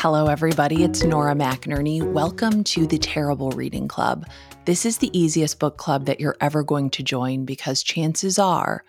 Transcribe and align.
Hello, 0.00 0.28
everybody. 0.28 0.84
It's 0.84 1.02
Nora 1.02 1.34
McInerny. 1.34 2.00
Welcome 2.00 2.62
to 2.62 2.86
the 2.86 2.98
Terrible 2.98 3.50
Reading 3.50 3.88
Club. 3.88 4.28
This 4.64 4.86
is 4.86 4.98
the 4.98 5.10
easiest 5.12 5.58
book 5.58 5.76
club 5.76 6.06
that 6.06 6.20
you're 6.20 6.36
ever 6.40 6.62
going 6.62 6.90
to 6.90 7.02
join 7.02 7.44
because 7.44 7.82
chances 7.82 8.38
are 8.38 8.84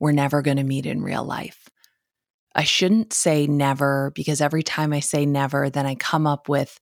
we're 0.00 0.10
never 0.10 0.42
going 0.42 0.56
to 0.56 0.64
meet 0.64 0.84
in 0.84 1.00
real 1.00 1.22
life. 1.22 1.68
I 2.56 2.64
shouldn't 2.64 3.12
say 3.12 3.46
never 3.46 4.10
because 4.16 4.40
every 4.40 4.64
time 4.64 4.92
I 4.92 4.98
say 4.98 5.24
never, 5.24 5.70
then 5.70 5.86
I 5.86 5.94
come 5.94 6.26
up 6.26 6.48
with 6.48 6.80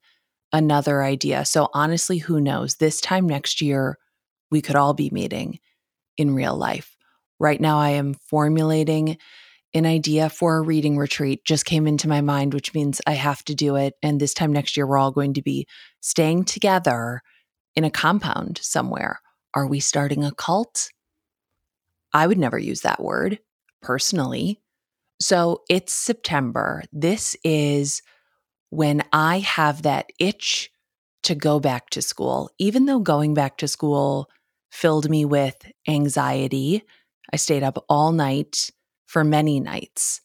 another 0.54 1.02
idea. 1.02 1.44
So, 1.44 1.68
honestly, 1.74 2.16
who 2.16 2.40
knows? 2.40 2.76
This 2.76 2.98
time 3.02 3.26
next 3.26 3.60
year, 3.60 3.98
we 4.50 4.62
could 4.62 4.76
all 4.76 4.94
be 4.94 5.10
meeting 5.10 5.58
in 6.16 6.34
real 6.34 6.56
life. 6.56 6.96
Right 7.38 7.60
now, 7.60 7.78
I 7.78 7.90
am 7.90 8.14
formulating 8.14 9.18
an 9.76 9.84
idea 9.84 10.30
for 10.30 10.56
a 10.56 10.62
reading 10.62 10.96
retreat 10.96 11.44
just 11.44 11.66
came 11.66 11.86
into 11.86 12.08
my 12.08 12.22
mind, 12.22 12.54
which 12.54 12.72
means 12.72 13.02
I 13.06 13.12
have 13.12 13.44
to 13.44 13.54
do 13.54 13.76
it. 13.76 13.94
And 14.02 14.18
this 14.18 14.32
time 14.32 14.52
next 14.52 14.76
year, 14.76 14.86
we're 14.86 14.96
all 14.96 15.10
going 15.10 15.34
to 15.34 15.42
be 15.42 15.66
staying 16.00 16.44
together 16.44 17.20
in 17.74 17.84
a 17.84 17.90
compound 17.90 18.58
somewhere. 18.62 19.20
Are 19.52 19.66
we 19.66 19.80
starting 19.80 20.24
a 20.24 20.32
cult? 20.32 20.88
I 22.14 22.26
would 22.26 22.38
never 22.38 22.58
use 22.58 22.80
that 22.80 23.02
word 23.02 23.38
personally. 23.82 24.62
So 25.20 25.62
it's 25.68 25.92
September. 25.92 26.82
This 26.90 27.36
is 27.44 28.00
when 28.70 29.02
I 29.12 29.40
have 29.40 29.82
that 29.82 30.10
itch 30.18 30.70
to 31.24 31.34
go 31.34 31.60
back 31.60 31.90
to 31.90 32.00
school, 32.00 32.50
even 32.58 32.86
though 32.86 33.00
going 33.00 33.34
back 33.34 33.58
to 33.58 33.68
school 33.68 34.30
filled 34.70 35.10
me 35.10 35.26
with 35.26 35.56
anxiety. 35.86 36.82
I 37.32 37.36
stayed 37.36 37.62
up 37.62 37.84
all 37.88 38.12
night 38.12 38.70
for 39.06 39.24
many 39.24 39.60
nights 39.60 40.20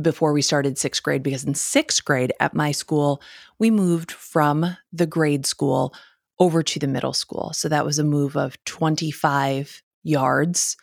before 0.00 0.32
we 0.32 0.42
started 0.42 0.78
sixth 0.78 1.02
grade 1.02 1.22
because 1.22 1.44
in 1.44 1.54
sixth 1.54 2.04
grade 2.04 2.32
at 2.40 2.54
my 2.54 2.72
school, 2.72 3.20
we 3.58 3.70
moved 3.70 4.12
from 4.12 4.76
the 4.92 5.06
grade 5.06 5.46
school 5.46 5.94
over 6.38 6.62
to 6.62 6.78
the 6.78 6.86
middle 6.86 7.12
school. 7.12 7.52
So 7.52 7.68
that 7.68 7.84
was 7.84 7.98
a 7.98 8.04
move 8.04 8.36
of 8.36 8.62
25 8.64 9.82
yards. 10.04 10.76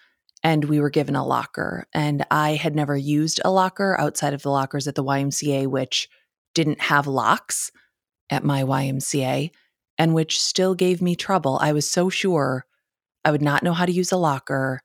And 0.43 0.65
we 0.65 0.79
were 0.79 0.89
given 0.89 1.15
a 1.15 1.25
locker. 1.25 1.87
And 1.93 2.25
I 2.29 2.51
had 2.51 2.75
never 2.75 2.95
used 2.95 3.41
a 3.43 3.51
locker 3.51 3.99
outside 3.99 4.33
of 4.33 4.43
the 4.43 4.51
lockers 4.51 4.87
at 4.87 4.95
the 4.95 5.03
YMCA, 5.03 5.67
which 5.67 6.09
didn't 6.53 6.81
have 6.81 7.07
locks 7.07 7.71
at 8.29 8.43
my 8.43 8.63
YMCA 8.63 9.51
and 9.97 10.13
which 10.13 10.41
still 10.41 10.75
gave 10.75 11.01
me 11.01 11.15
trouble. 11.15 11.57
I 11.61 11.71
was 11.71 11.89
so 11.89 12.09
sure 12.09 12.65
I 13.23 13.31
would 13.31 13.41
not 13.41 13.63
know 13.63 13.73
how 13.73 13.85
to 13.85 13.91
use 13.91 14.11
a 14.11 14.17
locker 14.17 14.81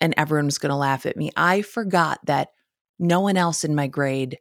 and 0.00 0.14
everyone 0.16 0.46
was 0.46 0.58
going 0.58 0.70
to 0.70 0.76
laugh 0.76 1.06
at 1.06 1.16
me. 1.16 1.30
I 1.36 1.62
forgot 1.62 2.20
that 2.26 2.48
no 2.98 3.20
one 3.20 3.36
else 3.36 3.64
in 3.64 3.74
my 3.74 3.86
grade 3.86 4.38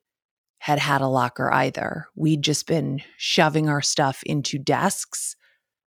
had 0.60 0.80
had 0.80 1.02
a 1.02 1.08
locker 1.08 1.52
either. 1.52 2.08
We'd 2.16 2.42
just 2.42 2.68
been 2.68 3.02
shoving 3.18 3.70
our 3.70 3.82
stuff 3.82 4.22
into 4.24 4.58
desks 4.60 5.36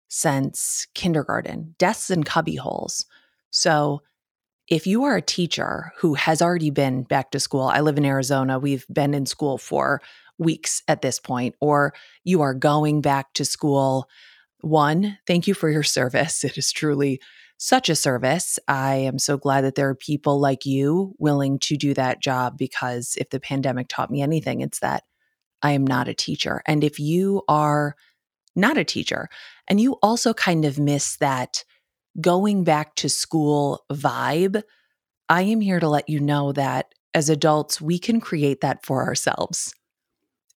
since 0.08 0.86
kindergarten, 0.94 1.74
desks 1.78 2.10
and 2.10 2.24
cubby 2.24 2.56
holes. 2.56 3.06
So, 3.50 4.02
if 4.68 4.86
you 4.86 5.02
are 5.02 5.16
a 5.16 5.22
teacher 5.22 5.92
who 5.96 6.14
has 6.14 6.40
already 6.40 6.70
been 6.70 7.02
back 7.02 7.32
to 7.32 7.40
school, 7.40 7.62
I 7.62 7.80
live 7.80 7.98
in 7.98 8.04
Arizona, 8.04 8.60
we've 8.60 8.86
been 8.88 9.14
in 9.14 9.26
school 9.26 9.58
for 9.58 10.00
weeks 10.38 10.84
at 10.86 11.02
this 11.02 11.18
point, 11.18 11.56
or 11.60 11.92
you 12.22 12.40
are 12.40 12.54
going 12.54 13.00
back 13.00 13.34
to 13.34 13.44
school, 13.44 14.08
one, 14.60 15.18
thank 15.26 15.48
you 15.48 15.54
for 15.54 15.68
your 15.68 15.82
service. 15.82 16.44
It 16.44 16.56
is 16.56 16.70
truly 16.70 17.20
such 17.62 17.90
a 17.90 17.94
service. 17.94 18.58
I 18.68 18.94
am 18.94 19.18
so 19.18 19.36
glad 19.36 19.64
that 19.64 19.74
there 19.74 19.90
are 19.90 19.94
people 19.94 20.40
like 20.40 20.64
you 20.64 21.14
willing 21.18 21.58
to 21.58 21.76
do 21.76 21.92
that 21.92 22.22
job 22.22 22.56
because 22.56 23.16
if 23.18 23.28
the 23.28 23.38
pandemic 23.38 23.86
taught 23.88 24.10
me 24.10 24.22
anything, 24.22 24.62
it's 24.62 24.78
that 24.78 25.04
I 25.60 25.72
am 25.72 25.86
not 25.86 26.08
a 26.08 26.14
teacher. 26.14 26.62
And 26.64 26.82
if 26.82 26.98
you 26.98 27.42
are 27.48 27.96
not 28.56 28.78
a 28.78 28.84
teacher 28.84 29.28
and 29.68 29.78
you 29.78 29.98
also 30.02 30.32
kind 30.32 30.64
of 30.64 30.78
miss 30.78 31.18
that 31.18 31.62
going 32.18 32.64
back 32.64 32.94
to 32.94 33.10
school 33.10 33.84
vibe, 33.92 34.62
I 35.28 35.42
am 35.42 35.60
here 35.60 35.80
to 35.80 35.88
let 35.88 36.08
you 36.08 36.18
know 36.18 36.52
that 36.52 36.94
as 37.12 37.28
adults, 37.28 37.78
we 37.78 37.98
can 37.98 38.22
create 38.22 38.62
that 38.62 38.86
for 38.86 39.04
ourselves. 39.04 39.74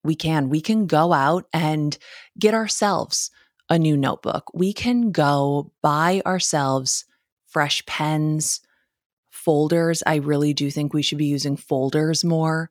We 0.04 0.14
can. 0.14 0.50
We 0.50 0.60
can 0.60 0.86
go 0.86 1.12
out 1.12 1.46
and 1.52 1.98
get 2.38 2.54
ourselves 2.54 3.32
a 3.72 3.78
new 3.78 3.96
notebook. 3.96 4.50
We 4.52 4.74
can 4.74 5.12
go 5.12 5.72
buy 5.80 6.20
ourselves 6.26 7.06
fresh 7.46 7.84
pens, 7.86 8.60
folders. 9.30 10.02
I 10.06 10.16
really 10.16 10.52
do 10.52 10.70
think 10.70 10.92
we 10.92 11.00
should 11.00 11.16
be 11.16 11.26
using 11.26 11.56
folders 11.56 12.22
more, 12.22 12.70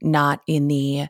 not 0.00 0.40
in 0.46 0.68
the 0.68 1.08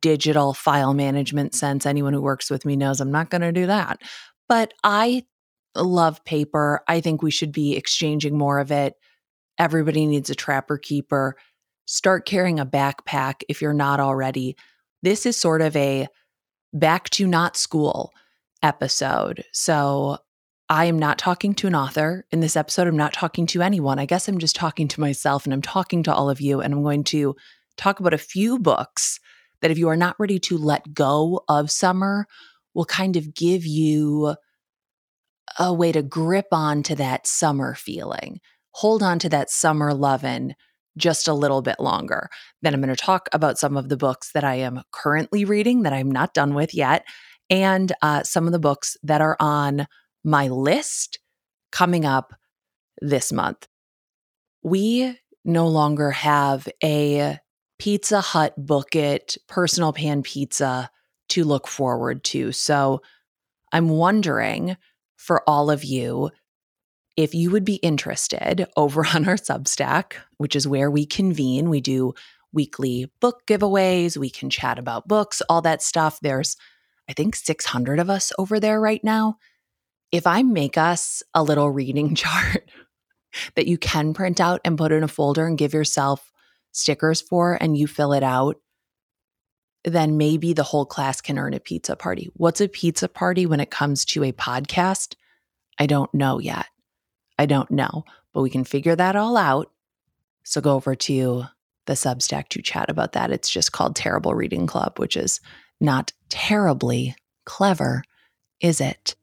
digital 0.00 0.54
file 0.54 0.94
management 0.94 1.54
sense. 1.54 1.84
Anyone 1.84 2.14
who 2.14 2.22
works 2.22 2.50
with 2.50 2.64
me 2.64 2.74
knows 2.74 3.02
I'm 3.02 3.10
not 3.10 3.28
going 3.28 3.42
to 3.42 3.52
do 3.52 3.66
that. 3.66 4.00
But 4.48 4.72
I 4.82 5.26
love 5.76 6.24
paper. 6.24 6.82
I 6.88 7.02
think 7.02 7.22
we 7.22 7.30
should 7.30 7.52
be 7.52 7.76
exchanging 7.76 8.36
more 8.36 8.60
of 8.60 8.72
it. 8.72 8.94
Everybody 9.58 10.06
needs 10.06 10.30
a 10.30 10.34
trapper 10.34 10.78
keeper. 10.78 11.36
Start 11.84 12.24
carrying 12.24 12.58
a 12.58 12.64
backpack 12.64 13.42
if 13.46 13.60
you're 13.60 13.74
not 13.74 14.00
already. 14.00 14.56
This 15.02 15.26
is 15.26 15.36
sort 15.36 15.60
of 15.60 15.76
a 15.76 16.08
back 16.72 17.10
to 17.10 17.26
not 17.26 17.58
school 17.58 18.14
episode. 18.62 19.44
So 19.52 20.18
I 20.68 20.84
am 20.84 20.98
not 20.98 21.18
talking 21.18 21.54
to 21.54 21.66
an 21.66 21.74
author 21.74 22.24
in 22.30 22.40
this 22.40 22.56
episode. 22.56 22.86
I'm 22.86 22.96
not 22.96 23.12
talking 23.12 23.46
to 23.48 23.62
anyone. 23.62 23.98
I 23.98 24.06
guess 24.06 24.28
I'm 24.28 24.38
just 24.38 24.56
talking 24.56 24.86
to 24.88 25.00
myself 25.00 25.44
and 25.44 25.52
I'm 25.52 25.62
talking 25.62 26.02
to 26.04 26.14
all 26.14 26.30
of 26.30 26.40
you. 26.40 26.60
And 26.60 26.72
I'm 26.72 26.82
going 26.82 27.04
to 27.04 27.34
talk 27.76 27.98
about 27.98 28.14
a 28.14 28.18
few 28.18 28.58
books 28.58 29.18
that, 29.62 29.70
if 29.70 29.78
you 29.78 29.88
are 29.88 29.96
not 29.96 30.16
ready 30.18 30.38
to 30.38 30.56
let 30.56 30.94
go 30.94 31.42
of 31.48 31.70
summer, 31.70 32.26
will 32.72 32.84
kind 32.84 33.16
of 33.16 33.34
give 33.34 33.66
you 33.66 34.36
a 35.58 35.74
way 35.74 35.90
to 35.90 36.02
grip 36.02 36.46
on 36.52 36.82
to 36.84 36.94
that 36.94 37.26
summer 37.26 37.74
feeling, 37.74 38.40
hold 38.70 39.02
on 39.02 39.18
to 39.18 39.28
that 39.28 39.50
summer 39.50 39.92
loving 39.92 40.54
just 40.96 41.26
a 41.26 41.34
little 41.34 41.62
bit 41.62 41.80
longer. 41.80 42.28
Then 42.62 42.74
I'm 42.74 42.80
going 42.80 42.94
to 42.94 42.96
talk 42.96 43.28
about 43.32 43.58
some 43.58 43.76
of 43.76 43.88
the 43.88 43.96
books 43.96 44.32
that 44.32 44.44
I 44.44 44.56
am 44.56 44.82
currently 44.92 45.44
reading 45.44 45.82
that 45.82 45.92
I'm 45.92 46.10
not 46.10 46.34
done 46.34 46.54
with 46.54 46.74
yet 46.74 47.04
and 47.50 47.92
uh, 48.00 48.22
some 48.22 48.46
of 48.46 48.52
the 48.52 48.58
books 48.58 48.96
that 49.02 49.20
are 49.20 49.36
on 49.40 49.86
my 50.24 50.48
list 50.48 51.18
coming 51.72 52.04
up 52.04 52.34
this 53.00 53.32
month. 53.32 53.66
We 54.62 55.18
no 55.44 55.68
longer 55.68 56.10
have 56.10 56.68
a 56.82 57.38
Pizza 57.78 58.20
Hut 58.20 58.54
book 58.56 58.94
it 58.94 59.36
personal 59.48 59.92
pan 59.92 60.22
pizza 60.22 60.90
to 61.30 61.44
look 61.44 61.66
forward 61.66 62.22
to. 62.24 62.52
So 62.52 63.00
I'm 63.72 63.88
wondering 63.88 64.76
for 65.16 65.42
all 65.48 65.70
of 65.70 65.84
you 65.84 66.30
if 67.16 67.34
you 67.34 67.50
would 67.50 67.64
be 67.64 67.76
interested 67.76 68.66
over 68.76 69.04
on 69.14 69.28
our 69.28 69.36
Substack, 69.36 70.14
which 70.36 70.54
is 70.54 70.68
where 70.68 70.90
we 70.90 71.06
convene. 71.06 71.70
We 71.70 71.80
do 71.80 72.14
weekly 72.52 73.10
book 73.20 73.46
giveaways, 73.46 74.16
we 74.16 74.28
can 74.28 74.50
chat 74.50 74.78
about 74.78 75.08
books, 75.08 75.40
all 75.48 75.62
that 75.62 75.82
stuff. 75.82 76.18
There's 76.20 76.56
I 77.10 77.12
think 77.12 77.34
600 77.34 77.98
of 77.98 78.08
us 78.08 78.32
over 78.38 78.60
there 78.60 78.80
right 78.80 79.02
now. 79.02 79.36
If 80.12 80.28
I 80.28 80.44
make 80.44 80.78
us 80.78 81.24
a 81.34 81.42
little 81.42 81.68
reading 81.68 82.14
chart 82.14 82.70
that 83.56 83.66
you 83.66 83.78
can 83.78 84.14
print 84.14 84.40
out 84.40 84.60
and 84.64 84.78
put 84.78 84.92
in 84.92 85.02
a 85.02 85.08
folder 85.08 85.44
and 85.44 85.58
give 85.58 85.74
yourself 85.74 86.30
stickers 86.70 87.20
for, 87.20 87.58
and 87.60 87.76
you 87.76 87.88
fill 87.88 88.12
it 88.12 88.22
out, 88.22 88.58
then 89.84 90.18
maybe 90.18 90.52
the 90.52 90.62
whole 90.62 90.86
class 90.86 91.20
can 91.20 91.36
earn 91.36 91.52
a 91.52 91.58
pizza 91.58 91.96
party. 91.96 92.30
What's 92.34 92.60
a 92.60 92.68
pizza 92.68 93.08
party 93.08 93.44
when 93.44 93.58
it 93.58 93.72
comes 93.72 94.04
to 94.06 94.22
a 94.22 94.30
podcast? 94.30 95.16
I 95.80 95.86
don't 95.86 96.14
know 96.14 96.38
yet. 96.38 96.66
I 97.40 97.46
don't 97.46 97.72
know, 97.72 98.04
but 98.32 98.42
we 98.42 98.50
can 98.50 98.62
figure 98.62 98.94
that 98.94 99.16
all 99.16 99.36
out. 99.36 99.68
So 100.44 100.60
go 100.60 100.76
over 100.76 100.94
to 100.94 101.44
the 101.86 101.94
Substack 101.94 102.50
to 102.50 102.62
chat 102.62 102.88
about 102.88 103.14
that. 103.14 103.32
It's 103.32 103.50
just 103.50 103.72
called 103.72 103.96
Terrible 103.96 104.34
Reading 104.34 104.68
Club, 104.68 105.00
which 105.00 105.16
is 105.16 105.40
not 105.80 106.12
terribly 106.28 107.14
clever, 107.44 108.02
is 108.60 108.80
it? 108.80 109.16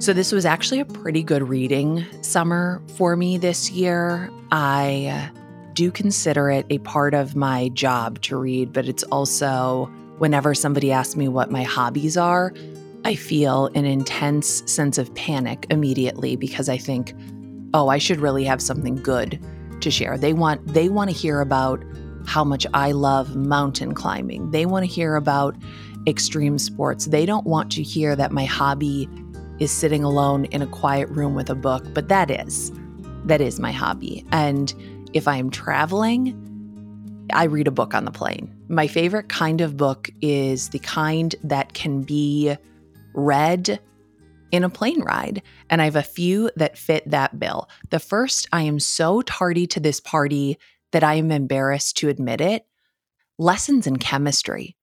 So, 0.00 0.12
this 0.12 0.30
was 0.32 0.46
actually 0.46 0.80
a 0.80 0.84
pretty 0.84 1.22
good 1.22 1.48
reading 1.48 2.04
summer 2.22 2.80
for 2.96 3.16
me 3.16 3.36
this 3.36 3.70
year. 3.70 4.30
I 4.52 5.30
uh, 5.34 5.38
do 5.74 5.90
consider 5.90 6.50
it 6.50 6.66
a 6.70 6.78
part 6.78 7.14
of 7.14 7.34
my 7.34 7.68
job 7.70 8.20
to 8.22 8.36
read, 8.36 8.72
but 8.72 8.88
it's 8.88 9.02
also 9.04 9.86
whenever 10.18 10.54
somebody 10.54 10.92
asks 10.92 11.16
me 11.16 11.28
what 11.28 11.50
my 11.50 11.62
hobbies 11.62 12.16
are, 12.16 12.52
I 13.04 13.14
feel 13.14 13.66
an 13.74 13.84
intense 13.84 14.62
sense 14.70 14.98
of 14.98 15.12
panic 15.14 15.66
immediately 15.70 16.36
because 16.36 16.68
I 16.68 16.76
think, 16.76 17.14
oh, 17.74 17.88
I 17.88 17.98
should 17.98 18.20
really 18.20 18.44
have 18.44 18.60
something 18.60 18.96
good 18.96 19.40
to 19.82 19.90
share. 19.90 20.18
They 20.18 20.32
want 20.32 20.66
they 20.66 20.88
want 20.88 21.10
to 21.10 21.16
hear 21.16 21.40
about 21.40 21.82
how 22.26 22.44
much 22.44 22.66
I 22.74 22.92
love 22.92 23.36
mountain 23.36 23.94
climbing. 23.94 24.50
They 24.50 24.66
want 24.66 24.84
to 24.84 24.90
hear 24.90 25.16
about 25.16 25.56
extreme 26.06 26.58
sports. 26.58 27.06
They 27.06 27.26
don't 27.26 27.46
want 27.46 27.72
to 27.72 27.82
hear 27.82 28.14
that 28.16 28.32
my 28.32 28.44
hobby 28.44 29.08
is 29.58 29.70
sitting 29.70 30.04
alone 30.04 30.44
in 30.46 30.62
a 30.62 30.66
quiet 30.66 31.08
room 31.08 31.34
with 31.34 31.50
a 31.50 31.54
book, 31.54 31.84
but 31.94 32.08
that 32.08 32.30
is 32.30 32.72
that 33.24 33.40
is 33.40 33.58
my 33.58 33.72
hobby. 33.72 34.24
And 34.32 34.72
if 35.12 35.28
I 35.28 35.36
am 35.36 35.50
traveling, 35.50 36.44
I 37.32 37.44
read 37.44 37.68
a 37.68 37.72
book 37.72 37.94
on 37.94 38.04
the 38.04 38.10
plane. 38.10 38.54
My 38.68 38.86
favorite 38.86 39.28
kind 39.28 39.60
of 39.60 39.76
book 39.76 40.10
is 40.20 40.70
the 40.70 40.78
kind 40.78 41.34
that 41.42 41.74
can 41.74 42.02
be 42.02 42.56
read 43.14 43.80
in 44.50 44.64
a 44.64 44.70
plane 44.70 45.00
ride. 45.02 45.42
And 45.70 45.80
I 45.80 45.84
have 45.84 45.96
a 45.96 46.02
few 46.02 46.50
that 46.56 46.78
fit 46.78 47.10
that 47.10 47.38
bill. 47.38 47.68
The 47.90 48.00
first, 48.00 48.46
I 48.52 48.62
am 48.62 48.80
so 48.80 49.22
tardy 49.22 49.66
to 49.68 49.80
this 49.80 50.00
party 50.00 50.58
that 50.92 51.04
I 51.04 51.14
am 51.14 51.30
embarrassed 51.30 51.96
to 51.98 52.08
admit 52.08 52.40
it 52.40 52.66
Lessons 53.38 53.86
in 53.86 53.98
Chemistry. 53.98 54.76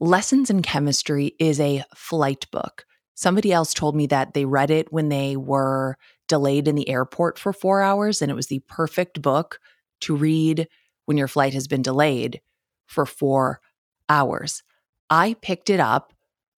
Lessons 0.00 0.48
in 0.48 0.62
Chemistry 0.62 1.34
is 1.38 1.60
a 1.60 1.84
flight 1.94 2.46
book. 2.50 2.86
Somebody 3.14 3.52
else 3.52 3.74
told 3.74 3.94
me 3.94 4.06
that 4.06 4.32
they 4.32 4.46
read 4.46 4.70
it 4.70 4.90
when 4.90 5.10
they 5.10 5.36
were 5.36 5.98
delayed 6.26 6.66
in 6.66 6.76
the 6.76 6.88
airport 6.88 7.38
for 7.38 7.52
four 7.52 7.82
hours, 7.82 8.22
and 8.22 8.30
it 8.30 8.34
was 8.34 8.46
the 8.46 8.60
perfect 8.60 9.20
book 9.20 9.60
to 10.00 10.16
read 10.16 10.66
when 11.04 11.18
your 11.18 11.28
flight 11.28 11.52
has 11.52 11.68
been 11.68 11.82
delayed 11.82 12.40
for 12.86 13.04
four 13.04 13.60
hours. 14.08 14.62
I 15.10 15.34
picked 15.42 15.68
it 15.68 15.80
up 15.80 16.13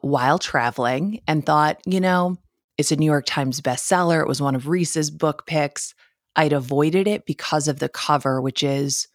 while 0.06 0.38
traveling 0.38 1.20
and 1.26 1.44
thought, 1.44 1.80
you 1.86 2.00
know, 2.00 2.36
it's 2.78 2.92
a 2.92 2.96
New 2.96 3.06
York 3.06 3.26
Times 3.26 3.60
bestseller. 3.60 4.20
It 4.20 4.28
was 4.28 4.40
one 4.40 4.54
of 4.54 4.68
Reese's 4.68 5.10
book 5.10 5.46
picks. 5.46 5.94
I'd 6.34 6.52
avoided 6.52 7.08
it 7.08 7.26
because 7.26 7.68
of 7.68 7.78
the 7.78 7.88
cover, 7.88 8.40
which 8.40 8.62
is 8.62 9.08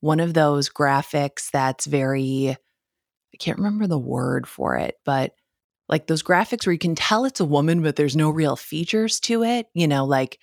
one 0.00 0.20
of 0.20 0.34
those 0.34 0.70
graphics 0.70 1.50
that's 1.50 1.86
very, 1.86 2.50
I 2.50 3.36
can't 3.38 3.58
remember 3.58 3.86
the 3.86 3.98
word 3.98 4.48
for 4.48 4.76
it, 4.76 4.96
but 5.04 5.34
like 5.88 6.06
those 6.06 6.22
graphics 6.22 6.66
where 6.66 6.72
you 6.72 6.78
can 6.78 6.94
tell 6.94 7.24
it's 7.24 7.40
a 7.40 7.44
woman, 7.44 7.82
but 7.82 7.96
there's 7.96 8.16
no 8.16 8.30
real 8.30 8.56
features 8.56 9.20
to 9.20 9.44
it, 9.44 9.66
you 9.74 9.86
know, 9.86 10.04
like 10.06 10.38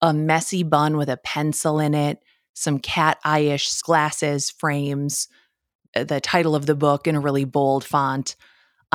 a 0.00 0.12
messy 0.14 0.62
bun 0.62 0.96
with 0.96 1.08
a 1.08 1.18
pencil 1.18 1.78
in 1.78 1.94
it, 1.94 2.18
some 2.54 2.78
cat 2.78 3.18
eye-ish 3.24 3.82
glasses, 3.82 4.50
frames, 4.50 5.28
uh, 5.94 6.04
the 6.04 6.20
title 6.20 6.54
of 6.54 6.66
the 6.66 6.74
book 6.74 7.06
in 7.06 7.14
a 7.14 7.20
really 7.20 7.44
bold 7.44 7.84
font 7.84 8.36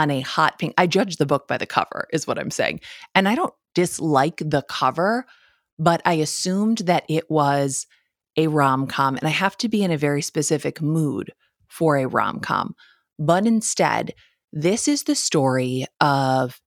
on 0.01 0.12
a 0.12 0.21
hot 0.21 0.59
pink. 0.59 0.74
I 0.77 0.88
judge 0.88 1.18
the 1.18 1.25
book 1.25 1.48
by 1.48 1.57
the 1.57 1.65
cover, 1.65 2.07
is 2.12 2.25
what 2.25 2.39
I'm 2.39 2.51
saying. 2.51 2.81
And 3.13 3.27
I 3.27 3.36
don't 3.36 3.53
dislike 3.75 4.38
the 4.38 4.63
cover, 4.63 5.25
but 5.77 6.01
I 6.06 6.13
assumed 6.13 6.80
that 6.80 7.06
it 7.07 7.30
was 7.30 7.86
a 8.38 8.48
rom 8.48 8.88
com. 8.88 9.18
And 9.18 9.27
I 9.27 9.31
have 9.31 9.57
to 9.57 9.69
be 9.69 9.83
in 9.83 9.92
a 9.92 9.98
very 9.98 10.21
specific 10.21 10.81
mood 10.81 11.33
for 11.68 11.98
a 11.98 12.07
rom 12.07 12.39
com. 12.39 12.75
But 13.19 13.45
instead, 13.45 14.13
this 14.51 14.88
is 14.88 15.03
the 15.03 15.15
story 15.15 15.86
of 16.00 16.59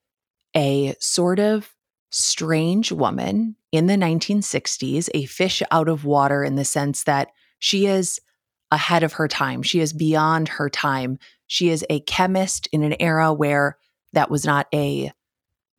a 0.56 0.94
sort 1.00 1.40
of 1.40 1.70
strange 2.10 2.92
woman 2.92 3.56
in 3.72 3.86
the 3.86 3.96
1960s, 3.96 5.08
a 5.14 5.26
fish 5.26 5.62
out 5.70 5.88
of 5.88 6.04
water 6.04 6.44
in 6.44 6.54
the 6.54 6.64
sense 6.64 7.02
that 7.04 7.28
she 7.58 7.86
is 7.86 8.20
ahead 8.70 9.02
of 9.02 9.14
her 9.14 9.26
time. 9.26 9.62
She 9.62 9.80
is 9.80 9.92
beyond 9.92 10.48
her 10.48 10.70
time. 10.70 11.18
She 11.46 11.68
is 11.68 11.84
a 11.90 12.00
chemist 12.00 12.68
in 12.72 12.82
an 12.82 12.96
era 13.00 13.32
where 13.32 13.78
that 14.12 14.30
was 14.30 14.44
not 14.44 14.66
a 14.72 15.12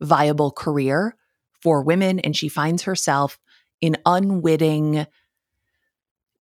viable 0.00 0.50
career 0.50 1.16
for 1.60 1.82
women. 1.82 2.20
And 2.20 2.36
she 2.36 2.48
finds 2.48 2.82
herself 2.82 3.38
in 3.80 3.96
unwitting 4.06 5.06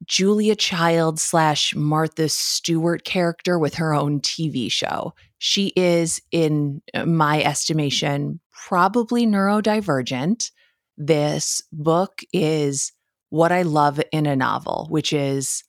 Julia 0.06 0.56
Child 0.56 1.19
slash 1.19 1.74
Martha 1.75 2.30
Stewart 2.30 3.04
character 3.06 3.57
with 3.57 3.75
her 3.75 3.94
own 3.94 4.19
TV 4.19 4.72
show. 4.72 5.13
She 5.38 5.74
is, 5.75 6.22
in 6.31 6.81
my 7.06 7.42
estimation, 7.42 8.39
probably 8.51 9.25
neurodivergent. 9.25 10.51
This 10.98 11.62
book 11.72 12.22
is 12.33 12.92
what 13.30 13.51
I 13.51 13.63
love 13.63 14.00
in 14.12 14.25
a 14.25 14.36
novel, 14.36 14.88
which 14.89 15.12
is 15.12 15.63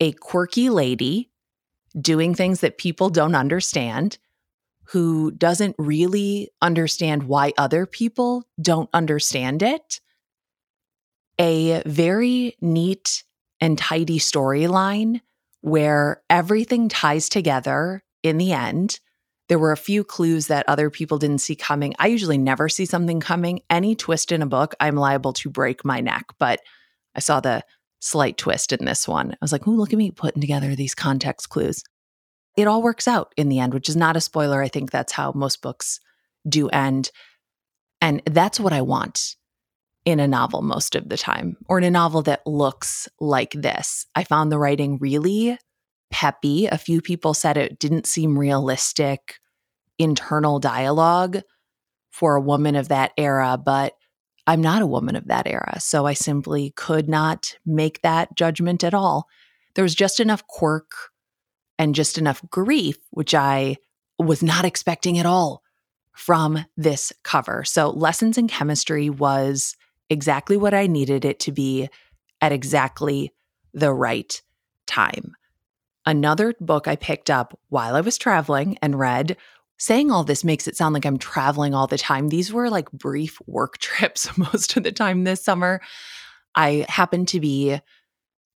a 0.00 0.12
quirky 0.12 0.70
lady 0.70 1.30
doing 2.00 2.34
things 2.34 2.60
that 2.60 2.78
people 2.78 3.10
don't 3.10 3.34
understand, 3.34 4.18
who 4.88 5.30
doesn't 5.30 5.76
really 5.78 6.50
understand 6.60 7.24
why 7.24 7.52
other 7.56 7.86
people 7.86 8.44
don't 8.60 8.90
understand 8.92 9.62
it 9.62 10.00
a 11.40 11.82
very 11.84 12.56
neat 12.60 13.24
and 13.60 13.78
tidy 13.78 14.18
storyline 14.18 15.20
where 15.60 16.22
everything 16.28 16.88
ties 16.88 17.28
together 17.28 18.02
in 18.22 18.38
the 18.38 18.52
end. 18.52 19.00
There 19.48 19.58
were 19.58 19.72
a 19.72 19.76
few 19.76 20.04
clues 20.04 20.46
that 20.46 20.68
other 20.68 20.90
people 20.90 21.18
didn't 21.18 21.40
see 21.40 21.56
coming. 21.56 21.94
I 21.98 22.06
usually 22.06 22.38
never 22.38 22.68
see 22.68 22.86
something 22.86 23.20
coming. 23.20 23.60
Any 23.68 23.94
twist 23.94 24.32
in 24.32 24.42
a 24.42 24.46
book, 24.46 24.74
I'm 24.80 24.96
liable 24.96 25.32
to 25.34 25.50
break 25.50 25.84
my 25.84 26.00
neck, 26.00 26.26
but 26.38 26.60
I 27.14 27.20
saw 27.20 27.40
the 27.40 27.62
slight 28.04 28.36
twist 28.36 28.72
in 28.72 28.84
this 28.84 29.08
one. 29.08 29.32
I 29.32 29.36
was 29.40 29.50
like, 29.50 29.66
oh, 29.66 29.70
look 29.70 29.92
at 29.92 29.98
me 29.98 30.10
putting 30.10 30.42
together 30.42 30.76
these 30.76 30.94
context 30.94 31.48
clues. 31.48 31.82
It 32.56 32.68
all 32.68 32.82
works 32.82 33.08
out 33.08 33.32
in 33.36 33.48
the 33.48 33.58
end, 33.58 33.72
which 33.72 33.88
is 33.88 33.96
not 33.96 34.16
a 34.16 34.20
spoiler. 34.20 34.62
I 34.62 34.68
think 34.68 34.90
that's 34.90 35.12
how 35.12 35.32
most 35.34 35.62
books 35.62 36.00
do 36.46 36.68
end. 36.68 37.10
And 38.00 38.22
that's 38.26 38.60
what 38.60 38.74
I 38.74 38.82
want 38.82 39.36
in 40.04 40.20
a 40.20 40.28
novel 40.28 40.60
most 40.60 40.94
of 40.94 41.08
the 41.08 41.16
time, 41.16 41.56
or 41.66 41.78
in 41.78 41.84
a 41.84 41.90
novel 41.90 42.20
that 42.22 42.46
looks 42.46 43.08
like 43.18 43.52
this. 43.52 44.06
I 44.14 44.24
found 44.24 44.52
the 44.52 44.58
writing 44.58 44.98
really 45.00 45.56
peppy. 46.10 46.66
A 46.66 46.76
few 46.76 47.00
people 47.00 47.32
said 47.32 47.56
it 47.56 47.78
didn't 47.78 48.06
seem 48.06 48.38
realistic 48.38 49.36
internal 49.98 50.58
dialogue 50.58 51.40
for 52.10 52.36
a 52.36 52.40
woman 52.40 52.76
of 52.76 52.88
that 52.88 53.12
era, 53.16 53.56
but 53.56 53.94
I'm 54.46 54.60
not 54.60 54.82
a 54.82 54.86
woman 54.86 55.16
of 55.16 55.26
that 55.28 55.46
era. 55.46 55.78
So 55.80 56.06
I 56.06 56.12
simply 56.12 56.70
could 56.76 57.08
not 57.08 57.56
make 57.64 58.02
that 58.02 58.34
judgment 58.36 58.84
at 58.84 58.94
all. 58.94 59.28
There 59.74 59.84
was 59.84 59.94
just 59.94 60.20
enough 60.20 60.46
quirk 60.46 60.90
and 61.78 61.94
just 61.94 62.18
enough 62.18 62.42
grief, 62.50 62.98
which 63.10 63.34
I 63.34 63.78
was 64.18 64.42
not 64.42 64.64
expecting 64.64 65.18
at 65.18 65.26
all 65.26 65.62
from 66.12 66.64
this 66.76 67.12
cover. 67.24 67.64
So, 67.64 67.90
Lessons 67.90 68.38
in 68.38 68.46
Chemistry 68.46 69.10
was 69.10 69.76
exactly 70.08 70.56
what 70.56 70.74
I 70.74 70.86
needed 70.86 71.24
it 71.24 71.40
to 71.40 71.52
be 71.52 71.88
at 72.40 72.52
exactly 72.52 73.32
the 73.72 73.92
right 73.92 74.40
time. 74.86 75.34
Another 76.06 76.54
book 76.60 76.86
I 76.86 76.96
picked 76.96 77.30
up 77.30 77.58
while 77.68 77.96
I 77.96 78.02
was 78.02 78.18
traveling 78.18 78.78
and 78.82 78.98
read. 78.98 79.36
Saying 79.78 80.10
all 80.10 80.24
this 80.24 80.44
makes 80.44 80.68
it 80.68 80.76
sound 80.76 80.94
like 80.94 81.04
I'm 81.04 81.18
traveling 81.18 81.74
all 81.74 81.86
the 81.86 81.98
time. 81.98 82.28
These 82.28 82.52
were 82.52 82.70
like 82.70 82.90
brief 82.92 83.38
work 83.46 83.78
trips 83.78 84.36
most 84.38 84.76
of 84.76 84.82
the 84.82 84.92
time 84.92 85.24
this 85.24 85.44
summer. 85.44 85.80
I 86.54 86.86
happened 86.88 87.28
to 87.28 87.40
be 87.40 87.80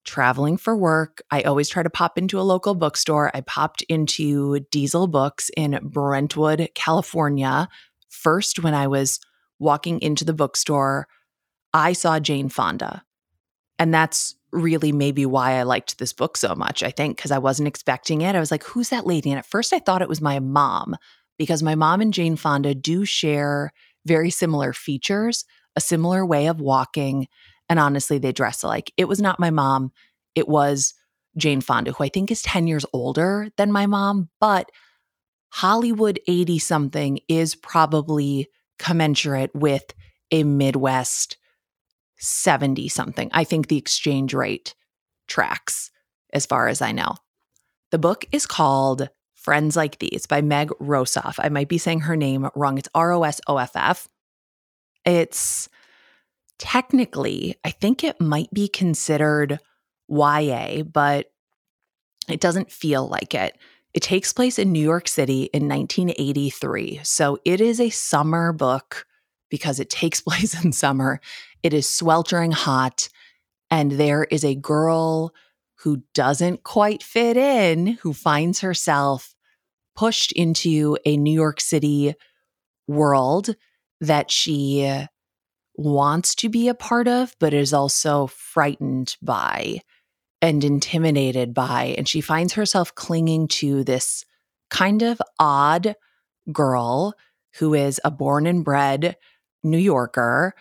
traveling 0.05 0.57
for 0.57 0.77
work. 0.77 1.23
I 1.31 1.43
always 1.43 1.69
try 1.69 1.83
to 1.83 1.89
pop 1.89 2.19
into 2.19 2.39
a 2.39 2.43
local 2.43 2.75
bookstore. 2.75 3.31
I 3.33 3.41
popped 3.41 3.83
into 3.83 4.61
Diesel 4.71 5.07
Books 5.07 5.51
in 5.57 5.79
Brentwood, 5.83 6.69
California, 6.75 7.69
first 8.11 8.63
when 8.63 8.75
I 8.75 8.87
was 8.87 9.21
walking 9.59 10.01
into 10.03 10.25
the 10.25 10.35
bookstore 10.35 11.07
I 11.75 11.93
saw 11.93 12.21
Jane 12.21 12.49
Fonda. 12.49 13.05
And 13.79 13.93
that's 13.93 14.37
really 14.55 14.93
maybe 14.93 15.27
why 15.27 15.53
I 15.59 15.63
liked 15.63 15.99
this 15.99 16.13
book 16.13 16.37
so 16.37 16.55
much, 16.55 16.83
I 16.83 16.91
think, 16.91 17.17
because 17.17 17.31
I 17.31 17.39
wasn't 17.39 17.69
expecting 17.69 18.23
it. 18.23 18.35
I 18.35 18.41
was 18.41 18.51
like, 18.51 18.63
who's 18.65 18.91
that 18.91 19.07
lady? 19.07 19.31
And 19.31 19.39
at 19.39 19.47
first 19.47 19.73
I 19.73 19.79
thought 19.79 20.03
it 20.03 20.09
was 20.09 20.21
my 20.21 20.39
mom, 20.41 20.97
because 21.39 21.63
my 21.63 21.75
mom 21.75 22.01
and 22.01 22.15
Jane 22.15 22.37
Fonda 22.37 22.75
do 22.75 23.05
share 23.05 23.73
very 24.07 24.31
similar 24.31 24.73
features, 24.73 25.45
a 25.77 25.81
similar 25.81 26.25
way 26.25 26.47
of 26.47 26.61
walking. 26.61 27.27
And 27.69 27.79
honestly, 27.79 28.19
they 28.19 28.33
dress 28.33 28.63
alike. 28.63 28.93
It 28.97 29.09
was 29.09 29.21
not 29.21 29.41
my 29.41 29.51
mom, 29.51 29.93
it 30.35 30.49
was 30.49 30.95
Jane 31.37 31.61
Fonda, 31.61 31.93
who 31.93 32.05
I 32.05 32.09
think 32.09 32.31
is 32.31 32.43
10 32.43 32.67
years 32.67 32.87
older 32.93 33.49
than 33.57 33.73
my 33.73 33.87
mom, 33.87 34.29
but 34.41 34.71
Hollywood 35.51 36.21
80 36.27 36.59
something 36.59 37.21
is 37.29 37.55
probably 37.55 38.49
commensurate 38.79 39.55
with 39.55 39.95
a 40.31 40.43
Midwest 40.45 41.37
70 42.27 42.89
something. 42.89 43.31
I 43.33 43.45
think 43.45 43.69
the 43.69 43.79
exchange 43.79 44.35
rate 44.35 44.75
tracks 45.29 45.91
as 46.33 46.47
far 46.47 46.69
as 46.69 46.83
I 46.83 46.93
know. 46.93 47.15
The 47.91 47.99
book 47.99 48.25
is 48.33 48.47
called 48.47 49.09
Friends 49.35 49.77
Like 49.77 49.99
These 49.99 50.27
by 50.27 50.43
Meg 50.43 50.71
Rosoff. 50.81 51.37
I 51.39 51.49
might 51.49 51.69
be 51.69 51.79
saying 51.79 52.01
her 52.01 52.17
name 52.17 52.49
wrong. 52.55 52.79
It's 52.79 52.89
R 52.95 53.13
O 53.13 53.23
S 53.23 53.41
O 53.47 53.59
F 53.59 53.73
F. 53.77 54.09
It's 55.05 55.69
technically, 56.59 57.57
I 57.65 57.71
think 57.71 58.03
it 58.03 58.21
might 58.21 58.53
be 58.53 58.69
considered 58.69 59.61
YA, 60.09 60.83
but 60.83 61.31
it 62.29 62.41
doesn't 62.41 62.73
feel 62.73 63.07
like 63.07 63.35
it. 63.35 63.57
It 63.93 64.03
takes 64.03 64.33
place 64.33 64.59
in 64.59 64.73
New 64.73 64.83
York 64.83 65.07
City 65.07 65.45
in 65.53 65.69
1983. 65.69 67.01
So 67.05 67.39
it 67.45 67.61
is 67.61 67.81
a 67.81 67.91
summer 67.91 68.53
book 68.53 69.07
because 69.51 69.81
it 69.81 69.91
takes 69.91 70.21
place 70.23 70.63
in 70.65 70.73
summer. 70.73 71.21
It 71.63 71.75
is 71.75 71.89
sweltering 71.89 72.53
hot, 72.53 73.09
and 73.71 73.93
there 73.93 74.25
is 74.25 74.45
a 74.45 74.55
girl 74.55 75.33
who 75.81 76.03
doesn't 76.15 76.63
quite 76.63 77.03
fit 77.03 77.37
in, 77.37 77.99
who 78.03 78.13
finds 78.13 78.61
herself 78.61 79.35
pushed 79.97 80.33
into 80.33 80.97
a 81.05 81.17
New 81.17 81.33
York 81.33 81.61
City 81.61 82.15
world 82.89 83.55
that 84.01 84.31
she 84.31 85.07
wants 85.77 86.35
to 86.37 86.49
be 86.49 86.69
a 86.69 86.75
part 86.75 87.09
of, 87.09 87.35
but 87.41 87.55
is 87.55 87.73
also 87.73 88.27
frightened 88.29 89.17
by. 89.23 89.81
and 90.43 90.63
intimidated 90.63 91.55
by. 91.55 91.95
And 91.97 92.07
she 92.07 92.21
finds 92.21 92.53
herself 92.53 92.95
clinging 92.95 93.49
to 93.49 93.83
this 93.83 94.27
kind 94.69 95.01
of 95.03 95.23
odd 95.39 95.97
girl 96.53 97.15
who 97.59 97.73
is 97.73 97.99
a 98.05 98.11
born 98.11 98.47
and 98.47 98.63
bred 98.63 99.17
New 99.65 99.79
Yorker. 99.79 100.55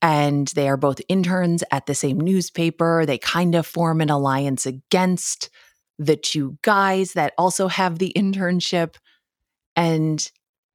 And 0.00 0.48
they 0.48 0.68
are 0.68 0.76
both 0.76 1.00
interns 1.08 1.64
at 1.70 1.86
the 1.86 1.94
same 1.94 2.20
newspaper. 2.20 3.04
They 3.04 3.18
kind 3.18 3.54
of 3.54 3.66
form 3.66 4.00
an 4.00 4.10
alliance 4.10 4.64
against 4.64 5.50
the 5.98 6.16
two 6.16 6.56
guys 6.62 7.14
that 7.14 7.34
also 7.36 7.68
have 7.68 7.98
the 7.98 8.12
internship. 8.16 8.94
And 9.74 10.30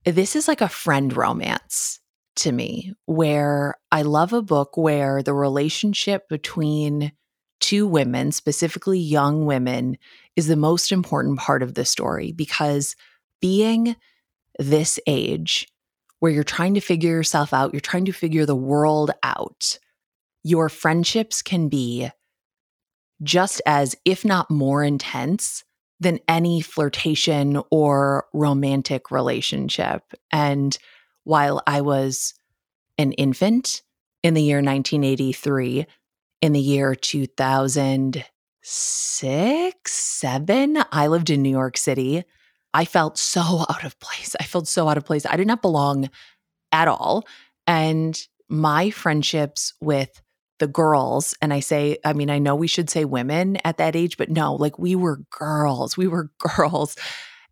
this 0.06 0.36
is 0.36 0.48
like 0.48 0.62
a 0.62 0.68
friend 0.68 1.16
romance 1.16 2.00
to 2.38 2.52
me, 2.52 2.94
where 3.06 3.76
I 3.92 4.02
love 4.02 4.34
a 4.34 4.42
book 4.42 4.76
where 4.76 5.22
the 5.22 5.34
relationship 5.34 6.28
between 6.28 7.12
two 7.60 7.88
women, 7.88 8.32
specifically 8.32 9.00
young 9.00 9.46
women, 9.46 9.98
is 10.36 10.48
the 10.48 10.56
most 10.56 10.92
important 10.92 11.40
part 11.40 11.64
of 11.64 11.76
the 11.76 11.86
story 11.86 12.32
because 12.32 12.96
being 13.40 13.96
this 14.60 15.00
age 15.08 15.68
where 16.24 16.32
you're 16.32 16.46
trying 16.46 16.74
to 16.74 16.80
figure 16.80 17.10
yourself 17.10 17.54
out, 17.54 17.74
you're 17.74 17.82
trying 17.82 18.06
to 18.06 18.14
figure 18.14 18.46
the 18.46 18.56
world 18.56 19.12
out, 19.24 19.78
your 20.42 20.70
friendships 20.70 21.42
can 21.42 21.68
be 21.68 22.10
just 23.22 23.62
as, 23.66 23.94
if 24.06 24.24
not 24.24 24.50
more 24.50 24.86
intense, 24.86 25.66
than 26.00 26.22
any 26.30 26.62
flirtation 26.62 27.62
or 27.72 28.26
romantic 28.34 29.12
relationship. 29.12 30.02
And 30.32 30.78
while 31.26 31.62
I 31.68 31.82
was 31.82 32.34
an 32.98 33.12
infant 33.12 33.82
in 34.24 34.34
the 34.34 34.44
year 34.44 34.60
1983, 34.60 35.86
in 36.42 36.54
the 36.54 36.62
year 36.62 36.96
2006, 36.96 39.92
seven, 39.92 40.84
I 40.90 41.08
lived 41.08 41.30
in 41.30 41.42
New 41.42 41.50
York 41.50 41.76
City. 41.76 42.24
I 42.74 42.86
felt 42.86 43.18
so 43.18 43.42
out 43.70 43.84
of 43.84 44.00
place. 44.00 44.36
I 44.40 44.44
felt 44.44 44.68
so 44.68 44.88
out 44.88 44.98
of 44.98 45.06
place. 45.06 45.26
I 45.26 45.38
did 45.38 45.48
not 45.48 45.62
belong 45.62 46.10
at 46.72 46.88
all. 46.88 47.26
And 47.68 48.20
my 48.50 48.90
friendships 48.90 49.74
with 49.82 50.22
the 50.60 50.68
girls, 50.68 51.34
and 51.42 51.54
I 51.54 51.60
say, 51.60 51.98
I 52.06 52.14
mean, 52.14 52.30
I 52.30 52.40
know 52.40 52.56
we 52.56 52.68
should 52.68 52.90
say 52.90 53.06
women 53.06 53.58
at 53.64 53.78
that 53.78 53.96
age, 53.96 54.18
but 54.18 54.30
no, 54.30 54.56
like 54.56 54.78
we 54.78 54.96
were 54.96 55.22
girls. 55.30 55.98
We 55.98 56.08
were 56.08 56.32
girls. 56.58 56.96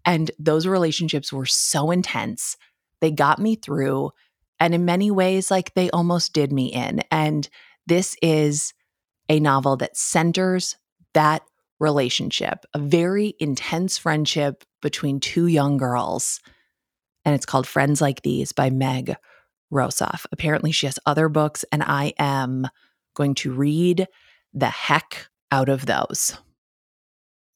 And 0.05 0.31
those 0.39 0.65
relationships 0.65 1.31
were 1.31 1.45
so 1.45 1.91
intense. 1.91 2.57
They 3.01 3.11
got 3.11 3.39
me 3.39 3.55
through. 3.55 4.11
And 4.59 4.73
in 4.73 4.85
many 4.85 5.11
ways, 5.11 5.49
like 5.49 5.73
they 5.73 5.89
almost 5.89 6.33
did 6.33 6.51
me 6.51 6.67
in. 6.67 7.01
And 7.11 7.47
this 7.87 8.15
is 8.21 8.73
a 9.29 9.39
novel 9.39 9.77
that 9.77 9.97
centers 9.97 10.75
that 11.13 11.43
relationship, 11.79 12.65
a 12.73 12.79
very 12.79 13.33
intense 13.39 13.97
friendship 13.97 14.63
between 14.81 15.19
two 15.19 15.47
young 15.47 15.77
girls. 15.77 16.39
And 17.23 17.35
it's 17.35 17.45
called 17.45 17.67
Friends 17.67 18.01
Like 18.01 18.21
These 18.21 18.51
by 18.51 18.69
Meg 18.69 19.15
Rosoff. 19.71 20.25
Apparently, 20.31 20.71
she 20.71 20.87
has 20.87 20.99
other 21.05 21.29
books, 21.29 21.63
and 21.71 21.83
I 21.83 22.13
am 22.19 22.67
going 23.15 23.35
to 23.35 23.53
read 23.53 24.07
the 24.53 24.69
heck 24.69 25.27
out 25.51 25.69
of 25.69 25.85
those. 25.85 26.37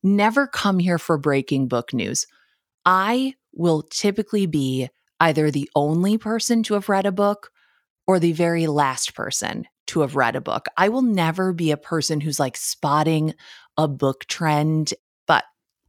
Never 0.03 0.47
come 0.47 0.79
here 0.79 0.99
for 0.99 1.17
breaking 1.17 1.67
book 1.67 1.93
news. 1.93 2.25
I 2.85 3.33
will 3.53 3.81
typically 3.81 4.45
be 4.45 4.89
either 5.19 5.49
the 5.49 5.69
only 5.75 6.17
person 6.17 6.61
to 6.63 6.75
have 6.75 6.89
read 6.89 7.05
a 7.05 7.11
book 7.11 7.49
or 8.05 8.19
the 8.19 8.33
very 8.33 8.67
last 8.67 9.15
person 9.15 9.65
to 9.87 10.01
have 10.01 10.15
read 10.15 10.35
a 10.35 10.41
book. 10.41 10.67
I 10.77 10.89
will 10.89 11.01
never 11.01 11.53
be 11.53 11.71
a 11.71 11.77
person 11.77 12.21
who's 12.21 12.39
like 12.39 12.57
spotting 12.57 13.33
a 13.77 13.87
book 13.87 14.25
trend, 14.25 14.93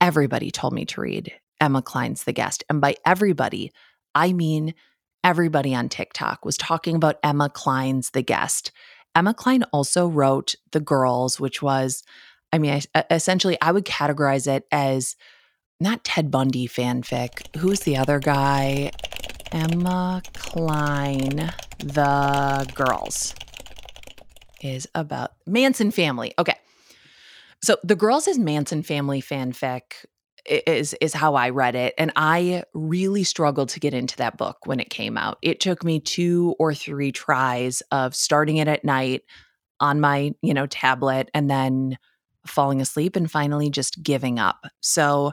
everybody 0.00 0.50
told 0.50 0.72
me 0.72 0.84
to 0.86 1.00
read 1.00 1.32
Emma 1.60 1.82
Cline's 1.82 2.24
The 2.24 2.32
Guest. 2.32 2.64
And 2.68 2.80
by 2.80 2.96
everybody, 3.04 3.72
I 4.14 4.32
mean 4.32 4.74
everybody 5.24 5.74
on 5.74 5.88
TikTok 5.88 6.44
was 6.44 6.56
talking 6.56 6.96
about 6.96 7.18
Emma 7.22 7.48
Cline's 7.48 8.10
The 8.10 8.22
Guest. 8.22 8.72
Emma 9.14 9.34
Cline 9.34 9.62
also 9.72 10.06
wrote 10.06 10.54
The 10.72 10.80
Girls, 10.80 11.40
which 11.40 11.62
was, 11.62 12.02
I 12.52 12.58
mean, 12.58 12.80
I, 12.94 13.04
essentially, 13.10 13.56
I 13.60 13.72
would 13.72 13.86
categorize 13.86 14.46
it 14.46 14.64
as 14.70 15.16
not 15.80 16.04
Ted 16.04 16.30
Bundy 16.30 16.68
fanfic. 16.68 17.56
Who's 17.56 17.80
the 17.80 17.96
other 17.96 18.18
guy? 18.18 18.92
Emma 19.52 20.22
Cline, 20.34 21.52
The 21.78 22.70
Girls 22.74 23.34
is 24.62 24.88
about 24.94 25.32
Manson 25.46 25.90
family. 25.90 26.34
Okay. 26.38 26.56
So 27.66 27.76
the 27.82 27.96
girls 27.96 28.28
is 28.28 28.38
Manson 28.38 28.84
family 28.84 29.20
fanfic 29.20 30.04
is 30.48 30.94
is 31.00 31.12
how 31.12 31.34
I 31.34 31.50
read 31.50 31.74
it 31.74 31.94
and 31.98 32.12
I 32.14 32.62
really 32.74 33.24
struggled 33.24 33.70
to 33.70 33.80
get 33.80 33.92
into 33.92 34.16
that 34.18 34.36
book 34.36 34.58
when 34.66 34.78
it 34.78 34.88
came 34.88 35.18
out. 35.18 35.38
It 35.42 35.58
took 35.58 35.82
me 35.82 35.98
2 35.98 36.54
or 36.60 36.72
3 36.72 37.10
tries 37.10 37.80
of 37.90 38.14
starting 38.14 38.58
it 38.58 38.68
at 38.68 38.84
night 38.84 39.22
on 39.80 40.00
my, 40.00 40.32
you 40.42 40.54
know, 40.54 40.68
tablet 40.68 41.28
and 41.34 41.50
then 41.50 41.98
falling 42.46 42.80
asleep 42.80 43.16
and 43.16 43.28
finally 43.28 43.68
just 43.68 44.00
giving 44.00 44.38
up. 44.38 44.66
So 44.80 45.32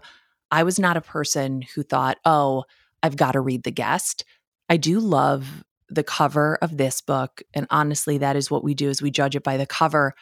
I 0.49 0.63
was 0.63 0.79
not 0.79 0.97
a 0.97 1.01
person 1.01 1.61
who 1.61 1.83
thought, 1.83 2.17
"Oh, 2.25 2.63
I've 3.03 3.15
got 3.15 3.33
to 3.33 3.41
read 3.41 3.61
The 3.61 3.69
Guest." 3.69 4.25
I 4.69 4.77
do 4.77 4.99
love 4.99 5.63
the 5.87 6.03
cover 6.03 6.57
of 6.63 6.77
this 6.77 6.99
book 6.99 7.43
and 7.53 7.67
honestly 7.69 8.17
that 8.17 8.35
is 8.35 8.49
what 8.49 8.63
we 8.63 8.73
do 8.73 8.89
is 8.89 9.03
we 9.03 9.11
judge 9.11 9.35
it 9.35 9.43
by 9.43 9.55
the 9.55 9.67
cover 9.67 10.15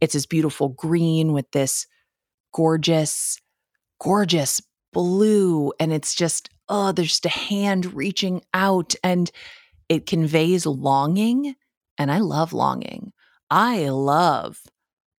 it's 0.00 0.14
this 0.14 0.26
beautiful 0.26 0.70
green 0.70 1.32
with 1.32 1.50
this 1.52 1.86
gorgeous 2.54 3.38
gorgeous 4.00 4.62
blue 4.92 5.72
and 5.80 5.92
it's 5.92 6.14
just 6.14 6.48
oh 6.68 6.92
there's 6.92 7.08
just 7.08 7.26
a 7.26 7.30
hand 7.30 7.94
reaching 7.94 8.42
out 8.54 8.94
and 9.02 9.30
it 9.88 10.06
conveys 10.06 10.66
longing 10.66 11.54
and 11.98 12.10
i 12.10 12.18
love 12.18 12.52
longing 12.52 13.12
i 13.50 13.88
love 13.88 14.58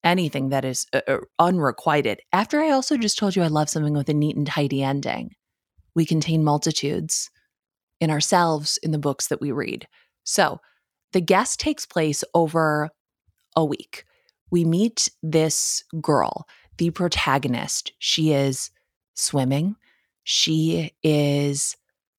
anything 0.04 0.50
that 0.50 0.66
is 0.66 0.86
uh, 0.94 1.02
uh 1.08 1.18
unrequited 1.40 2.20
after 2.34 2.60
i 2.60 2.70
also 2.70 2.98
just 2.98 3.18
told 3.18 3.36
you 3.36 3.44
i 3.44 3.48
love 3.48 3.70
something 3.70 3.94
with 3.94 4.10
a 4.10 4.14
neat 4.14 4.36
and 4.36 4.48
tidy 4.48 4.84
ending 4.84 5.32
we 5.96 6.06
contain 6.06 6.44
multitudes 6.44 7.32
in 8.00 8.12
ourselves 8.12 8.78
in 8.84 8.92
the 8.92 9.00
books 9.00 9.28
that 9.28 9.42
we 9.42 9.52
read. 9.52 9.88
So 10.24 10.60
the 11.14 11.22
guest 11.22 11.60
takes 11.60 11.86
place 11.86 12.24
over 12.34 12.90
a 13.56 13.66
week. 13.66 14.04
We 14.51 14.66
meet 14.66 15.10
this 15.22 15.84
girl, 16.01 16.48
the 16.77 16.92
protagonist. 16.92 17.94
She 18.00 18.32
is 18.34 18.72
swimming. 19.13 19.75
She 20.24 20.92
is 21.04 21.75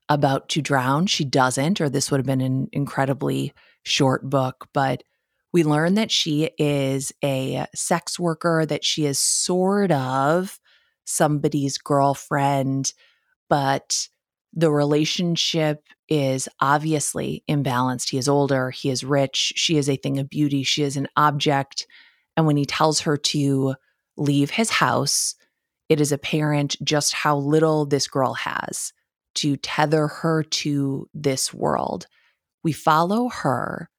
about 0.09 0.49
to 0.51 0.63
drown. 0.63 1.07
She 1.07 1.25
doesn't, 1.25 1.81
or 1.81 1.89
this 1.89 2.11
would 2.11 2.19
have 2.19 2.27
been 2.27 2.41
an 2.41 2.69
incredibly 2.73 3.53
short 3.85 4.29
book, 4.29 4.69
but 4.73 5.03
we 5.53 5.65
learn 5.65 5.95
that 5.95 6.11
she 6.11 6.51
is 6.59 7.13
a 7.25 7.67
sex 7.75 8.19
worker, 8.19 8.67
that 8.67 8.85
she 8.85 9.07
is 9.07 9.19
sort 9.19 9.91
of 9.91 10.59
somebody's 11.05 11.79
girlfriend, 11.79 12.93
but 13.49 14.09
the 14.53 14.71
relationship 14.71 15.85
is 16.09 16.49
obviously 16.61 17.45
imbalanced. 17.49 18.11
He 18.11 18.19
is 18.19 18.29
older, 18.29 18.71
he 18.71 18.91
is 18.91 19.05
rich, 19.05 19.53
she 19.57 19.77
is 19.77 19.89
a 19.89 19.97
thing 19.97 20.19
of 20.19 20.29
beauty, 20.29 20.63
she 20.63 20.83
is 20.83 20.97
an 20.97 21.09
object. 21.17 21.87
And 22.39 22.47
when 22.47 22.57
he 22.57 22.67
tells 22.67 23.01
her 23.01 23.17
to 23.17 23.75
leave 24.17 24.51
his 24.51 24.71
house, 24.71 25.35
it 25.89 26.01
is 26.01 26.13
apparent 26.13 26.77
just 26.85 27.13
how 27.13 27.37
little 27.37 27.85
this 27.85 28.07
girl 28.07 28.35
has 28.35 28.93
to 29.35 29.57
tether 29.57 30.07
her 30.07 30.45
to 30.45 31.09
this 31.13 31.53
world. 31.53 32.07
We 32.63 32.71
follow 32.71 33.29
her 33.29 33.91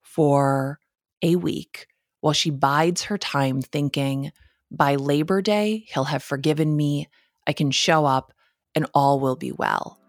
for 0.00 0.78
a 1.20 1.36
week 1.36 1.86
while 2.22 2.32
she 2.32 2.48
bides 2.48 3.02
her 3.02 3.18
time 3.18 3.60
thinking, 3.60 4.32
by 4.70 4.94
Labor 4.94 5.42
Day, 5.42 5.84
he'll 5.88 6.04
have 6.04 6.22
forgiven 6.22 6.74
me. 6.74 7.08
I 7.46 7.52
can 7.52 7.70
show 7.70 8.06
up 8.06 8.32
and 8.74 8.86
all 8.94 9.20
will 9.20 9.36
be 9.36 9.52
well. 9.52 10.00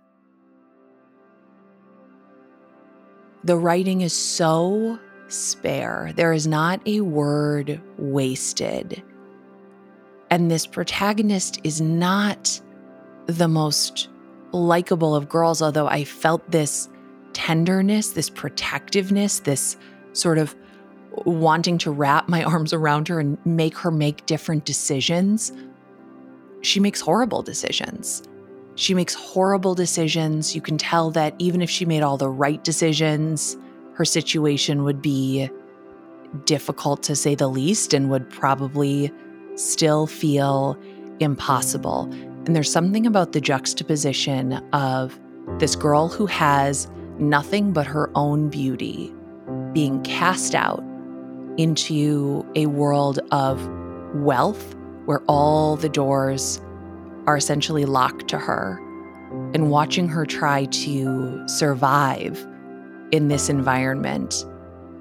The 3.43 3.57
writing 3.57 3.99
is 3.99 4.13
so 4.13 4.99
spare, 5.27 6.11
there 6.15 6.33
is 6.33 6.47
not 6.47 6.81
a 6.85 7.01
word 7.01 7.81
wasted. 7.97 9.01
And 10.29 10.51
this 10.51 10.67
protagonist 10.67 11.59
is 11.63 11.79
not 11.81 12.59
the 13.27 13.47
most 13.47 14.09
likable 14.51 15.15
of 15.15 15.29
girls, 15.29 15.61
although 15.61 15.87
I 15.87 16.03
felt 16.03 16.49
this 16.51 16.89
tenderness, 17.33 18.09
this 18.09 18.29
protectiveness, 18.29 19.39
this 19.39 19.77
sort 20.13 20.37
of 20.37 20.55
wanting 21.25 21.77
to 21.79 21.91
wrap 21.91 22.27
my 22.27 22.43
arms 22.45 22.73
around 22.73 23.07
her 23.07 23.19
and 23.19 23.37
make 23.45 23.77
her 23.77 23.91
make 23.91 24.25
different 24.25 24.65
decisions. 24.65 25.51
She 26.61 26.79
makes 26.79 26.99
horrible 26.99 27.41
decisions. 27.41 28.23
She 28.75 28.93
makes 28.93 29.13
horrible 29.13 29.75
decisions. 29.75 30.55
You 30.55 30.61
can 30.61 30.77
tell 30.77 31.09
that 31.11 31.35
even 31.39 31.61
if 31.61 31.69
she 31.69 31.85
made 31.85 32.03
all 32.03 32.17
the 32.17 32.29
right 32.29 32.63
decisions, 32.63 33.57
her 33.97 34.05
situation 34.05 34.83
would 34.83 35.01
be 35.01 35.49
difficult 36.45 37.01
to 37.01 37.15
say 37.15 37.33
the 37.33 37.47
least 37.47 37.95
and 37.95 38.11
would 38.11 38.29
probably 38.29 39.11
still 39.55 40.05
feel 40.05 40.77
impossible. 41.19 42.03
And 42.45 42.55
there's 42.55 42.71
something 42.71 43.07
about 43.07 43.31
the 43.31 43.41
juxtaposition 43.41 44.53
of 44.71 45.19
this 45.57 45.75
girl 45.75 46.09
who 46.09 46.27
has 46.27 46.87
nothing 47.17 47.73
but 47.73 47.87
her 47.87 48.11
own 48.13 48.49
beauty 48.49 49.11
being 49.73 50.03
cast 50.03 50.53
out 50.53 50.83
into 51.57 52.45
a 52.53 52.67
world 52.67 53.17
of 53.31 53.67
wealth 54.17 54.75
where 55.05 55.23
all 55.27 55.75
the 55.75 55.89
doors 55.89 56.61
are 57.25 57.35
essentially 57.35 57.85
locked 57.85 58.27
to 58.27 58.37
her 58.37 58.77
and 59.55 59.71
watching 59.71 60.07
her 60.07 60.23
try 60.23 60.65
to 60.65 61.41
survive 61.47 62.45
in 63.11 63.27
this 63.27 63.49
environment 63.49 64.45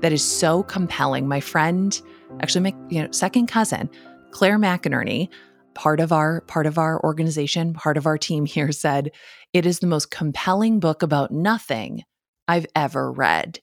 that 0.01 0.13
is 0.13 0.23
so 0.23 0.63
compelling. 0.63 1.27
My 1.27 1.41
friend, 1.41 2.01
actually 2.41 2.73
my 2.73 2.77
you 2.89 3.03
know, 3.03 3.11
second 3.11 3.47
cousin, 3.47 3.91
Claire 4.31 4.59
McInerney, 4.59 5.29
part 5.75 6.01
of 6.01 6.13
our 6.13 6.41
part 6.43 6.67
of 6.67 6.79
our 6.79 7.03
organization, 7.05 7.75
part 7.75 7.97
of 7.97 8.07
our 8.07 8.19
team 8.19 8.47
here 8.47 8.73
said 8.73 9.11
it 9.53 9.67
is 9.67 9.79
the 9.79 9.87
most 9.87 10.11
compelling 10.11 10.81
book 10.81 11.03
about 11.03 11.31
nothing 11.31 12.03
I've 12.49 12.67
ever 12.75 13.13
read. 13.13 13.61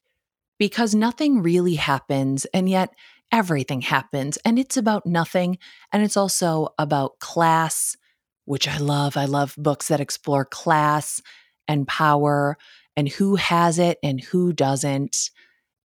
Because 0.59 0.95
nothing 0.95 1.41
really 1.41 1.75
happens 1.75 2.45
and 2.53 2.69
yet 2.69 2.93
everything 3.31 3.81
happens 3.81 4.37
and 4.45 4.59
it's 4.59 4.77
about 4.77 5.05
nothing 5.05 5.57
and 5.91 6.03
it's 6.03 6.15
also 6.15 6.69
about 6.77 7.19
class, 7.19 7.97
which 8.45 8.67
I 8.67 8.77
love. 8.77 9.17
I 9.17 9.25
love 9.25 9.55
books 9.57 9.87
that 9.87 9.99
explore 9.99 10.45
class 10.45 11.21
and 11.67 11.87
power 11.87 12.57
and 12.95 13.09
who 13.09 13.35
has 13.35 13.79
it 13.79 13.97
and 14.03 14.21
who 14.21 14.53
doesn't. 14.53 15.29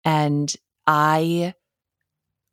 And 0.05 0.53
I 0.87 1.55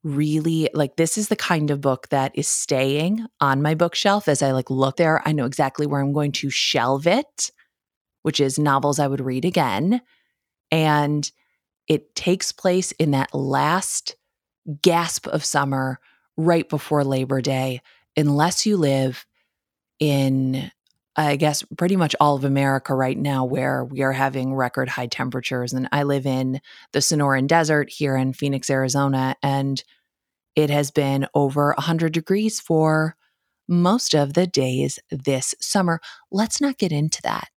really 0.04 0.70
like 0.74 0.98
this 0.98 1.18
is 1.18 1.30
the 1.30 1.36
kind 1.36 1.72
of 1.72 1.82
book 1.82 2.08
that 2.10 2.32
is 2.36 2.48
staying 2.48 3.26
on 3.42 3.62
my 3.62 3.74
bookshelf 3.74 4.28
as 4.28 4.44
I 4.44 4.52
like 4.52 4.70
look 4.70 4.98
there. 4.98 5.22
I 5.28 5.32
know 5.32 5.46
exactly 5.46 5.88
where 5.88 6.00
I'm 6.00 6.14
going 6.14 6.32
to 6.34 6.50
shelve 6.50 7.08
it, 7.08 7.52
which 8.22 8.40
is 8.40 8.60
novels 8.60 9.00
I 9.00 9.08
would 9.08 9.22
read 9.22 9.46
again. 9.46 10.02
And 10.72 11.30
it 11.88 12.16
takes 12.16 12.52
place 12.52 12.92
in 12.94 13.12
that 13.12 13.34
last 13.34 14.16
gasp 14.82 15.28
of 15.28 15.46
summer 15.46 16.00
right 16.38 16.68
before 16.68 17.04
Labor 17.04 17.42
Day, 17.42 17.82
unless 18.18 18.66
you 18.66 18.78
live 18.78 19.26
in 20.00 20.72
I 21.18 21.38
guess 21.38 21.64
pretty 21.78 21.96
much 21.96 22.16
all 22.20 22.36
of 22.36 22.44
America 22.44 22.94
right 22.94 23.18
now 23.18 23.46
where 23.46 23.86
we 23.86 24.02
are 24.02 24.12
having 24.12 24.54
record 24.54 24.90
high 24.90 25.08
temperatures. 25.08 25.72
And 25.72 25.88
I 25.92 26.04
live 26.04 26.26
in 26.26 26.60
the 26.92 27.00
Sonoran 27.00 27.48
Desert 27.48 27.90
here 27.90 28.18
in 28.18 28.34
Phoenix, 28.34 28.70
Arizona, 28.70 29.36
and 29.42 29.82
it 30.56 30.70
has 30.70 30.92
been 30.92 31.28
over 31.34 31.68
100 31.78 32.12
degrees 32.12 32.60
for 32.60 33.16
most 33.68 34.14
of 34.14 34.34
the 34.34 34.46
days 34.46 35.00
this 35.10 35.56
summer. 35.62 36.00
Let's 36.32 36.60
not 36.60 36.78
get 36.78 36.92
into 36.92 37.22
that. 37.24 37.48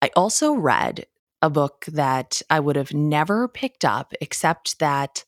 I 0.00 0.10
also 0.14 0.54
read 0.54 1.06
a 1.42 1.50
book 1.50 1.84
that 1.88 2.42
I 2.48 2.60
would 2.60 2.76
have 2.76 2.94
never 2.94 3.48
picked 3.48 3.84
up, 3.84 4.12
except 4.20 4.78
that 4.78 5.24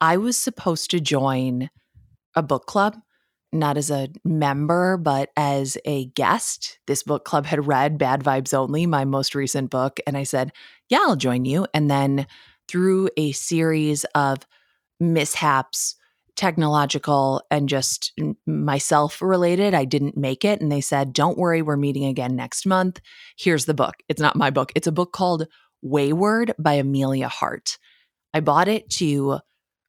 I 0.00 0.16
was 0.16 0.36
supposed 0.36 0.90
to 0.90 1.00
join 1.00 1.70
a 2.34 2.42
book 2.42 2.66
club 2.66 2.96
not 3.54 3.76
as 3.76 3.90
a 3.90 4.08
member, 4.24 4.96
but 4.96 5.30
as 5.36 5.78
a 5.84 6.06
guest. 6.06 6.78
This 6.86 7.02
book 7.02 7.24
club 7.24 7.46
had 7.46 7.66
read 7.66 7.98
Bad 7.98 8.22
Vibes 8.22 8.52
Only, 8.52 8.86
my 8.86 9.04
most 9.04 9.34
recent 9.34 9.70
book. 9.70 10.00
And 10.06 10.16
I 10.16 10.24
said, 10.24 10.52
Yeah, 10.88 11.00
I'll 11.02 11.16
join 11.16 11.44
you. 11.44 11.66
And 11.72 11.90
then 11.90 12.26
through 12.68 13.10
a 13.16 13.32
series 13.32 14.04
of 14.14 14.38
mishaps, 15.00 15.96
technological 16.36 17.42
and 17.50 17.68
just 17.68 18.12
myself 18.46 19.22
related, 19.22 19.72
I 19.72 19.84
didn't 19.84 20.16
make 20.16 20.44
it. 20.44 20.60
And 20.60 20.70
they 20.70 20.80
said, 20.80 21.12
Don't 21.12 21.38
worry, 21.38 21.62
we're 21.62 21.76
meeting 21.76 22.04
again 22.04 22.36
next 22.36 22.66
month. 22.66 23.00
Here's 23.36 23.66
the 23.66 23.74
book. 23.74 23.94
It's 24.08 24.20
not 24.20 24.36
my 24.36 24.50
book, 24.50 24.72
it's 24.74 24.86
a 24.86 24.92
book 24.92 25.12
called 25.12 25.46
Weyward 25.84 26.52
by 26.58 26.74
Emilia 26.74 27.28
Hart. 27.28 27.78
I 28.32 28.40
bought 28.40 28.68
it 28.68 28.90
to 28.90 29.38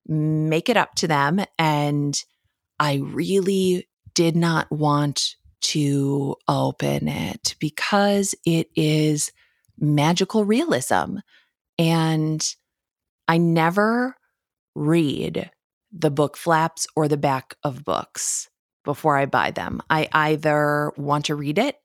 make 0.07 0.69
it 0.69 0.77
up 0.77 0.93
to 0.95 1.07
them 1.07 1.43
and 1.57 2.23
I 2.79 2.95
really 2.95 3.87
did 4.13 4.35
not 4.35 4.71
want 4.71 5.35
to 5.61 6.35
open 6.47 7.07
it 7.07 7.55
because 7.59 8.35
it 8.45 8.69
is 8.75 9.31
magical 9.79 10.45
realism. 10.45 11.17
And 11.77 12.55
I 13.27 13.37
never 13.37 14.15
read 14.75 15.49
the 15.91 16.11
book 16.11 16.37
flaps 16.37 16.87
or 16.95 17.07
the 17.07 17.17
back 17.17 17.55
of 17.63 17.83
books 17.83 18.49
before 18.83 19.17
I 19.17 19.25
buy 19.25 19.51
them. 19.51 19.81
I 19.89 20.07
either 20.11 20.91
want 20.97 21.25
to 21.25 21.35
read 21.35 21.57
it 21.57 21.77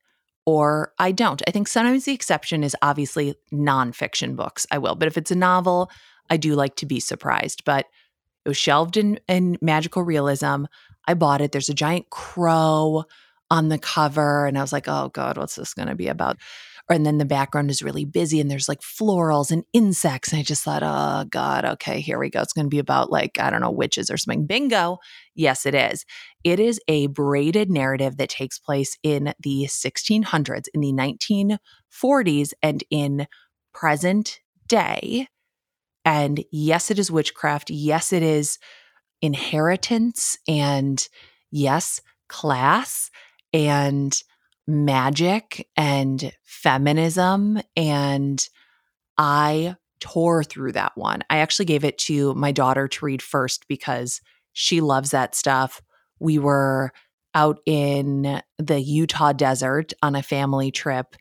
or 0.45 0.93
I 0.99 1.13
don't. 1.13 1.43
I 1.47 1.51
think 1.51 1.69
sometimes 1.69 2.05
the 2.05 2.13
exception 2.13 2.65
is 2.65 2.77
obviously 2.83 3.35
nonfiction 3.53 4.37
books. 4.37 4.67
I 4.71 4.79
will. 4.79 4.95
But 4.95 5.09
if 5.09 5.17
it's 5.17 5.31
a 5.31 5.37
novel, 5.37 5.91
I 6.29 6.37
do 6.37 6.55
like 6.55 6.77
to 6.77 6.87
be 6.87 7.01
surprised. 7.01 7.65
But 7.65 7.87
it 8.45 8.49
was 8.49 8.57
shelved 8.57 8.97
in, 8.97 9.21
in 9.29 9.59
magical 9.61 10.03
realism. 10.03 10.65
I 11.07 11.15
bought 11.15 11.41
it. 11.41 11.53
There's 11.53 11.69
a 11.69 11.75
giant 11.75 12.11
crow 12.11 13.05
on 13.51 13.69
the 13.69 13.79
cover. 13.79 14.47
And 14.47 14.57
I 14.57 14.61
was 14.61 14.73
like, 14.73 14.87
oh 14.89 15.11
God, 15.13 15.37
what's 15.37 15.57
this 15.57 15.75
going 15.75 15.89
to 15.89 15.95
be 15.95 16.09
about? 16.09 16.39
And 16.89 17.07
then 17.07 17.19
the 17.19 17.25
background 17.25 17.71
is 17.71 17.83
really 17.83 18.05
busy 18.05 18.41
and 18.41 18.51
there's 18.51 18.69
like 18.69 18.81
florals 18.81 19.53
and 19.53 19.65
insects. 19.73 20.33
And 20.33 20.41
I 20.41 20.43
just 20.43 20.65
thought, 20.65 20.83
oh 20.83 21.25
God, 21.29 21.65
okay, 21.65 22.01
here 22.01 22.19
we 22.19 22.31
go. 22.31 22.41
It's 22.41 22.53
going 22.53 22.67
to 22.67 22.71
be 22.71 22.81
about 22.81 23.13
like, 23.13 23.39
I 23.39 23.51
don't 23.51 23.61
know, 23.61 23.71
witches 23.71 24.11
or 24.11 24.17
something. 24.17 24.47
Bingo. 24.47 24.99
Yes, 25.35 25.67
it 25.67 25.75
is. 25.75 26.05
It 26.43 26.59
is 26.59 26.81
a 26.89 27.07
braided 27.09 27.71
narrative 27.71 28.17
that 28.17 28.29
takes 28.29 28.59
place 28.59 28.97
in 29.03 29.33
the 29.41 29.67
1600s, 29.69 30.65
in 30.75 30.81
the 30.81 30.93
1940s, 30.93 32.53
and 32.63 32.83
in 32.91 33.27
present 33.73 34.41
day. 34.67 35.29
And 36.05 36.45
yes, 36.51 36.91
it 36.91 36.99
is 36.99 37.11
witchcraft. 37.11 37.71
Yes, 37.71 38.13
it 38.13 38.23
is 38.23 38.59
inheritance. 39.23 40.39
And 40.49 41.07
yes, 41.51 42.01
class 42.29 43.11
and 43.53 44.17
magic 44.67 45.69
and 45.77 46.33
feminism. 46.45 47.61
And 47.77 48.49
I 49.19 49.77
tore 50.01 50.43
through 50.43 50.73
that 50.73 50.93
one. 50.97 51.23
I 51.29 51.39
actually 51.39 51.67
gave 51.67 51.85
it 51.85 51.99
to 51.99 52.35
my 52.35 52.53
daughter 52.53 52.89
to 52.89 53.05
read 53.05 53.21
first 53.23 53.69
because 53.69 54.21
she 54.53 54.81
loves 54.81 55.11
that 55.11 55.35
stuff. 55.35 55.83
We 56.19 56.39
were 56.39 56.93
out 57.35 57.61
in 57.67 58.41
the 58.59 58.81
Utah 58.81 59.33
desert 59.33 59.93
on 60.03 60.17
a 60.17 60.23
family 60.23 60.71
trip. 60.71 61.15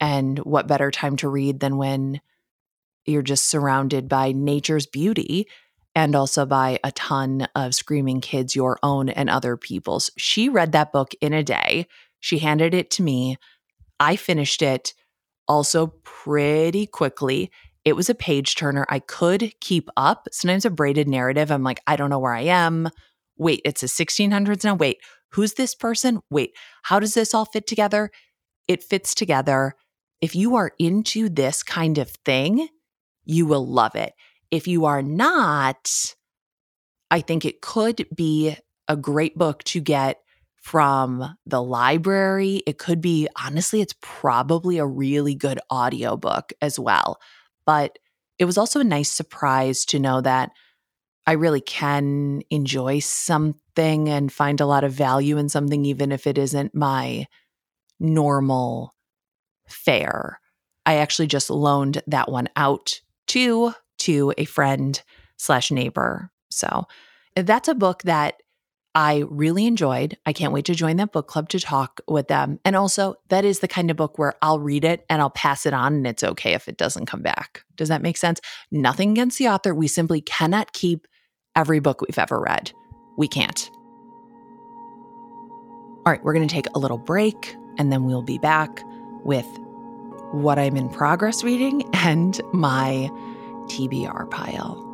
And 0.00 0.38
what 0.40 0.66
better 0.66 0.90
time 0.90 1.16
to 1.16 1.28
read 1.28 1.60
than 1.60 1.76
when 1.76 2.20
you're 3.06 3.22
just 3.22 3.46
surrounded 3.46 4.08
by 4.08 4.32
nature's 4.32 4.86
beauty 4.86 5.46
and 5.94 6.14
also 6.14 6.46
by 6.46 6.78
a 6.84 6.92
ton 6.92 7.48
of 7.54 7.74
screaming 7.74 8.20
kids, 8.20 8.54
your 8.54 8.78
own 8.82 9.08
and 9.08 9.28
other 9.28 9.56
people's. 9.56 10.10
She 10.16 10.48
read 10.48 10.72
that 10.72 10.92
book 10.92 11.12
in 11.20 11.32
a 11.32 11.42
day. 11.42 11.86
She 12.20 12.38
handed 12.38 12.74
it 12.74 12.90
to 12.92 13.02
me. 13.02 13.36
I 13.98 14.16
finished 14.16 14.62
it 14.62 14.94
also 15.48 15.88
pretty 16.04 16.86
quickly. 16.86 17.50
It 17.84 17.96
was 17.96 18.08
a 18.08 18.14
page 18.14 18.54
turner. 18.54 18.86
I 18.88 19.00
could 19.00 19.52
keep 19.60 19.88
up. 19.96 20.28
Sometimes 20.30 20.64
a 20.64 20.70
braided 20.70 21.08
narrative, 21.08 21.50
I'm 21.50 21.64
like, 21.64 21.80
I 21.86 21.96
don't 21.96 22.10
know 22.10 22.18
where 22.18 22.34
I 22.34 22.42
am. 22.42 22.90
Wait, 23.36 23.62
it's 23.64 23.82
a 23.82 23.86
1600s 23.86 24.64
now. 24.64 24.74
Wait, 24.74 24.98
who's 25.30 25.54
this 25.54 25.74
person? 25.74 26.20
Wait, 26.30 26.52
how 26.82 27.00
does 27.00 27.14
this 27.14 27.34
all 27.34 27.46
fit 27.46 27.66
together? 27.66 28.10
It 28.68 28.84
fits 28.84 29.14
together. 29.14 29.74
If 30.20 30.36
you 30.36 30.56
are 30.56 30.72
into 30.78 31.28
this 31.28 31.62
kind 31.62 31.96
of 31.98 32.10
thing, 32.10 32.68
you 33.30 33.46
will 33.46 33.66
love 33.66 33.94
it. 33.94 34.12
If 34.50 34.66
you 34.66 34.86
are 34.86 35.02
not, 35.02 36.14
I 37.10 37.20
think 37.20 37.44
it 37.44 37.60
could 37.60 38.06
be 38.14 38.56
a 38.88 38.96
great 38.96 39.38
book 39.38 39.62
to 39.64 39.80
get 39.80 40.20
from 40.56 41.36
the 41.46 41.62
library. 41.62 42.62
It 42.66 42.78
could 42.78 43.00
be, 43.00 43.28
honestly, 43.42 43.80
it's 43.80 43.94
probably 44.00 44.78
a 44.78 44.86
really 44.86 45.34
good 45.34 45.60
audiobook 45.72 46.52
as 46.60 46.78
well. 46.78 47.18
But 47.64 47.98
it 48.38 48.44
was 48.44 48.58
also 48.58 48.80
a 48.80 48.84
nice 48.84 49.10
surprise 49.10 49.84
to 49.86 49.98
know 49.98 50.20
that 50.20 50.50
I 51.26 51.32
really 51.32 51.60
can 51.60 52.42
enjoy 52.50 52.98
something 52.98 54.08
and 54.08 54.32
find 54.32 54.60
a 54.60 54.66
lot 54.66 54.82
of 54.82 54.92
value 54.92 55.38
in 55.38 55.48
something, 55.48 55.84
even 55.84 56.10
if 56.10 56.26
it 56.26 56.36
isn't 56.36 56.74
my 56.74 57.26
normal 58.00 58.94
fare. 59.68 60.40
I 60.84 60.96
actually 60.96 61.28
just 61.28 61.50
loaned 61.50 62.02
that 62.08 62.30
one 62.30 62.48
out 62.56 63.00
to 63.30 63.72
to 63.98 64.32
a 64.38 64.44
friend 64.44 65.02
slash 65.36 65.70
neighbor. 65.70 66.30
So 66.50 66.86
that's 67.36 67.68
a 67.68 67.74
book 67.74 68.02
that 68.02 68.34
I 68.94 69.24
really 69.28 69.66
enjoyed. 69.66 70.18
I 70.26 70.32
can't 70.32 70.52
wait 70.52 70.64
to 70.64 70.74
join 70.74 70.96
that 70.96 71.12
book 71.12 71.28
club 71.28 71.48
to 71.50 71.60
talk 71.60 72.00
with 72.08 72.26
them. 72.26 72.58
And 72.64 72.74
also, 72.74 73.14
that 73.28 73.44
is 73.44 73.60
the 73.60 73.68
kind 73.68 73.88
of 73.88 73.96
book 73.96 74.18
where 74.18 74.34
I'll 74.42 74.58
read 74.58 74.84
it 74.84 75.06
and 75.08 75.22
I'll 75.22 75.30
pass 75.30 75.64
it 75.64 75.72
on, 75.72 75.94
and 75.94 76.06
it's 76.08 76.24
okay 76.24 76.54
if 76.54 76.66
it 76.66 76.76
doesn't 76.76 77.06
come 77.06 77.22
back. 77.22 77.62
Does 77.76 77.88
that 77.88 78.02
make 78.02 78.16
sense? 78.16 78.40
Nothing 78.72 79.12
against 79.12 79.38
the 79.38 79.48
author. 79.48 79.74
We 79.74 79.86
simply 79.86 80.20
cannot 80.20 80.72
keep 80.72 81.06
every 81.54 81.78
book 81.78 82.00
we've 82.00 82.18
ever 82.18 82.40
read. 82.40 82.72
We 83.16 83.28
can't. 83.28 83.70
All 86.04 86.12
right, 86.12 86.24
we're 86.24 86.34
going 86.34 86.48
to 86.48 86.52
take 86.52 86.66
a 86.74 86.78
little 86.80 86.98
break 86.98 87.54
and 87.78 87.92
then 87.92 88.04
we'll 88.04 88.22
be 88.22 88.38
back 88.38 88.82
with 89.22 89.46
what 90.32 90.58
I'm 90.58 90.76
in 90.76 90.88
progress 90.88 91.42
reading 91.42 91.88
and 91.94 92.40
my 92.52 93.10
TBR 93.66 94.30
pile. 94.30 94.86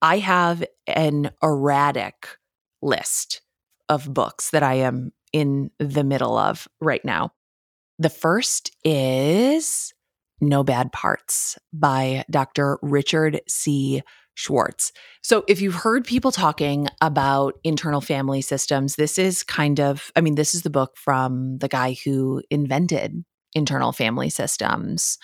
I 0.00 0.18
have 0.18 0.64
an 0.86 1.32
erratic 1.42 2.28
list 2.80 3.42
of 3.88 4.12
books 4.12 4.50
that 4.50 4.62
I 4.62 4.74
am 4.74 5.12
in 5.32 5.70
the 5.78 6.04
middle 6.04 6.36
of 6.36 6.68
right 6.80 7.04
now. 7.04 7.32
The 7.98 8.10
first 8.10 8.70
is 8.84 9.92
No 10.40 10.62
Bad 10.62 10.92
Parts 10.92 11.58
by 11.72 12.24
Dr. 12.30 12.78
Richard 12.82 13.40
C. 13.48 14.02
Schwartz. 14.34 14.92
So, 15.20 15.44
if 15.48 15.60
you've 15.60 15.74
heard 15.74 16.04
people 16.04 16.30
talking 16.30 16.86
about 17.00 17.54
internal 17.64 18.00
family 18.00 18.40
systems, 18.40 18.94
this 18.94 19.18
is 19.18 19.42
kind 19.42 19.80
of, 19.80 20.12
I 20.14 20.20
mean, 20.20 20.36
this 20.36 20.54
is 20.54 20.62
the 20.62 20.70
book 20.70 20.96
from 20.96 21.58
the 21.58 21.66
guy 21.66 21.96
who 22.04 22.40
invented 22.48 23.24
internal 23.54 23.90
family 23.90 24.30
systems 24.30 25.18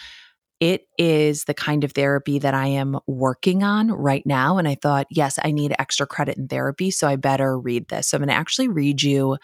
it 0.65 0.87
is 0.97 1.45
the 1.45 1.53
kind 1.53 1.85
of 1.85 1.93
therapy 1.93 2.39
that 2.39 2.55
I 2.55 2.69
am 2.69 2.99
working 3.07 3.63
on 3.63 3.93
right 3.93 4.25
now. 4.25 4.57
And 4.57 4.67
I 4.67 4.77
thought, 4.77 5.07
yes, 5.11 5.39
I 5.45 5.51
need 5.51 5.75
extra 5.79 6.07
credit 6.07 6.39
in 6.39 6.49
therapy. 6.49 6.91
So 6.91 7.07
I 7.07 7.17
better 7.17 7.59
read 7.59 7.89
this. 7.89 8.09
So 8.09 8.17
I'm 8.17 8.21
going 8.21 8.29
to 8.31 8.35
actually 8.35 8.69
read 8.69 9.03
you 9.03 9.37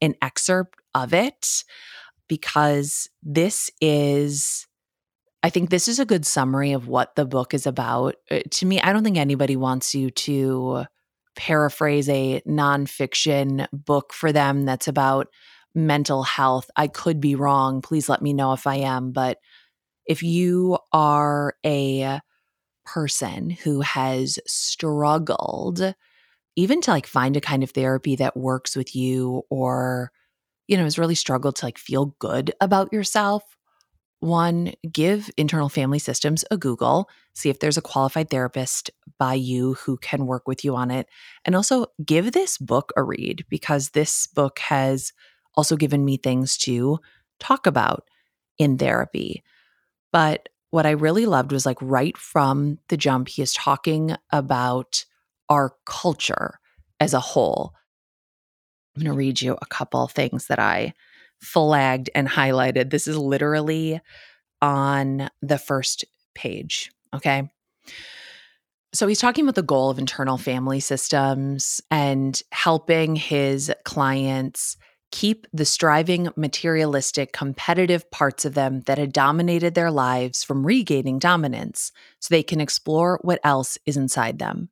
an 0.00 0.14
excerpt 0.22 0.78
of 0.94 1.12
it 1.12 1.64
because 2.28 3.10
this 3.24 3.72
is, 3.80 4.68
I 5.42 5.50
think 5.50 5.70
this 5.70 5.88
is 5.88 5.98
a 5.98 6.06
good 6.06 6.24
summary 6.24 6.70
of 6.70 6.86
what 6.86 7.16
the 7.16 7.26
book 7.26 7.54
is 7.54 7.66
about. 7.66 8.14
Uh, 8.30 8.38
to 8.48 8.64
me, 8.64 8.80
I 8.80 8.92
don't 8.92 9.02
think 9.02 9.18
anybody 9.18 9.56
wants 9.56 9.96
you 9.96 10.12
to 10.12 10.84
paraphrase 11.34 12.08
a 12.08 12.40
nonfiction 12.46 13.66
book 13.72 14.12
for 14.12 14.30
them 14.30 14.64
that's 14.64 14.86
about 14.86 15.26
mental 15.74 16.22
health. 16.22 16.70
I 16.76 16.86
could 16.86 17.20
be 17.20 17.34
wrong. 17.34 17.82
Please 17.82 18.08
let 18.08 18.22
me 18.22 18.32
know 18.32 18.52
if 18.52 18.64
I 18.68 18.76
am. 18.76 19.10
But 19.10 19.38
if 20.08 20.22
you 20.22 20.78
are 20.92 21.54
a 21.64 22.20
person 22.84 23.50
who 23.50 23.82
has 23.82 24.38
struggled 24.46 25.94
even 26.56 26.80
to 26.80 26.90
like 26.90 27.06
find 27.06 27.36
a 27.36 27.40
kind 27.40 27.62
of 27.62 27.70
therapy 27.70 28.16
that 28.16 28.36
works 28.36 28.74
with 28.74 28.96
you 28.96 29.42
or 29.50 30.10
you 30.66 30.76
know 30.76 30.84
has 30.84 30.98
really 30.98 31.14
struggled 31.14 31.54
to 31.54 31.66
like 31.66 31.78
feel 31.78 32.16
good 32.18 32.52
about 32.60 32.92
yourself 32.92 33.44
one 34.20 34.72
give 34.90 35.30
internal 35.36 35.68
family 35.68 35.98
systems 35.98 36.46
a 36.50 36.56
google 36.56 37.08
see 37.34 37.50
if 37.50 37.60
there's 37.60 37.76
a 37.76 37.82
qualified 37.82 38.30
therapist 38.30 38.90
by 39.18 39.34
you 39.34 39.74
who 39.74 39.98
can 39.98 40.26
work 40.26 40.48
with 40.48 40.64
you 40.64 40.74
on 40.74 40.90
it 40.90 41.06
and 41.44 41.54
also 41.54 41.86
give 42.04 42.32
this 42.32 42.56
book 42.56 42.90
a 42.96 43.02
read 43.02 43.44
because 43.50 43.90
this 43.90 44.26
book 44.26 44.58
has 44.58 45.12
also 45.54 45.76
given 45.76 46.04
me 46.04 46.16
things 46.16 46.56
to 46.56 46.98
talk 47.38 47.66
about 47.66 48.08
in 48.58 48.78
therapy 48.78 49.44
but 50.12 50.48
what 50.70 50.86
I 50.86 50.90
really 50.90 51.26
loved 51.26 51.52
was 51.52 51.64
like 51.64 51.78
right 51.80 52.16
from 52.16 52.78
the 52.88 52.96
jump, 52.96 53.28
he 53.28 53.42
is 53.42 53.54
talking 53.54 54.14
about 54.30 55.04
our 55.48 55.74
culture 55.86 56.58
as 57.00 57.14
a 57.14 57.20
whole. 57.20 57.72
I'm 58.94 59.02
going 59.02 59.12
to 59.12 59.18
read 59.18 59.40
you 59.40 59.56
a 59.60 59.66
couple 59.66 60.06
things 60.08 60.48
that 60.48 60.58
I 60.58 60.92
flagged 61.40 62.10
and 62.14 62.28
highlighted. 62.28 62.90
This 62.90 63.06
is 63.06 63.16
literally 63.16 64.00
on 64.60 65.30
the 65.40 65.58
first 65.58 66.04
page. 66.34 66.90
Okay. 67.14 67.48
So 68.92 69.06
he's 69.06 69.20
talking 69.20 69.44
about 69.44 69.54
the 69.54 69.62
goal 69.62 69.90
of 69.90 69.98
internal 69.98 70.38
family 70.38 70.80
systems 70.80 71.80
and 71.90 72.40
helping 72.52 73.16
his 73.16 73.72
clients 73.84 74.76
keep 75.10 75.46
the 75.52 75.64
striving, 75.64 76.28
materialistic, 76.36 77.32
competitive 77.32 78.10
parts 78.10 78.44
of 78.44 78.54
them 78.54 78.82
that 78.82 78.98
had 78.98 79.12
dominated 79.12 79.74
their 79.74 79.90
lives 79.90 80.44
from 80.44 80.66
regaining 80.66 81.18
dominance 81.18 81.92
so 82.20 82.28
they 82.30 82.42
can 82.42 82.60
explore 82.60 83.18
what 83.22 83.40
else 83.42 83.78
is 83.86 83.96
inside 83.96 84.38
them. 84.38 84.68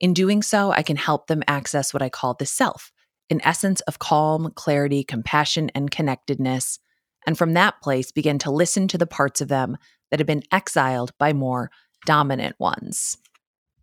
In 0.00 0.14
doing 0.14 0.42
so, 0.42 0.70
I 0.70 0.82
can 0.82 0.96
help 0.96 1.26
them 1.26 1.42
access 1.48 1.92
what 1.92 2.02
I 2.02 2.08
call 2.08 2.34
the 2.34 2.46
self, 2.46 2.92
an 3.30 3.40
essence 3.44 3.80
of 3.82 3.98
calm, 3.98 4.52
clarity, 4.54 5.02
compassion, 5.04 5.70
and 5.74 5.90
connectedness, 5.90 6.78
and 7.26 7.36
from 7.36 7.54
that 7.54 7.80
place 7.82 8.12
begin 8.12 8.38
to 8.40 8.50
listen 8.50 8.88
to 8.88 8.98
the 8.98 9.06
parts 9.06 9.40
of 9.40 9.48
them 9.48 9.76
that 10.10 10.20
have 10.20 10.26
been 10.26 10.44
exiled 10.52 11.12
by 11.18 11.32
more 11.32 11.70
dominant 12.06 12.56
ones. 12.58 13.18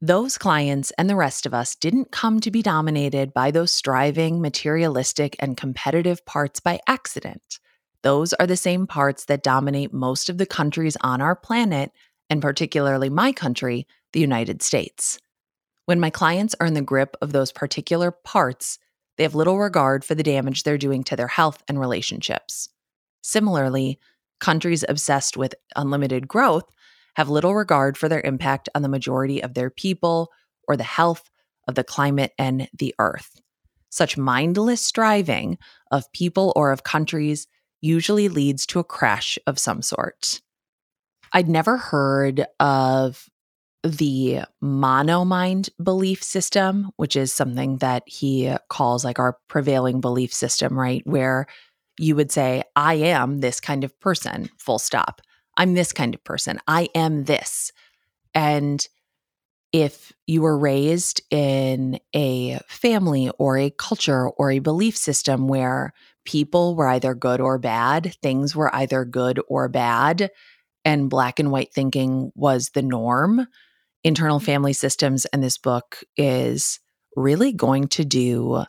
Those 0.05 0.37
clients 0.37 0.91
and 0.99 1.09
the 1.09 1.15
rest 1.15 1.47
of 1.47 1.53
us 1.55 1.73
didn't 1.73 2.11
come 2.11 2.39
to 2.41 2.51
be 2.51 2.61
dominated 2.61 3.33
by 3.33 3.49
those 3.49 3.71
striving, 3.71 4.39
materialistic, 4.39 5.35
and 5.39 5.57
competitive 5.57 6.23
parts 6.27 6.59
by 6.59 6.79
accident. 6.87 7.57
Those 8.03 8.31
are 8.33 8.45
the 8.45 8.55
same 8.55 8.85
parts 8.85 9.25
that 9.25 9.41
dominate 9.41 9.91
most 9.91 10.29
of 10.29 10.37
the 10.37 10.45
countries 10.45 10.95
on 11.01 11.21
our 11.21 11.35
planet, 11.35 11.91
and 12.29 12.39
particularly 12.39 13.09
my 13.09 13.31
country, 13.31 13.87
the 14.13 14.19
United 14.19 14.61
States. 14.61 15.17
When 15.85 15.99
my 15.99 16.11
clients 16.11 16.53
are 16.59 16.67
in 16.67 16.75
the 16.75 16.83
grip 16.83 17.17
of 17.19 17.31
those 17.31 17.51
particular 17.51 18.11
parts, 18.11 18.77
they 19.17 19.23
have 19.23 19.33
little 19.33 19.57
regard 19.57 20.05
for 20.05 20.13
the 20.13 20.21
damage 20.21 20.61
they're 20.61 20.77
doing 20.77 21.03
to 21.05 21.15
their 21.15 21.29
health 21.29 21.63
and 21.67 21.79
relationships. 21.79 22.69
Similarly, 23.23 23.97
countries 24.39 24.85
obsessed 24.87 25.35
with 25.35 25.55
unlimited 25.75 26.27
growth 26.27 26.69
have 27.15 27.29
little 27.29 27.55
regard 27.55 27.97
for 27.97 28.09
their 28.09 28.21
impact 28.21 28.69
on 28.75 28.81
the 28.81 28.89
majority 28.89 29.41
of 29.41 29.53
their 29.53 29.69
people 29.69 30.29
or 30.67 30.77
the 30.77 30.83
health 30.83 31.29
of 31.67 31.75
the 31.75 31.83
climate 31.83 32.33
and 32.37 32.67
the 32.77 32.93
earth. 32.99 33.39
Such 33.89 34.17
mindless 34.17 34.81
striving 34.81 35.57
of 35.91 36.11
people 36.11 36.51
or 36.55 36.71
of 36.71 36.83
countries 36.83 37.47
usually 37.81 38.27
leads 38.29 38.65
to 38.67 38.79
a 38.79 38.83
crash 38.83 39.37
of 39.47 39.59
some 39.59 39.81
sort. 39.81 40.41
I'd 41.31 41.49
never 41.49 41.77
heard 41.77 42.45
of 42.59 43.29
the 43.83 44.41
monomind 44.63 45.69
belief 45.81 46.23
system, 46.23 46.91
which 46.97 47.15
is 47.15 47.31
something 47.31 47.77
that 47.77 48.03
he 48.07 48.51
calls 48.69 49.05
like 49.05 49.19
our 49.19 49.37
prevailing 49.47 50.01
belief 50.01 50.33
system, 50.33 50.77
right? 50.77 51.03
Where 51.05 51.45
you 51.99 52.15
would 52.15 52.31
say, 52.31 52.63
I 52.75 52.95
am 52.95 53.39
this 53.39 53.59
kind 53.59 53.83
of 53.83 53.97
person, 53.99 54.49
full 54.57 54.79
stop. 54.79 55.21
I'm 55.57 55.73
this 55.73 55.93
kind 55.93 56.13
of 56.13 56.23
person. 56.23 56.59
I 56.67 56.89
am 56.95 57.25
this. 57.25 57.71
And 58.33 58.85
if 59.71 60.13
you 60.25 60.41
were 60.41 60.57
raised 60.57 61.21
in 61.31 61.99
a 62.13 62.59
family 62.67 63.29
or 63.37 63.57
a 63.57 63.69
culture 63.69 64.29
or 64.29 64.51
a 64.51 64.59
belief 64.59 64.95
system 64.95 65.47
where 65.47 65.93
people 66.23 66.75
were 66.75 66.87
either 66.87 67.13
good 67.13 67.41
or 67.41 67.57
bad, 67.57 68.15
things 68.21 68.55
were 68.55 68.73
either 68.75 69.05
good 69.05 69.39
or 69.47 69.67
bad, 69.67 70.29
and 70.83 71.09
black 71.09 71.39
and 71.39 71.51
white 71.51 71.73
thinking 71.73 72.31
was 72.35 72.69
the 72.69 72.81
norm, 72.81 73.47
internal 74.03 74.37
mm-hmm. 74.37 74.45
family 74.45 74.73
systems 74.73 75.25
and 75.25 75.43
this 75.43 75.57
book 75.57 76.03
is 76.15 76.79
really 77.15 77.51
going 77.51 77.87
to 77.87 78.05
do 78.05 78.63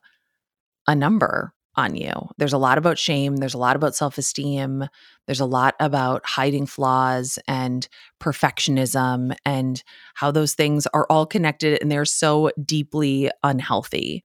a 0.87 0.95
number 0.95 1.53
on 1.77 1.95
you. 1.95 2.13
There's 2.39 2.53
a 2.53 2.59
lot 2.59 2.79
about 2.79 2.99
shame, 2.99 3.37
there's 3.37 3.55
a 3.55 3.59
lot 3.59 3.77
about 3.77 3.95
self 3.95 4.19
esteem, 4.19 4.87
there's 5.27 5.41
a 5.41 5.47
lot 5.47 5.75
about 5.81 6.25
hiding 6.27 6.67
flaws 6.67 7.39
and 7.47 7.87
perfectionism 8.21 9.35
and 9.45 9.83
how 10.15 10.31
those 10.31 10.55
things 10.55 10.87
are 10.89 11.07
all 11.11 11.27
connected 11.27 11.81
and 11.81 11.91
they're 11.91 12.05
so 12.05 12.51
deeply 12.65 13.31
unhealthy. 13.43 14.25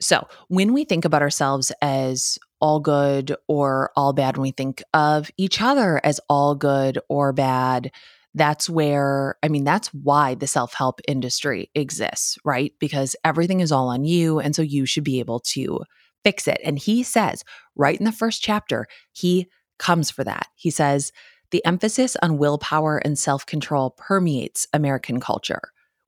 So, 0.00 0.26
when 0.48 0.72
we 0.72 0.84
think 0.84 1.04
about 1.04 1.22
ourselves 1.22 1.72
as 1.80 2.38
all 2.60 2.80
good 2.80 3.34
or 3.48 3.90
all 3.96 4.12
bad, 4.12 4.36
when 4.36 4.42
we 4.42 4.50
think 4.50 4.82
of 4.92 5.30
each 5.36 5.60
other 5.60 6.00
as 6.04 6.20
all 6.28 6.54
good 6.54 6.98
or 7.08 7.32
bad, 7.32 7.90
that's 8.34 8.68
where, 8.68 9.36
I 9.42 9.48
mean, 9.48 9.64
that's 9.64 9.88
why 9.94 10.34
the 10.34 10.46
self 10.46 10.74
help 10.74 11.00
industry 11.06 11.70
exists, 11.74 12.36
right? 12.44 12.72
Because 12.80 13.14
everything 13.24 13.60
is 13.60 13.70
all 13.70 13.88
on 13.88 14.04
you. 14.04 14.40
And 14.40 14.54
so 14.54 14.62
you 14.62 14.86
should 14.86 15.04
be 15.04 15.20
able 15.20 15.40
to 15.40 15.80
fix 16.24 16.48
it. 16.48 16.60
And 16.64 16.78
he 16.78 17.02
says, 17.02 17.44
right 17.76 17.98
in 17.98 18.04
the 18.04 18.12
first 18.12 18.42
chapter, 18.42 18.86
he 19.12 19.48
comes 19.78 20.10
for 20.10 20.24
that. 20.24 20.48
He 20.54 20.70
says, 20.70 21.12
the 21.50 21.64
emphasis 21.64 22.16
on 22.22 22.38
willpower 22.38 22.98
and 22.98 23.18
self 23.18 23.46
control 23.46 23.90
permeates 23.90 24.66
American 24.72 25.20
culture. 25.20 25.60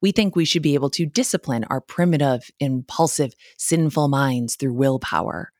We 0.02 0.12
think 0.12 0.34
we 0.34 0.44
should 0.44 0.62
be 0.62 0.74
able 0.74 0.90
to 0.90 1.06
discipline 1.06 1.64
our 1.70 1.80
primitive, 1.80 2.50
impulsive, 2.60 3.32
sinful 3.56 4.08
minds 4.08 4.56
through 4.56 4.74
willpower. 4.74 5.52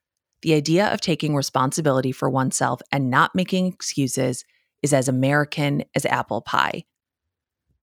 The 0.43 0.55
idea 0.55 0.93
of 0.93 1.01
taking 1.01 1.35
responsibility 1.35 2.13
for 2.13 2.29
oneself 2.29 2.81
and 2.93 3.11
not 3.11 3.35
making 3.35 3.67
excuses 3.67 4.45
is 4.83 4.93
as 4.93 5.09
American 5.09 5.85
as 5.95 6.05
apple 6.05 6.43
pie. 6.43 6.85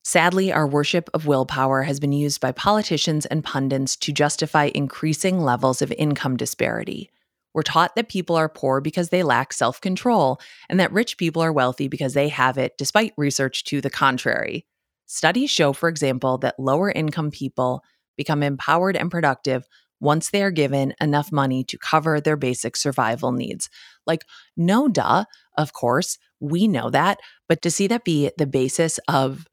Sadly, 0.05 0.51
our 0.51 0.67
worship 0.67 1.09
of 1.13 1.27
willpower 1.27 1.83
has 1.83 1.99
been 1.99 2.11
used 2.11 2.41
by 2.41 2.51
politicians 2.51 3.25
and 3.25 3.43
pundits 3.43 3.95
to 3.97 4.11
justify 4.11 4.69
increasing 4.75 5.39
levels 5.39 5.81
of 5.81 5.93
income 5.93 6.35
disparity. 6.35 7.09
We're 7.53 7.61
taught 7.61 7.95
that 7.95 8.09
people 8.09 8.35
are 8.35 8.49
poor 8.49 8.81
because 8.81 9.09
they 9.09 9.23
lack 9.23 9.53
self 9.53 9.79
control, 9.79 10.41
and 10.67 10.79
that 10.79 10.91
rich 10.91 11.17
people 11.17 11.41
are 11.41 11.53
wealthy 11.53 11.87
because 11.87 12.15
they 12.15 12.27
have 12.29 12.57
it, 12.57 12.77
despite 12.77 13.13
research 13.15 13.63
to 13.65 13.79
the 13.79 13.89
contrary. 13.89 14.65
Studies 15.05 15.49
show, 15.49 15.71
for 15.71 15.87
example, 15.87 16.37
that 16.39 16.59
lower 16.59 16.91
income 16.91 17.31
people 17.31 17.83
become 18.17 18.43
empowered 18.43 18.97
and 18.97 19.09
productive 19.09 19.67
once 20.01 20.29
they 20.29 20.43
are 20.43 20.51
given 20.51 20.93
enough 20.99 21.31
money 21.31 21.63
to 21.63 21.77
cover 21.77 22.19
their 22.19 22.35
basic 22.35 22.75
survival 22.75 23.31
needs. 23.31 23.69
Like, 24.05 24.25
no 24.57 24.89
duh, 24.89 25.23
of 25.57 25.71
course, 25.71 26.17
we 26.41 26.67
know 26.67 26.89
that, 26.89 27.19
but 27.47 27.61
to 27.61 27.71
see 27.71 27.87
that 27.87 28.03
be 28.03 28.31
the 28.37 28.45
basis 28.45 28.99
of 29.07 29.47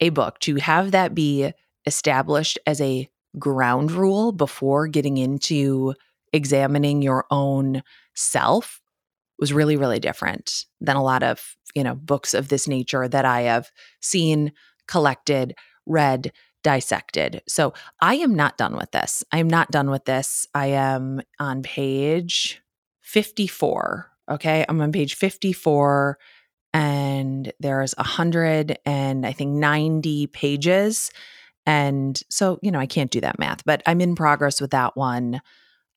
a 0.00 0.08
book, 0.10 0.38
to 0.40 0.56
have 0.56 0.92
that 0.92 1.14
be 1.14 1.52
established 1.86 2.58
as 2.66 2.80
a 2.80 3.08
ground 3.38 3.92
rule 3.92 4.32
before 4.32 4.86
getting 4.88 5.16
into 5.16 5.94
examining 6.32 7.02
your 7.02 7.24
own 7.30 7.82
self 8.14 8.80
was 9.38 9.52
really 9.52 9.76
really 9.76 10.00
different 10.00 10.66
than 10.80 10.96
a 10.96 11.02
lot 11.02 11.22
of 11.22 11.56
you 11.74 11.82
know 11.82 11.94
books 11.94 12.34
of 12.34 12.48
this 12.48 12.68
nature 12.68 13.08
that 13.08 13.24
i 13.24 13.42
have 13.42 13.70
seen 14.00 14.52
collected 14.86 15.54
read 15.86 16.32
dissected. 16.62 17.42
So 17.48 17.72
i 18.00 18.16
am 18.16 18.34
not 18.34 18.58
done 18.58 18.76
with 18.76 18.90
this. 18.90 19.24
I 19.32 19.38
am 19.38 19.48
not 19.48 19.70
done 19.70 19.90
with 19.90 20.04
this. 20.04 20.46
I 20.54 20.66
am 20.66 21.22
on 21.38 21.62
page 21.62 22.60
54 23.00 24.10
okay? 24.30 24.64
I'm 24.68 24.80
on 24.80 24.92
page 24.92 25.14
54 25.14 26.18
and 26.72 27.52
there's 27.60 27.94
a 27.98 28.02
hundred 28.02 28.78
and 28.84 29.26
I 29.26 29.32
think 29.32 29.52
90 29.52 30.28
pages. 30.28 31.10
And 31.66 32.20
so, 32.30 32.58
you 32.62 32.70
know, 32.70 32.78
I 32.78 32.86
can't 32.86 33.10
do 33.10 33.20
that 33.20 33.38
math, 33.38 33.64
but 33.64 33.82
I'm 33.86 34.00
in 34.00 34.14
progress 34.14 34.60
with 34.60 34.70
that 34.70 34.96
one. 34.96 35.40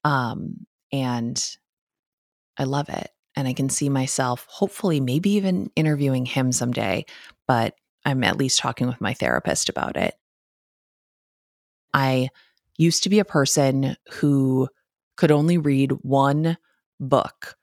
Um, 0.03 0.65
and 0.91 1.57
I 2.57 2.65
love 2.65 2.89
it. 2.89 3.09
And 3.35 3.47
I 3.47 3.53
can 3.53 3.69
see 3.69 3.89
myself 3.89 4.45
hopefully 4.49 4.99
maybe 4.99 5.31
even 5.31 5.71
interviewing 5.75 6.25
him 6.25 6.51
someday, 6.51 7.05
but 7.47 7.75
I'm 8.05 8.23
at 8.23 8.37
least 8.37 8.59
talking 8.59 8.87
with 8.87 9.01
my 9.01 9.13
therapist 9.13 9.69
about 9.69 9.97
it. 9.97 10.15
I 11.93 12.29
used 12.77 13.03
to 13.03 13.09
be 13.09 13.19
a 13.19 13.25
person 13.25 13.95
who 14.11 14.67
could 15.15 15.31
only 15.31 15.57
read 15.57 15.91
one 16.01 16.57
book 16.99 17.55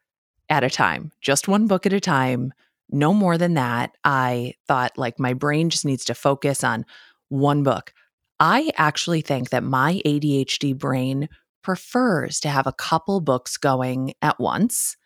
at 0.48 0.64
a 0.64 0.70
time, 0.70 1.12
just 1.20 1.48
one 1.48 1.66
book 1.66 1.86
at 1.86 1.92
a 1.92 2.00
time 2.00 2.52
no 2.90 3.14
more 3.14 3.38
than 3.38 3.54
that. 3.54 3.96
I 4.04 4.54
thought 4.66 4.98
like 4.98 5.18
my 5.18 5.34
brain 5.34 5.70
just 5.70 5.84
needs 5.84 6.04
to 6.06 6.14
focus 6.14 6.64
on 6.64 6.84
one 7.28 7.62
book. 7.62 7.92
I 8.38 8.70
actually 8.76 9.20
think 9.20 9.50
that 9.50 9.62
my 9.62 10.00
ADHD 10.04 10.76
brain 10.76 11.28
prefers 11.62 12.40
to 12.40 12.48
have 12.48 12.66
a 12.66 12.72
couple 12.72 13.20
books 13.20 13.56
going 13.56 14.14
at 14.22 14.40
once. 14.40 14.96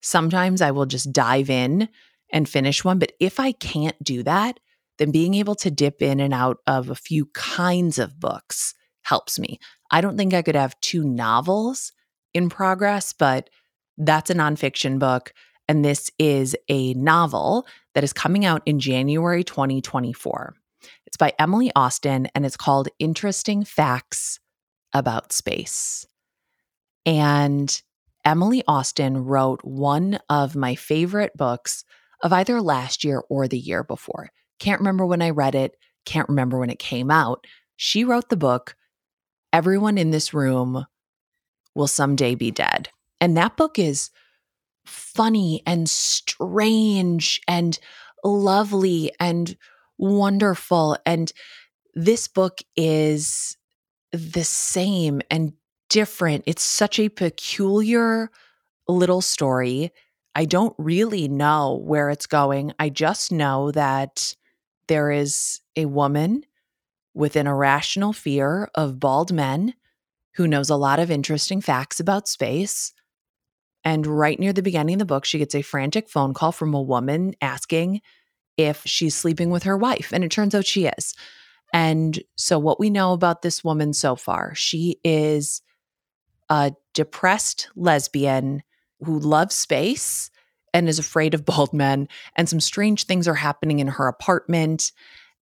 Sometimes 0.00 0.62
I 0.62 0.70
will 0.70 0.86
just 0.86 1.12
dive 1.12 1.50
in 1.50 1.88
and 2.30 2.48
finish 2.48 2.84
one. 2.84 2.98
But 2.98 3.12
if 3.20 3.40
I 3.40 3.52
can't 3.52 4.02
do 4.02 4.22
that, 4.22 4.60
then 4.98 5.10
being 5.10 5.34
able 5.34 5.54
to 5.56 5.70
dip 5.70 6.02
in 6.02 6.20
and 6.20 6.34
out 6.34 6.58
of 6.66 6.90
a 6.90 6.94
few 6.94 7.26
kinds 7.26 7.98
of 7.98 8.20
books 8.20 8.74
helps 9.02 9.38
me. 9.38 9.58
I 9.90 10.00
don't 10.00 10.16
think 10.16 10.34
I 10.34 10.42
could 10.42 10.56
have 10.56 10.78
two 10.80 11.04
novels 11.04 11.92
in 12.34 12.48
progress, 12.48 13.12
but 13.12 13.48
that's 13.96 14.30
a 14.30 14.34
nonfiction 14.34 14.98
book. 14.98 15.32
And 15.68 15.84
this 15.84 16.10
is 16.18 16.56
a 16.68 16.94
novel 16.94 17.66
that 17.94 18.04
is 18.04 18.12
coming 18.12 18.44
out 18.44 18.62
in 18.64 18.80
January 18.80 19.44
2024. 19.44 20.54
It's 21.06 21.16
by 21.16 21.32
Emily 21.38 21.70
Austin 21.76 22.28
and 22.34 22.46
it's 22.46 22.56
called 22.56 22.88
Interesting 22.98 23.64
Facts 23.64 24.40
About 24.94 25.32
Space. 25.32 26.06
And 27.04 27.82
Emily 28.24 28.62
Austin 28.66 29.24
wrote 29.24 29.64
one 29.64 30.18
of 30.28 30.56
my 30.56 30.74
favorite 30.74 31.36
books 31.36 31.84
of 32.22 32.32
either 32.32 32.60
last 32.60 33.04
year 33.04 33.22
or 33.28 33.46
the 33.46 33.58
year 33.58 33.84
before. 33.84 34.30
Can't 34.58 34.80
remember 34.80 35.06
when 35.06 35.22
I 35.22 35.30
read 35.30 35.54
it, 35.54 35.76
can't 36.04 36.28
remember 36.28 36.58
when 36.58 36.70
it 36.70 36.78
came 36.78 37.10
out. 37.10 37.46
She 37.76 38.04
wrote 38.04 38.28
the 38.28 38.36
book, 38.36 38.74
Everyone 39.52 39.96
in 39.98 40.10
This 40.10 40.34
Room 40.34 40.86
Will 41.74 41.86
Someday 41.86 42.34
Be 42.34 42.50
Dead. 42.50 42.88
And 43.20 43.36
that 43.36 43.56
book 43.56 43.78
is 43.78 44.10
funny 44.88 45.62
and 45.66 45.88
strange 45.88 47.40
and 47.46 47.78
lovely 48.24 49.12
and 49.20 49.56
wonderful. 49.98 50.96
And 51.04 51.32
this 51.94 52.28
book 52.28 52.60
is 52.76 53.56
the 54.12 54.44
same 54.44 55.20
and 55.30 55.52
different. 55.88 56.44
It's 56.46 56.62
such 56.62 56.98
a 56.98 57.08
peculiar 57.08 58.30
little 58.86 59.20
story. 59.20 59.92
I 60.34 60.44
don't 60.44 60.74
really 60.78 61.28
know 61.28 61.80
where 61.84 62.10
it's 62.10 62.26
going. 62.26 62.72
I 62.78 62.88
just 62.88 63.32
know 63.32 63.70
that 63.72 64.34
there 64.86 65.10
is 65.10 65.60
a 65.76 65.86
woman 65.86 66.44
with 67.14 67.36
an 67.36 67.46
irrational 67.46 68.12
fear 68.12 68.70
of 68.74 69.00
bald 69.00 69.32
men 69.32 69.74
who 70.34 70.46
knows 70.46 70.70
a 70.70 70.76
lot 70.76 71.00
of 71.00 71.10
interesting 71.10 71.60
facts 71.60 71.98
about 71.98 72.28
space 72.28 72.92
and 73.88 74.06
right 74.06 74.38
near 74.38 74.52
the 74.52 74.60
beginning 74.60 74.96
of 74.96 74.98
the 74.98 75.06
book, 75.06 75.24
she 75.24 75.38
gets 75.38 75.54
a 75.54 75.62
frantic 75.62 76.10
phone 76.10 76.34
call 76.34 76.52
from 76.52 76.74
a 76.74 76.82
woman 76.82 77.34
asking 77.40 78.02
if 78.58 78.82
she's 78.84 79.14
sleeping 79.14 79.48
with 79.48 79.62
her 79.62 79.78
wife. 79.78 80.12
And 80.12 80.22
it 80.22 80.30
turns 80.30 80.54
out 80.54 80.66
she 80.66 80.84
is. 80.84 81.14
And 81.72 82.22
so, 82.36 82.58
what 82.58 82.78
we 82.78 82.90
know 82.90 83.14
about 83.14 83.40
this 83.40 83.64
woman 83.64 83.94
so 83.94 84.14
far, 84.14 84.54
she 84.54 85.00
is 85.04 85.62
a 86.50 86.74
depressed 86.92 87.70
lesbian 87.76 88.62
who 89.00 89.18
loves 89.18 89.54
space 89.54 90.30
and 90.74 90.86
is 90.86 90.98
afraid 90.98 91.32
of 91.32 91.46
bald 91.46 91.72
men. 91.72 92.08
And 92.36 92.46
some 92.46 92.60
strange 92.60 93.04
things 93.04 93.26
are 93.26 93.34
happening 93.34 93.78
in 93.78 93.88
her 93.88 94.06
apartment. 94.06 94.92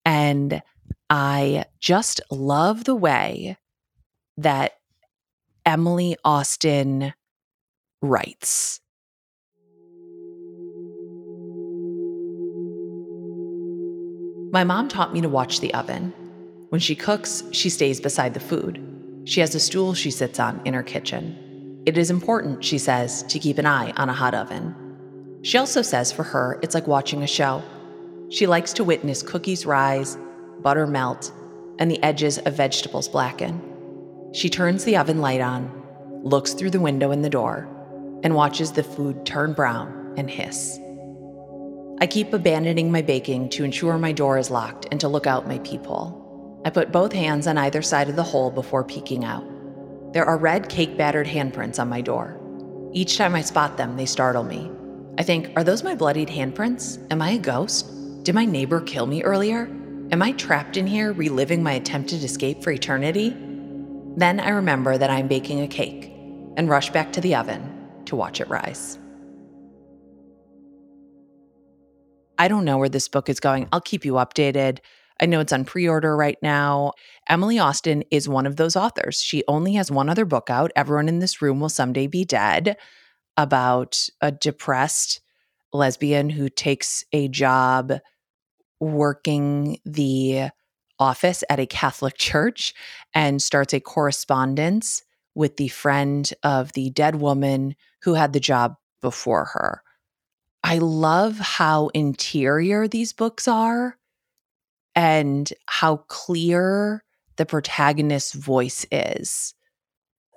And 0.05 0.61
I 1.09 1.65
just 1.81 2.21
love 2.31 2.85
the 2.85 2.95
way 2.95 3.57
that 4.37 4.77
Emily 5.65 6.15
Austin 6.23 7.13
writes. 8.01 8.79
My 14.51 14.63
mom 14.63 14.87
taught 14.87 15.13
me 15.13 15.21
to 15.21 15.29
watch 15.29 15.59
the 15.59 15.73
oven. 15.73 16.13
When 16.69 16.79
she 16.79 16.95
cooks, 16.95 17.43
she 17.51 17.69
stays 17.69 17.99
beside 17.99 18.33
the 18.33 18.39
food. 18.39 18.83
She 19.25 19.41
has 19.41 19.53
a 19.55 19.59
stool 19.59 19.93
she 19.93 20.09
sits 20.09 20.39
on 20.39 20.61
in 20.63 20.73
her 20.73 20.83
kitchen. 20.83 21.83
It 21.85 21.97
is 21.97 22.09
important, 22.09 22.63
she 22.63 22.77
says, 22.77 23.23
to 23.23 23.39
keep 23.39 23.57
an 23.57 23.65
eye 23.65 23.91
on 23.97 24.09
a 24.09 24.13
hot 24.13 24.33
oven. 24.33 25.39
She 25.41 25.57
also 25.57 25.81
says 25.81 26.11
for 26.11 26.23
her, 26.23 26.59
it's 26.61 26.75
like 26.75 26.87
watching 26.87 27.23
a 27.23 27.27
show. 27.27 27.61
She 28.29 28.47
likes 28.47 28.73
to 28.73 28.83
witness 28.83 29.23
cookies 29.23 29.65
rise, 29.65 30.17
butter 30.61 30.87
melt, 30.87 31.31
and 31.79 31.91
the 31.91 32.01
edges 32.03 32.37
of 32.39 32.55
vegetables 32.55 33.07
blacken. 33.07 33.61
She 34.33 34.49
turns 34.49 34.83
the 34.83 34.97
oven 34.97 35.21
light 35.21 35.41
on, 35.41 35.71
looks 36.23 36.53
through 36.53 36.71
the 36.71 36.79
window 36.79 37.11
in 37.11 37.21
the 37.21 37.29
door, 37.29 37.67
and 38.23 38.35
watches 38.35 38.71
the 38.71 38.83
food 38.83 39.25
turn 39.25 39.53
brown 39.53 40.13
and 40.17 40.29
hiss. 40.29 40.79
I 41.99 42.07
keep 42.07 42.33
abandoning 42.33 42.91
my 42.91 43.01
baking 43.01 43.49
to 43.49 43.63
ensure 43.63 43.97
my 43.97 44.11
door 44.11 44.37
is 44.37 44.51
locked 44.51 44.87
and 44.91 44.99
to 45.01 45.07
look 45.07 45.25
out 45.25 45.47
my 45.47 45.57
peephole. 45.59 46.61
I 46.63 46.69
put 46.69 46.91
both 46.91 47.11
hands 47.11 47.47
on 47.47 47.57
either 47.57 47.81
side 47.81 48.09
of 48.09 48.15
the 48.15 48.23
hole 48.23 48.51
before 48.51 48.83
peeking 48.83 49.23
out. 49.23 49.43
There 50.13 50.25
are 50.25 50.37
red 50.37 50.69
cake 50.69 50.97
battered 50.97 51.27
handprints 51.27 51.79
on 51.79 51.89
my 51.89 52.01
door. 52.01 52.39
Each 52.93 53.17
time 53.17 53.35
I 53.35 53.41
spot 53.41 53.77
them, 53.77 53.97
they 53.97 54.05
startle 54.05 54.43
me. 54.43 54.71
I 55.17 55.23
think, 55.23 55.51
are 55.55 55.63
those 55.63 55.83
my 55.83 55.95
bloodied 55.95 56.29
handprints? 56.29 56.99
Am 57.11 57.21
I 57.21 57.31
a 57.31 57.39
ghost? 57.39 58.23
Did 58.23 58.35
my 58.35 58.45
neighbor 58.45 58.81
kill 58.81 59.07
me 59.07 59.23
earlier? 59.23 59.67
Am 60.11 60.21
I 60.21 60.33
trapped 60.33 60.77
in 60.77 60.87
here 60.87 61.13
reliving 61.13 61.63
my 61.63 61.73
attempted 61.73 62.23
escape 62.23 62.63
for 62.63 62.71
eternity? 62.71 63.35
Then 64.15 64.39
I 64.39 64.49
remember 64.49 64.97
that 64.97 65.09
I'm 65.09 65.27
baking 65.27 65.61
a 65.61 65.67
cake 65.67 66.11
and 66.55 66.69
rush 66.69 66.91
back 66.91 67.11
to 67.13 67.21
the 67.21 67.35
oven 67.35 67.76
to 68.07 68.15
watch 68.15 68.41
it 68.41 68.49
rise. 68.49 68.99
I 72.37 72.47
don't 72.47 72.65
know 72.65 72.77
where 72.77 72.89
this 72.89 73.07
book 73.07 73.29
is 73.29 73.39
going. 73.39 73.67
I'll 73.71 73.81
keep 73.81 74.05
you 74.05 74.13
updated. 74.13 74.79
I 75.19 75.25
know 75.25 75.39
it's 75.39 75.53
on 75.53 75.65
pre 75.65 75.87
order 75.87 76.15
right 76.15 76.37
now. 76.41 76.93
Emily 77.27 77.57
Austin 77.57 78.03
is 78.11 78.29
one 78.29 78.45
of 78.45 78.55
those 78.55 78.75
authors. 78.75 79.21
She 79.21 79.43
only 79.47 79.73
has 79.73 79.91
one 79.91 80.09
other 80.09 80.25
book 80.25 80.49
out. 80.49 80.71
Everyone 80.75 81.09
in 81.09 81.19
this 81.19 81.41
room 81.41 81.59
will 81.59 81.69
someday 81.69 82.07
be 82.07 82.23
dead 82.23 82.77
about 83.35 83.97
a 84.21 84.31
depressed 84.31 85.21
lesbian 85.73 86.29
who 86.29 86.49
takes 86.49 87.03
a 87.11 87.27
job 87.27 87.93
working 88.79 89.79
the 89.85 90.49
office 90.99 91.43
at 91.49 91.59
a 91.59 91.65
Catholic 91.65 92.17
church 92.17 92.73
and 93.13 93.41
starts 93.41 93.73
a 93.73 93.79
correspondence 93.79 95.03
with 95.37 95.57
the 95.57 95.67
friend 95.67 96.33
of 96.41 96.73
the 96.73 96.89
dead 96.89 97.15
woman 97.15 97.75
who 98.01 98.15
had 98.15 98.33
the 98.33 98.39
job 98.39 98.75
before 99.01 99.45
her. 99.45 99.83
I 100.63 100.79
love 100.79 101.37
how 101.37 101.89
interior 101.89 102.87
these 102.87 103.13
books 103.13 103.47
are 103.47 103.99
and 104.95 105.47
how 105.67 105.97
clear 106.07 107.03
the 107.35 107.45
protagonist's 107.45 108.33
voice 108.33 108.83
is. 108.91 109.53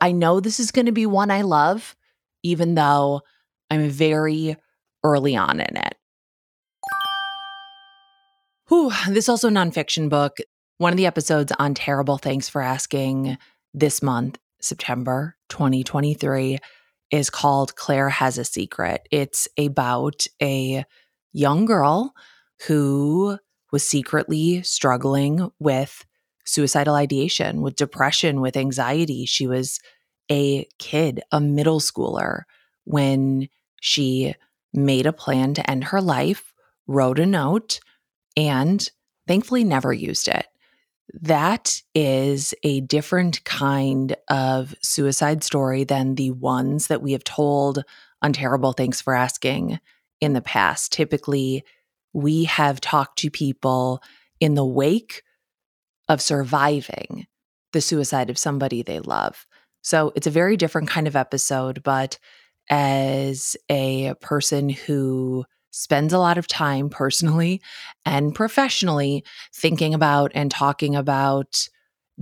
I 0.03 0.13
know 0.13 0.39
this 0.39 0.61
is 0.61 0.71
going 0.71 0.85
to 0.85 0.93
be 0.93 1.07
one 1.07 1.31
I 1.31 1.43
love, 1.43 1.97
even 2.43 2.75
though 2.75 3.23
I'm 3.71 3.89
very 3.89 4.57
early 5.03 5.35
on 5.35 5.61
in 5.61 5.77
it. 5.79 5.95
Whew, 8.69 8.93
this 9.09 9.31
also 9.31 9.49
nonfiction 9.49 10.11
book. 10.11 10.37
One 10.77 10.93
of 10.93 10.99
the 10.99 11.07
episodes 11.07 11.53
on 11.59 11.73
Terrible 11.73 12.19
Thanks 12.19 12.51
for 12.51 12.61
Asking 12.61 13.39
this 13.73 14.03
month, 14.03 14.39
September 14.61 15.37
2023, 15.49 16.59
is 17.11 17.31
called 17.31 17.75
Claire 17.77 18.09
Has 18.09 18.39
a 18.39 18.45
Secret. 18.45 19.07
It's 19.11 19.49
about 19.59 20.27
a 20.41 20.85
young 21.33 21.65
girl 21.65 22.15
who 22.67 23.39
was 23.73 23.87
secretly 23.87 24.63
struggling 24.63 25.51
with 25.59 26.05
suicidal 26.45 26.95
ideation, 26.95 27.63
with 27.63 27.77
depression, 27.77 28.41
with 28.41 28.57
anxiety. 28.57 29.27
She 29.27 29.47
was 29.47 29.81
a 30.31 30.67
kid, 30.79 31.21
a 31.33 31.41
middle 31.41 31.81
schooler, 31.81 32.43
when 32.85 33.49
she 33.81 34.35
made 34.73 35.07
a 35.07 35.13
plan 35.13 35.55
to 35.55 35.71
end 35.71 35.85
her 35.85 36.01
life, 36.01 36.53
wrote 36.87 37.19
a 37.19 37.27
note, 37.27 37.81
and 38.37 38.89
thankfully 39.27 39.65
never 39.65 39.93
used 39.93 40.29
it. 40.29 40.47
That 41.15 41.83
is 41.95 42.55
a 42.63 42.81
different 42.83 43.45
kind 43.45 44.17
of 44.29 44.75
suicide 44.83 45.43
story 45.43 45.85
than 45.85 46.15
the 46.15 46.31
ones 46.31 46.87
that 46.87 47.03
we 47.03 47.13
have 47.13 47.25
told 47.25 47.85
on 48.23 48.33
Terrible 48.33 48.73
Thanks 48.73 49.01
for 49.01 49.15
Asking 49.15 49.81
in 50.21 50.35
the 50.35 50.41
past. 50.41 50.93
Typically, 50.93 51.65
we 52.13 52.45
have 52.45 52.81
talked 52.81 53.19
to 53.21 53.31
people 53.31 54.03
in 54.41 54.55
the 54.55 54.65
wake 54.65 55.23
of 56.09 56.21
surviving 56.21 57.27
the 57.73 57.81
suicide 57.81 58.31
of 58.31 58.39
somebody 58.39 58.83
they 58.83 59.01
love. 59.01 59.47
So 59.83 60.13
it's 60.15 60.27
a 60.27 60.31
very 60.31 60.57
different 60.57 60.89
kind 60.89 61.07
of 61.07 61.17
episode, 61.17 61.83
but 61.83 62.19
as 62.69 63.57
a 63.69 64.15
person 64.21 64.69
who 64.69 65.45
spends 65.71 66.13
a 66.13 66.19
lot 66.19 66.39
of 66.39 66.47
time 66.47 66.89
personally 66.89 67.61
and 68.05 68.35
professionally 68.35 69.25
thinking 69.55 69.95
about 69.95 70.33
and 70.35 70.51
talking 70.51 70.97
about 70.97 71.69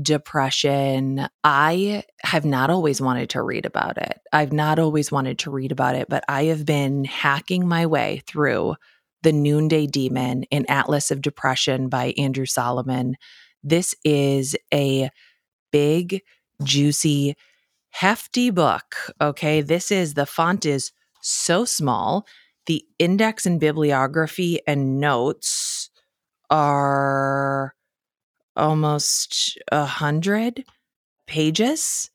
depression, 0.01 1.29
I 1.43 2.05
have 2.23 2.45
not 2.45 2.71
always 2.71 3.01
wanted 3.01 3.31
to 3.31 3.43
read 3.43 3.67
about 3.67 3.99
it. 3.99 4.21
I've 4.33 4.53
not 4.53 4.79
always 4.79 5.11
wanted 5.11 5.41
to 5.41 5.51
read 5.51 5.73
about 5.73 5.97
it, 5.97 6.09
but 6.09 6.25
I 6.29 6.45
have 6.45 6.65
been 6.65 7.05
hacking 7.05 7.67
my 7.67 7.87
way 7.87 8.23
through 8.27 8.77
The 9.23 9.33
Noonday 9.33 9.87
Demon, 9.87 10.45
an 10.53 10.67
Atlas 10.69 11.11
of 11.11 11.21
Depression 11.21 11.89
by 11.89 12.15
Andrew 12.17 12.47
Solomon. 12.47 13.17
This 13.65 13.95
is 14.05 14.55
a 14.73 15.11
big, 15.73 16.23
juicy, 16.63 17.35
hefty 17.91 18.51
book. 18.51 19.13
Okay. 19.21 19.63
This 19.63 19.91
is 19.91 20.15
the 20.15 20.27
font 20.27 20.65
is 20.65 20.93
so 21.23 21.65
small. 21.65 22.27
The 22.69 22.87
index 22.99 23.47
and 23.47 23.59
bibliography 23.59 24.61
and 24.67 25.01
notes 25.01 25.91
are 26.51 27.75
almost 28.55 29.59
a 29.73 29.87
hundred 29.87 30.65
pages. 31.27 32.11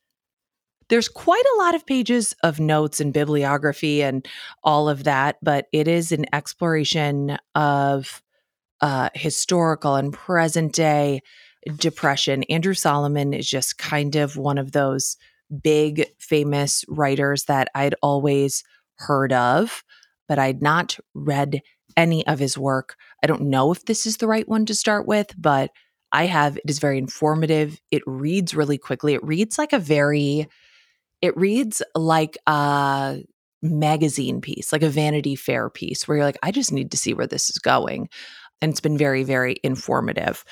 There's 0.89 1.09
quite 1.09 1.43
a 1.55 1.57
lot 1.57 1.73
of 1.73 1.87
pages 1.87 2.35
of 2.43 2.59
notes 2.59 2.99
and 3.01 3.11
bibliography 3.11 4.03
and 4.03 4.27
all 4.63 4.89
of 4.89 5.05
that, 5.05 5.37
but 5.41 5.65
it 5.71 5.87
is 5.87 6.11
an 6.11 6.25
exploration 6.31 7.37
of 7.55 8.21
uh, 8.79 9.09
historical 9.15 9.95
and 9.95 10.13
present 10.13 10.73
day 10.73 11.21
depression. 11.77 12.43
Andrew 12.43 12.75
Solomon 12.75 13.33
is 13.33 13.49
just 13.49 13.79
kind 13.79 14.15
of 14.15 14.37
one 14.37 14.59
of 14.59 14.71
those 14.71 15.17
big 15.63 16.05
famous 16.19 16.85
writers 16.87 17.45
that 17.45 17.69
I'd 17.73 17.95
always 18.03 18.63
heard 18.97 19.33
of, 19.33 19.83
but 20.27 20.39
I'd 20.39 20.61
not 20.61 20.97
read 21.13 21.61
any 21.95 22.25
of 22.27 22.39
his 22.39 22.57
work. 22.57 22.95
I 23.23 23.27
don't 23.27 23.43
know 23.43 23.71
if 23.71 23.85
this 23.85 24.05
is 24.05 24.17
the 24.17 24.27
right 24.27 24.47
one 24.47 24.65
to 24.65 24.75
start 24.75 25.07
with, 25.07 25.33
but 25.37 25.71
I 26.11 26.25
have. 26.25 26.57
It 26.57 26.69
is 26.69 26.79
very 26.79 26.97
informative. 26.97 27.79
It 27.91 28.03
reads 28.05 28.55
really 28.55 28.77
quickly. 28.77 29.13
It 29.13 29.23
reads 29.23 29.57
like 29.57 29.73
a 29.73 29.79
very, 29.79 30.47
it 31.21 31.35
reads 31.37 31.81
like 31.95 32.37
a 32.47 33.19
magazine 33.61 34.41
piece, 34.41 34.71
like 34.71 34.83
a 34.83 34.89
Vanity 34.89 35.35
Fair 35.35 35.69
piece, 35.69 36.07
where 36.07 36.17
you're 36.17 36.25
like, 36.25 36.39
I 36.43 36.51
just 36.51 36.71
need 36.71 36.91
to 36.91 36.97
see 36.97 37.13
where 37.13 37.27
this 37.27 37.49
is 37.49 37.57
going. 37.57 38.09
And 38.61 38.71
it's 38.71 38.81
been 38.81 38.97
very, 38.97 39.23
very 39.23 39.57
informative. 39.63 40.43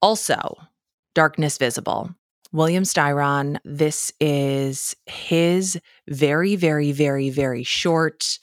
Also, 0.00 0.56
Darkness 1.14 1.58
Visible. 1.58 2.10
William 2.52 2.84
Styron, 2.84 3.58
this 3.64 4.12
is 4.20 4.94
his 5.06 5.78
very, 6.08 6.56
very, 6.56 6.92
very, 6.92 7.28
very 7.28 7.64
short 7.64 8.38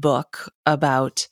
book 0.00 0.52
about 0.66 1.28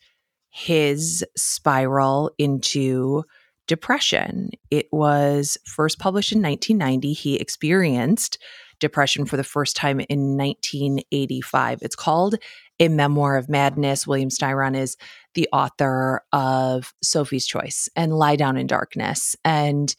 his 0.50 1.24
spiral 1.36 2.30
into 2.38 3.24
depression. 3.66 4.50
It 4.70 4.86
was 4.92 5.56
first 5.66 5.98
published 5.98 6.32
in 6.32 6.42
1990. 6.42 7.12
He 7.12 7.36
experienced 7.36 8.38
depression 8.80 9.24
for 9.24 9.36
the 9.36 9.44
first 9.44 9.76
time 9.76 10.00
in 10.00 10.36
1985. 10.36 11.78
It's 11.82 11.94
called 11.94 12.34
A 12.80 12.88
Memoir 12.88 13.36
of 13.36 13.48
Madness. 13.48 14.06
William 14.06 14.28
Styron 14.28 14.76
is 14.76 14.96
the 15.34 15.48
author 15.52 16.22
of 16.32 16.92
Sophie's 17.02 17.46
Choice 17.46 17.88
and 17.96 18.12
Lie 18.12 18.36
Down 18.36 18.56
in 18.56 18.66
Darkness. 18.66 19.36
And 19.44 19.94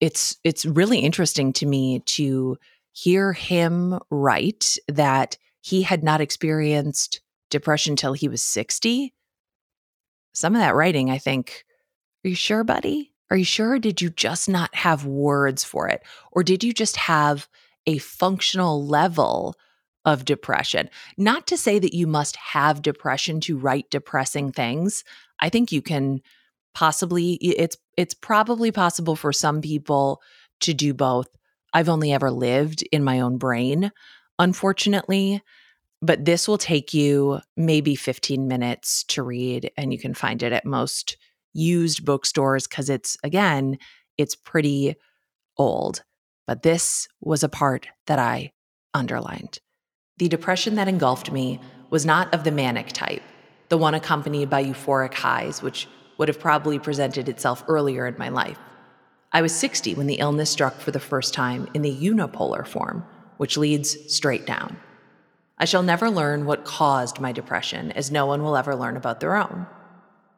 it's 0.00 0.36
it's 0.42 0.66
really 0.66 0.98
interesting 0.98 1.52
to 1.54 1.66
me 1.66 2.00
to 2.00 2.56
hear 2.92 3.32
him 3.32 3.98
write 4.10 4.76
that 4.88 5.36
he 5.60 5.82
had 5.82 6.02
not 6.02 6.20
experienced 6.20 7.20
depression 7.54 7.96
till 7.96 8.12
he 8.12 8.28
was 8.28 8.42
60. 8.42 9.14
Some 10.34 10.54
of 10.54 10.60
that 10.60 10.74
writing, 10.74 11.10
I 11.10 11.18
think, 11.18 11.64
are 12.24 12.28
you 12.28 12.34
sure, 12.34 12.64
buddy? 12.64 13.12
Are 13.30 13.36
you 13.36 13.44
sure? 13.44 13.78
Did 13.78 14.02
you 14.02 14.10
just 14.10 14.48
not 14.48 14.74
have 14.74 15.06
words 15.06 15.64
for 15.64 15.88
it? 15.88 16.02
Or 16.32 16.42
did 16.42 16.62
you 16.62 16.72
just 16.72 16.96
have 16.96 17.48
a 17.86 17.98
functional 17.98 18.86
level 18.86 19.56
of 20.04 20.24
depression. 20.24 20.90
Not 21.16 21.46
to 21.46 21.56
say 21.56 21.78
that 21.78 21.94
you 21.94 22.06
must 22.06 22.36
have 22.36 22.82
depression 22.82 23.40
to 23.40 23.56
write 23.56 23.90
depressing 23.90 24.52
things. 24.52 25.04
I 25.40 25.48
think 25.48 25.72
you 25.72 25.82
can 25.82 26.20
possibly 26.74 27.34
it's 27.34 27.76
it's 27.96 28.14
probably 28.14 28.70
possible 28.70 29.16
for 29.16 29.32
some 29.32 29.60
people 29.60 30.20
to 30.60 30.74
do 30.74 30.92
both. 30.92 31.28
I've 31.72 31.88
only 31.88 32.12
ever 32.12 32.30
lived 32.30 32.82
in 32.92 33.02
my 33.02 33.20
own 33.20 33.38
brain, 33.38 33.90
unfortunately, 34.38 35.42
but 36.04 36.26
this 36.26 36.46
will 36.46 36.58
take 36.58 36.92
you 36.92 37.40
maybe 37.56 37.94
15 37.94 38.46
minutes 38.46 39.04
to 39.04 39.22
read 39.22 39.70
and 39.78 39.90
you 39.90 39.98
can 39.98 40.12
find 40.12 40.42
it 40.42 40.52
at 40.52 40.66
most 40.66 41.16
used 41.54 42.04
bookstores 42.04 42.66
cuz 42.66 42.90
it's 42.90 43.16
again, 43.24 43.78
it's 44.18 44.34
pretty 44.34 44.96
old. 45.56 46.02
But 46.46 46.62
this 46.62 47.08
was 47.22 47.42
a 47.42 47.48
part 47.48 47.88
that 48.06 48.18
I 48.18 48.52
underlined. 48.92 49.60
The 50.18 50.28
depression 50.28 50.74
that 50.74 50.88
engulfed 50.88 51.32
me 51.32 51.58
was 51.88 52.04
not 52.04 52.32
of 52.34 52.44
the 52.44 52.50
manic 52.50 52.88
type, 52.88 53.22
the 53.70 53.78
one 53.78 53.94
accompanied 53.94 54.50
by 54.50 54.62
euphoric 54.62 55.14
highs, 55.14 55.62
which 55.62 55.88
would 56.18 56.28
have 56.28 56.38
probably 56.38 56.78
presented 56.78 57.30
itself 57.30 57.64
earlier 57.66 58.06
in 58.06 58.18
my 58.18 58.28
life. 58.28 58.58
I 59.32 59.40
was 59.40 59.54
60 59.54 59.94
when 59.94 60.06
the 60.06 60.20
illness 60.20 60.50
struck 60.50 60.78
for 60.80 60.90
the 60.90 61.00
first 61.00 61.32
time 61.32 61.66
in 61.72 61.80
the 61.80 61.96
unipolar 61.96 62.66
form, 62.66 63.06
which 63.38 63.56
leads 63.56 63.96
straight 64.14 64.46
down. 64.46 64.76
I 65.56 65.64
shall 65.64 65.82
never 65.82 66.10
learn 66.10 66.46
what 66.46 66.64
caused 66.64 67.20
my 67.20 67.32
depression, 67.32 67.92
as 67.92 68.10
no 68.10 68.26
one 68.26 68.42
will 68.42 68.56
ever 68.56 68.74
learn 68.74 68.96
about 68.96 69.20
their 69.20 69.36
own. 69.36 69.66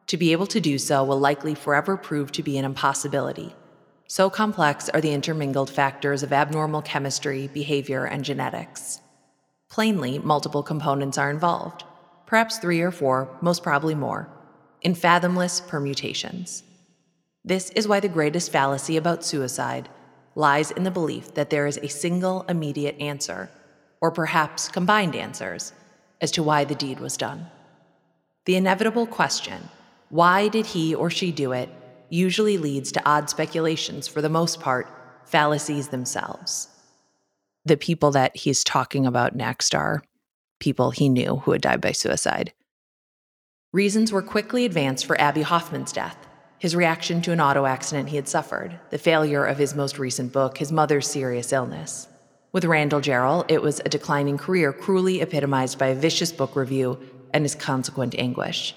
To 0.07 0.17
be 0.17 0.31
able 0.31 0.47
to 0.47 0.61
do 0.61 0.77
so 0.77 1.03
will 1.03 1.19
likely 1.19 1.55
forever 1.55 1.97
prove 1.97 2.31
to 2.33 2.43
be 2.43 2.57
an 2.57 2.65
impossibility. 2.65 3.55
So 4.07 4.29
complex 4.29 4.87
are 4.89 5.01
the 5.01 5.11
intermingled 5.11 5.69
factors 5.69 6.23
of 6.23 6.31
abnormal 6.31 6.81
chemistry, 6.81 7.47
behavior, 7.47 8.05
and 8.05 8.23
genetics. 8.23 9.01
Plainly, 9.69 10.19
multiple 10.19 10.63
components 10.63 11.17
are 11.17 11.29
involved, 11.29 11.83
perhaps 12.25 12.57
three 12.57 12.79
or 12.79 12.91
four, 12.91 13.27
most 13.41 13.63
probably 13.63 13.95
more, 13.95 14.29
in 14.81 14.93
fathomless 14.93 15.59
permutations. 15.59 16.63
This 17.43 17.69
is 17.71 17.87
why 17.87 17.99
the 17.99 18.07
greatest 18.07 18.51
fallacy 18.51 18.95
about 18.95 19.25
suicide 19.25 19.89
lies 20.35 20.71
in 20.71 20.83
the 20.83 20.91
belief 20.91 21.33
that 21.33 21.49
there 21.49 21.67
is 21.67 21.79
a 21.79 21.89
single 21.89 22.43
immediate 22.43 22.97
answer, 22.99 23.49
or 24.01 24.11
perhaps 24.11 24.67
combined 24.67 25.15
answers, 25.15 25.73
as 26.21 26.31
to 26.31 26.43
why 26.43 26.63
the 26.63 26.75
deed 26.75 26.99
was 26.99 27.17
done. 27.17 27.47
The 28.45 28.55
inevitable 28.55 29.07
question, 29.07 29.69
why 30.09 30.47
did 30.47 30.65
he 30.65 30.95
or 30.95 31.09
she 31.09 31.31
do 31.31 31.51
it, 31.51 31.69
usually 32.09 32.57
leads 32.57 32.91
to 32.93 33.09
odd 33.09 33.29
speculations, 33.29 34.07
for 34.07 34.21
the 34.21 34.29
most 34.29 34.59
part, 34.59 34.87
fallacies 35.25 35.89
themselves 35.89 36.69
the 37.67 37.77
people 37.77 38.11
that 38.11 38.35
he's 38.35 38.63
talking 38.63 39.05
about 39.05 39.35
next 39.35 39.75
are 39.75 40.01
people 40.59 40.91
he 40.91 41.09
knew 41.09 41.37
who 41.37 41.51
had 41.51 41.61
died 41.61 41.81
by 41.81 41.91
suicide. 41.91 42.53
Reasons 43.73 44.11
were 44.11 44.21
quickly 44.21 44.65
advanced 44.65 45.05
for 45.05 45.19
Abbie 45.19 45.43
Hoffman's 45.43 45.91
death. 45.91 46.17
his 46.59 46.75
reaction 46.75 47.21
to 47.21 47.31
an 47.31 47.39
auto 47.39 47.67
accident 47.67 48.09
he 48.09 48.15
had 48.15 48.27
suffered, 48.27 48.79
the 48.89 48.97
failure 48.97 49.45
of 49.45 49.59
his 49.59 49.75
most 49.75 49.99
recent 49.99 50.33
book, 50.33 50.57
his 50.57 50.71
mother's 50.71 51.05
serious 51.05 51.53
illness. 51.53 52.07
With 52.57 52.65
Randall 52.65 53.01
Jarrell, 53.01 53.45
it 53.49 53.61
was 53.61 53.81
a 53.85 53.89
declining 53.89 54.39
career 54.39 54.73
cruelly 54.73 55.21
epitomized 55.21 55.77
by 55.77 55.89
a 55.89 55.95
vicious 55.95 56.31
book 56.31 56.55
review 56.55 56.97
and 57.31 57.45
his 57.45 57.53
consequent 57.53 58.15
anguish. 58.17 58.73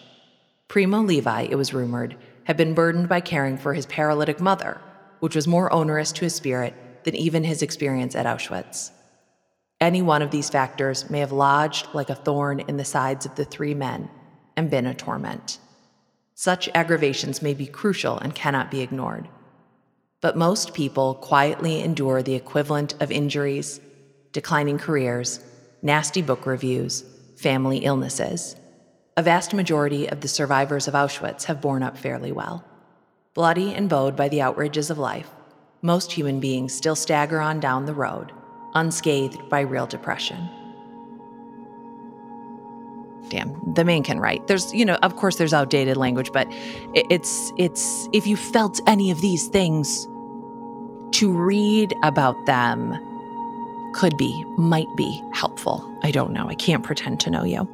Primo 0.68 1.00
Levi, 1.00 1.46
it 1.48 1.54
was 1.54 1.72
rumored, 1.72 2.14
had 2.44 2.58
been 2.58 2.74
burdened 2.74 3.08
by 3.08 3.22
caring 3.22 3.56
for 3.56 3.72
his 3.72 3.86
paralytic 3.86 4.38
mother, 4.38 4.78
which 5.20 5.34
was 5.34 5.48
more 5.48 5.72
onerous 5.72 6.12
to 6.12 6.26
his 6.26 6.34
spirit 6.34 6.74
than 7.04 7.14
even 7.14 7.42
his 7.42 7.62
experience 7.62 8.14
at 8.14 8.26
Auschwitz. 8.26 8.90
Any 9.80 10.02
one 10.02 10.20
of 10.20 10.30
these 10.30 10.50
factors 10.50 11.08
may 11.08 11.20
have 11.20 11.32
lodged 11.32 11.88
like 11.94 12.10
a 12.10 12.14
thorn 12.14 12.60
in 12.60 12.76
the 12.76 12.84
sides 12.84 13.24
of 13.24 13.34
the 13.36 13.46
three 13.46 13.72
men 13.72 14.10
and 14.58 14.68
been 14.68 14.84
a 14.84 14.92
torment. 14.92 15.58
Such 16.34 16.68
aggravations 16.74 17.40
may 17.40 17.54
be 17.54 17.64
crucial 17.64 18.18
and 18.18 18.34
cannot 18.34 18.70
be 18.70 18.82
ignored. 18.82 19.26
But 20.20 20.36
most 20.36 20.74
people 20.74 21.14
quietly 21.14 21.82
endure 21.82 22.22
the 22.22 22.34
equivalent 22.34 22.94
of 23.00 23.10
injuries, 23.10 23.80
declining 24.32 24.78
careers, 24.78 25.40
nasty 25.80 26.20
book 26.20 26.44
reviews, 26.44 27.04
family 27.36 27.78
illnesses. 27.78 28.54
A 29.16 29.22
vast 29.22 29.54
majority 29.54 30.06
of 30.06 30.20
the 30.20 30.28
survivors 30.28 30.86
of 30.86 30.94
Auschwitz 30.94 31.44
have 31.44 31.62
borne 31.62 31.82
up 31.82 31.96
fairly 31.96 32.32
well. 32.32 32.64
Bloody 33.32 33.72
and 33.72 33.88
bowed 33.88 34.14
by 34.14 34.28
the 34.28 34.42
outrages 34.42 34.90
of 34.90 34.98
life, 34.98 35.30
most 35.80 36.12
human 36.12 36.38
beings 36.38 36.74
still 36.74 36.96
stagger 36.96 37.40
on 37.40 37.58
down 37.58 37.86
the 37.86 37.94
road, 37.94 38.32
unscathed 38.74 39.48
by 39.48 39.60
real 39.60 39.86
depression. 39.86 40.48
Damn, 43.30 43.74
the 43.74 43.84
man 43.84 44.02
can 44.02 44.18
write. 44.18 44.46
There's, 44.48 44.74
you 44.74 44.84
know, 44.84 44.96
of 45.02 45.16
course 45.16 45.36
there's 45.36 45.54
outdated 45.54 45.96
language, 45.96 46.32
but 46.32 46.48
it's 46.94 47.52
it's 47.56 48.08
if 48.12 48.26
you 48.26 48.36
felt 48.36 48.80
any 48.86 49.10
of 49.10 49.20
these 49.20 49.46
things 49.46 50.08
to 51.12 51.32
read 51.32 51.94
about 52.02 52.34
them 52.46 52.94
could 53.94 54.16
be, 54.16 54.44
might 54.56 54.88
be 54.96 55.22
helpful. 55.32 55.86
I 56.02 56.10
don't 56.10 56.32
know. 56.32 56.48
I 56.48 56.54
can't 56.54 56.84
pretend 56.84 57.20
to 57.20 57.30
know 57.30 57.44
you. 57.44 57.68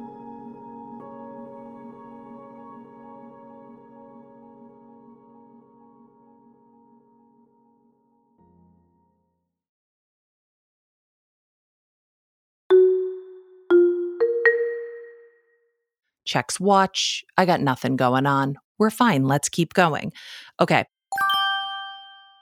checks 16.27 16.59
watch. 16.59 17.23
I 17.37 17.45
got 17.45 17.61
nothing 17.61 17.95
going 17.95 18.27
on. 18.27 18.57
We're 18.77 18.91
fine. 18.91 19.23
Let's 19.23 19.49
keep 19.49 19.73
going. 19.73 20.13
Okay. 20.59 20.85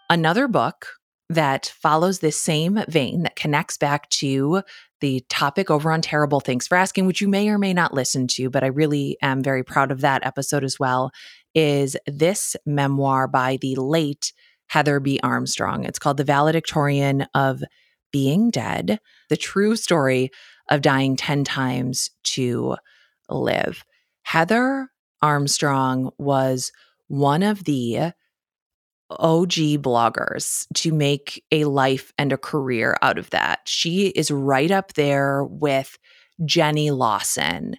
Another 0.09 0.47
book 0.47 0.87
that 1.29 1.73
follows 1.81 2.19
this 2.19 2.39
same 2.39 2.83
vein 2.87 3.23
that 3.23 3.35
connects 3.35 3.77
back 3.77 4.07
to 4.09 4.61
the 5.01 5.25
topic 5.29 5.71
over 5.71 5.91
on 5.91 6.01
Terrible 6.01 6.39
Thanks 6.39 6.67
for 6.67 6.75
Asking, 6.75 7.07
which 7.07 7.21
you 7.21 7.27
may 7.27 7.49
or 7.49 7.57
may 7.57 7.73
not 7.73 7.93
listen 7.93 8.27
to, 8.27 8.49
but 8.51 8.63
I 8.63 8.67
really 8.67 9.17
am 9.23 9.41
very 9.41 9.63
proud 9.63 9.91
of 9.91 10.01
that 10.01 10.25
episode 10.25 10.63
as 10.63 10.79
well, 10.79 11.11
is 11.55 11.97
this 12.05 12.55
memoir 12.65 13.27
by 13.27 13.57
the 13.59 13.75
late 13.75 14.31
Heather 14.67 14.99
B. 14.99 15.19
Armstrong. 15.23 15.83
It's 15.83 15.99
called 15.99 16.17
The 16.17 16.23
Valedictorian 16.23 17.25
of 17.33 17.63
Being 18.11 18.51
Dead, 18.51 18.99
the 19.29 19.37
true 19.37 19.75
story 19.75 20.29
of 20.69 20.81
dying 20.81 21.15
10 21.15 21.43
times 21.43 22.11
to 22.23 22.75
live. 23.27 23.83
Heather 24.23 24.89
Armstrong 25.21 26.11
was 26.19 26.71
one 27.07 27.41
of 27.41 27.63
the 27.63 28.11
OG 29.11 29.51
bloggers 29.81 30.67
to 30.73 30.91
make 30.91 31.43
a 31.51 31.65
life 31.65 32.11
and 32.17 32.33
a 32.33 32.37
career 32.37 32.97
out 33.01 33.17
of 33.17 33.29
that. 33.29 33.59
She 33.65 34.07
is 34.07 34.31
right 34.31 34.71
up 34.71 34.93
there 34.93 35.43
with 35.43 35.97
Jenny 36.43 36.91
Lawson. 36.91 37.75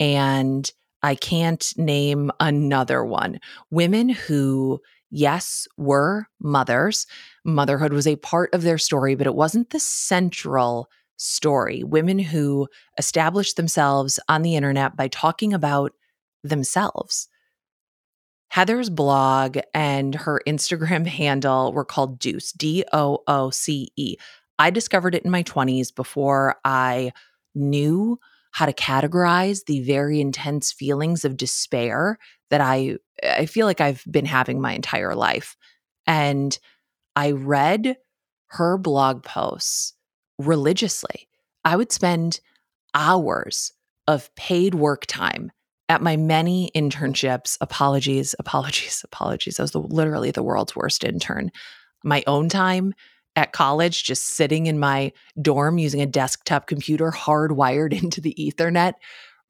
And 0.00 0.68
I 1.02 1.14
can't 1.14 1.72
name 1.76 2.30
another 2.40 3.04
one. 3.04 3.38
Women 3.70 4.08
who, 4.08 4.80
yes, 5.10 5.68
were 5.76 6.26
mothers. 6.40 7.06
Motherhood 7.44 7.92
was 7.92 8.06
a 8.06 8.16
part 8.16 8.52
of 8.54 8.62
their 8.62 8.78
story, 8.78 9.14
but 9.14 9.26
it 9.26 9.34
wasn't 9.34 9.70
the 9.70 9.80
central 9.80 10.88
story. 11.16 11.84
Women 11.84 12.18
who 12.18 12.68
established 12.98 13.56
themselves 13.56 14.18
on 14.28 14.42
the 14.42 14.56
internet 14.56 14.96
by 14.96 15.08
talking 15.08 15.52
about 15.52 15.92
themselves. 16.42 17.28
Heather's 18.54 18.88
blog 18.88 19.58
and 19.74 20.14
her 20.14 20.40
Instagram 20.46 21.06
handle 21.08 21.72
were 21.72 21.84
called 21.84 22.20
Dooce, 22.20 22.56
D 22.56 22.84
O 22.92 23.18
O 23.26 23.50
C 23.50 23.88
E. 23.96 24.14
I 24.60 24.70
discovered 24.70 25.16
it 25.16 25.24
in 25.24 25.32
my 25.32 25.42
20s 25.42 25.92
before 25.92 26.54
I 26.64 27.12
knew 27.56 28.20
how 28.52 28.66
to 28.66 28.72
categorize 28.72 29.64
the 29.64 29.80
very 29.80 30.20
intense 30.20 30.70
feelings 30.70 31.24
of 31.24 31.36
despair 31.36 32.16
that 32.50 32.60
I 32.60 32.98
I 33.24 33.46
feel 33.46 33.66
like 33.66 33.80
I've 33.80 34.04
been 34.08 34.24
having 34.24 34.60
my 34.60 34.72
entire 34.72 35.16
life. 35.16 35.56
And 36.06 36.56
I 37.16 37.32
read 37.32 37.96
her 38.50 38.78
blog 38.78 39.24
posts 39.24 39.94
religiously. 40.38 41.26
I 41.64 41.74
would 41.74 41.90
spend 41.90 42.38
hours 42.94 43.72
of 44.06 44.32
paid 44.36 44.76
work 44.76 45.06
time 45.06 45.50
at 45.88 46.02
my 46.02 46.16
many 46.16 46.70
internships. 46.74 47.56
Apologies, 47.60 48.34
apologies, 48.38 49.02
apologies. 49.04 49.60
I 49.60 49.62
was 49.64 49.72
the, 49.72 49.80
literally 49.80 50.30
the 50.30 50.42
world's 50.42 50.74
worst 50.74 51.04
intern. 51.04 51.50
My 52.02 52.22
own 52.26 52.48
time 52.48 52.94
at 53.36 53.52
college, 53.52 54.04
just 54.04 54.28
sitting 54.28 54.66
in 54.66 54.78
my 54.78 55.12
dorm 55.40 55.78
using 55.78 56.00
a 56.00 56.06
desktop 56.06 56.66
computer 56.66 57.10
hardwired 57.10 57.92
into 58.02 58.20
the 58.20 58.34
Ethernet, 58.38 58.94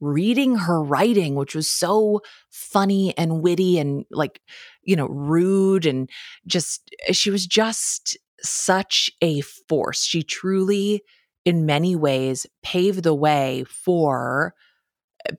reading 0.01 0.57
her 0.57 0.83
writing, 0.83 1.35
which 1.35 1.55
was 1.55 1.69
so 1.69 2.21
funny 2.51 3.17
and 3.17 3.43
witty 3.43 3.79
and 3.79 4.05
like, 4.11 4.41
you 4.83 4.97
know, 4.97 5.07
rude 5.07 5.87
and 5.87 6.11
just, 6.47 6.91
she 7.13 7.31
was 7.31 7.47
just 7.47 8.19
such 8.43 9.11
a 9.23 9.41
force. 9.41 10.05
She 10.05 10.23
truly, 10.23 11.03
in 11.45 11.65
many 11.65 11.97
ways, 11.97 12.47
paved 12.63 13.03
the 13.03 13.15
way 13.15 13.65
for 13.69 14.55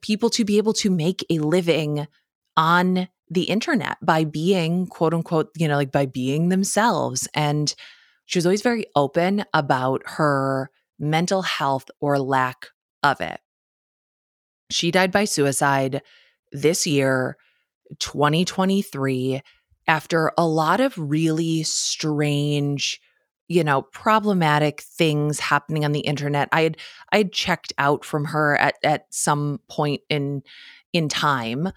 people 0.02 0.30
to 0.32 0.46
be 0.46 0.58
able 0.58 0.74
to 0.74 0.90
make 0.90 1.26
a 1.30 1.40
living 1.40 2.08
on 2.58 3.08
the 3.30 3.44
internet 3.44 3.98
by 4.02 4.24
being, 4.24 4.88
quote 4.88 5.14
unquote, 5.14 5.50
you 5.58 5.68
know, 5.68 5.76
like 5.76 5.92
by 5.92 6.06
being 6.06 6.50
themselves. 6.50 7.28
And 7.34 7.74
she 8.26 8.38
was 8.38 8.46
always 8.46 8.62
very 8.62 8.86
open 8.96 9.46
about 9.54 10.02
her 10.06 10.70
mental 11.00 11.42
health 11.42 11.90
or 12.00 12.20
lack 12.20 12.68
of 13.04 13.22
it. 13.22 13.40
She 14.72 14.92
died 14.92 15.12
by 15.12 15.26
suicide 15.26 16.02
this 16.52 16.88
year, 16.88 17.38
2023 18.00 19.42
after 19.88 20.32
a 20.38 20.46
lot 20.46 20.80
of 20.80 20.98
really 20.98 21.64
strange 21.64 23.00
you 23.48 23.64
know 23.64 23.84
problematic 23.84 24.82
things 24.82 25.40
happening 25.40 25.86
on 25.86 25.92
the 25.92 26.02
internet. 26.02 26.50
I 26.52 26.62
had 26.62 26.78
i 27.12 27.18
had 27.18 27.32
checked 27.32 27.74
out 27.78 28.06
from 28.06 28.26
her 28.26 28.58
at 28.58 28.76
at 28.84 29.06
some 29.10 29.60
point 29.70 30.02
in 30.10 30.42
in 30.94 31.10
time 31.10 31.70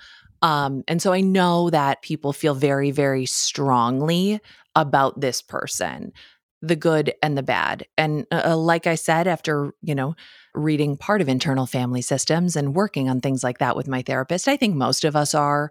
um 0.42 0.84
and 0.86 1.02
so 1.02 1.12
i 1.12 1.20
know 1.20 1.70
that 1.70 2.02
people 2.02 2.32
feel 2.32 2.54
very 2.54 2.90
very 2.90 3.26
strongly 3.26 4.40
about 4.74 5.20
this 5.20 5.42
person 5.42 6.12
the 6.60 6.76
good 6.76 7.14
and 7.22 7.38
the 7.38 7.42
bad. 7.42 7.86
And 7.96 8.26
uh, 8.32 8.56
like 8.56 8.86
i 8.86 8.94
said 8.94 9.26
after 9.26 9.72
you 9.82 9.94
know 9.94 10.14
reading 10.54 10.96
part 10.96 11.20
of 11.20 11.28
internal 11.28 11.66
family 11.66 12.02
systems 12.02 12.56
and 12.56 12.74
working 12.74 13.08
on 13.08 13.20
things 13.20 13.44
like 13.44 13.58
that 13.58 13.76
with 13.76 13.86
my 13.86 14.02
therapist 14.02 14.48
i 14.48 14.56
think 14.56 14.74
most 14.74 15.04
of 15.04 15.14
us 15.14 15.34
are 15.34 15.70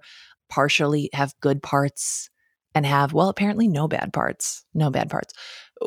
partially 0.49 1.09
have 1.13 1.33
good 1.41 1.61
parts 1.61 2.29
and 2.73 2.85
have 2.85 3.11
well 3.11 3.27
apparently 3.27 3.67
no 3.67 3.87
bad 3.87 4.13
parts 4.13 4.63
no 4.73 4.89
bad 4.89 5.09
parts 5.09 5.33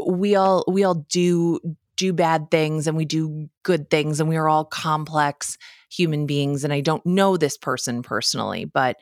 we 0.07 0.35
all 0.35 0.65
we 0.69 0.85
all 0.85 0.95
do 0.95 1.61
do 1.97 2.13
bad 2.13 2.51
things 2.51 2.87
and 2.87 2.97
we 2.97 3.05
do 3.05 3.49
good 3.63 3.91
things 3.91 4.21
and 4.21 4.29
we 4.29 4.37
are 4.37 4.49
all 4.49 4.65
complex 4.65 5.59
human 5.91 6.27
beings. 6.27 6.65
And 6.65 6.73
i 6.73 6.81
don't 6.81 7.05
know 7.05 7.37
this 7.37 7.57
person 7.57 8.03
personally 8.03 8.65
but 8.65 8.97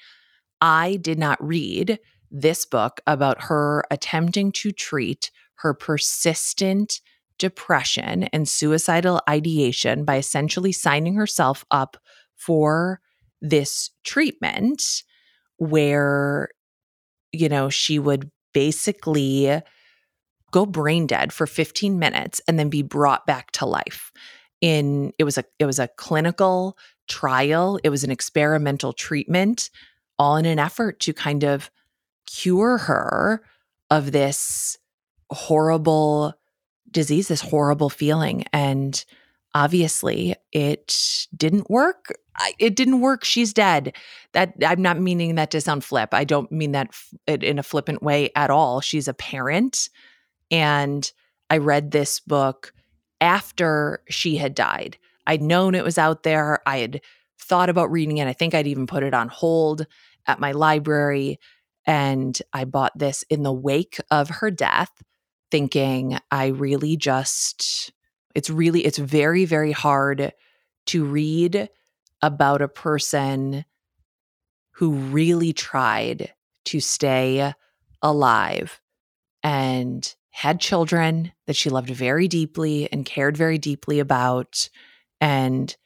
i 0.61 0.97
did 0.97 1.19
not 1.19 1.43
read 1.45 1.99
this 2.31 2.67
book 2.67 3.01
about 3.07 3.43
her 3.43 3.85
attempting 3.91 4.53
to 4.53 4.73
treat 4.73 5.31
her 5.57 5.75
persistent 5.75 7.01
depression 7.39 8.25
and 8.25 8.49
suicidal 8.49 9.21
ideation 9.29 10.05
by 10.05 10.17
essentially 10.17 10.73
signing 10.73 11.15
herself 11.15 11.65
up 11.71 11.97
for 12.37 13.01
this 13.41 13.91
treatment 14.05 14.83
where 15.59 16.51
you 17.33 17.49
know, 17.49 17.69
she 17.69 17.99
would 17.99 18.31
basically 18.53 19.61
go 20.51 20.67
brain 20.67 21.07
dead 21.07 21.33
for 21.33 21.47
15 21.47 21.99
minutes 21.99 22.41
and 22.49 22.59
then 22.59 22.69
be 22.69 22.83
brought 22.83 23.27
back 23.27 23.51
to 23.53 23.67
life. 23.67 24.13
In 24.61 25.13
it 25.19 25.25
was 25.25 25.39
a 25.39 25.45
it 25.59 25.67
was 25.67 25.79
a 25.79 25.89
clinical 25.89 26.77
trial, 27.07 27.79
it 27.85 27.91
was 27.91 28.05
an 28.05 28.11
experimental 28.11 28.93
treatment 28.93 29.71
all 30.19 30.37
in 30.37 30.47
an 30.47 30.59
effort 30.59 31.01
to 31.01 31.13
kind 31.13 31.45
of 31.45 31.71
cure 32.27 32.79
her 32.79 33.43
of 33.91 34.13
this 34.13 34.79
horrible 35.31 36.35
disease, 36.91 37.29
this 37.29 37.41
horrible 37.41 37.89
feeling. 37.91 38.45
And 38.53 39.03
obviously, 39.55 40.35
it 40.53 41.27
didn't 41.37 41.71
work. 41.71 42.13
It 42.59 42.77
didn't 42.77 43.01
work. 43.01 43.25
She's 43.25 43.53
dead. 43.53 43.95
That 44.33 44.55
I'm 44.65 44.83
not 44.83 45.01
meaning 45.01 45.37
that 45.37 45.51
to 45.53 45.61
sound 45.61 45.85
flip. 45.85 46.11
I 46.13 46.25
don't 46.25 46.51
mean 46.53 46.73
that 46.73 46.91
in 47.27 47.59
a 47.59 47.63
flippant 47.63 48.03
way 48.03 48.31
at 48.35 48.51
all. 48.51 48.81
She's 48.81 49.09
a 49.09 49.15
parent. 49.15 49.89
And 50.51 51.11
I 51.51 51.59
read 51.59 51.91
this 51.91 52.21
book 52.21 52.73
after 53.21 54.03
she 54.09 54.37
had 54.37 54.55
died. 54.55 54.99
I'd 55.27 55.43
known 55.43 55.75
it 55.75 55.85
was 55.85 55.99
out 55.99 56.23
there. 56.23 56.61
I 56.67 56.79
had 56.79 57.01
thought 57.41 57.69
about 57.69 57.91
reading 57.91 58.19
it. 58.19 58.29
I 58.29 58.33
think 58.33 58.55
I'd 58.55 58.67
even 58.67 58.87
put 58.87 59.03
it 59.03 59.15
on 59.15 59.29
hold 59.29 59.87
at 60.27 60.41
my 60.41 60.53
library. 60.53 61.39
And 61.87 62.39
I 62.53 62.65
bought 62.65 62.97
this 62.97 63.25
in 63.31 63.43
the 63.43 63.53
wake 63.53 63.99
of 64.11 64.29
her 64.29 64.51
death, 64.51 64.91
thinking 65.51 66.19
I 66.31 66.49
really 66.49 66.97
just, 66.97 67.93
it's 68.35 68.51
really, 68.51 68.85
it's 68.85 68.99
very, 68.99 69.45
very 69.47 69.73
hard 69.73 70.33
to 70.87 71.05
read 71.05 71.69
about 72.23 72.63
a 72.63 72.69
person 72.69 73.65
who 74.73 74.93
really 74.93 75.53
tried 75.53 76.33
to 76.67 76.81
stay 76.81 77.53
alive 78.03 78.81
and 79.43 80.15
had 80.39 80.61
children 80.61 81.33
that 81.49 81.57
she 81.57 81.69
loved 81.69 81.91
very 81.91 82.29
deeply 82.29 82.89
and 82.93 83.05
cared 83.05 83.37
very 83.37 83.59
deeply 83.59 83.99
about. 83.99 84.71
And 85.21 85.77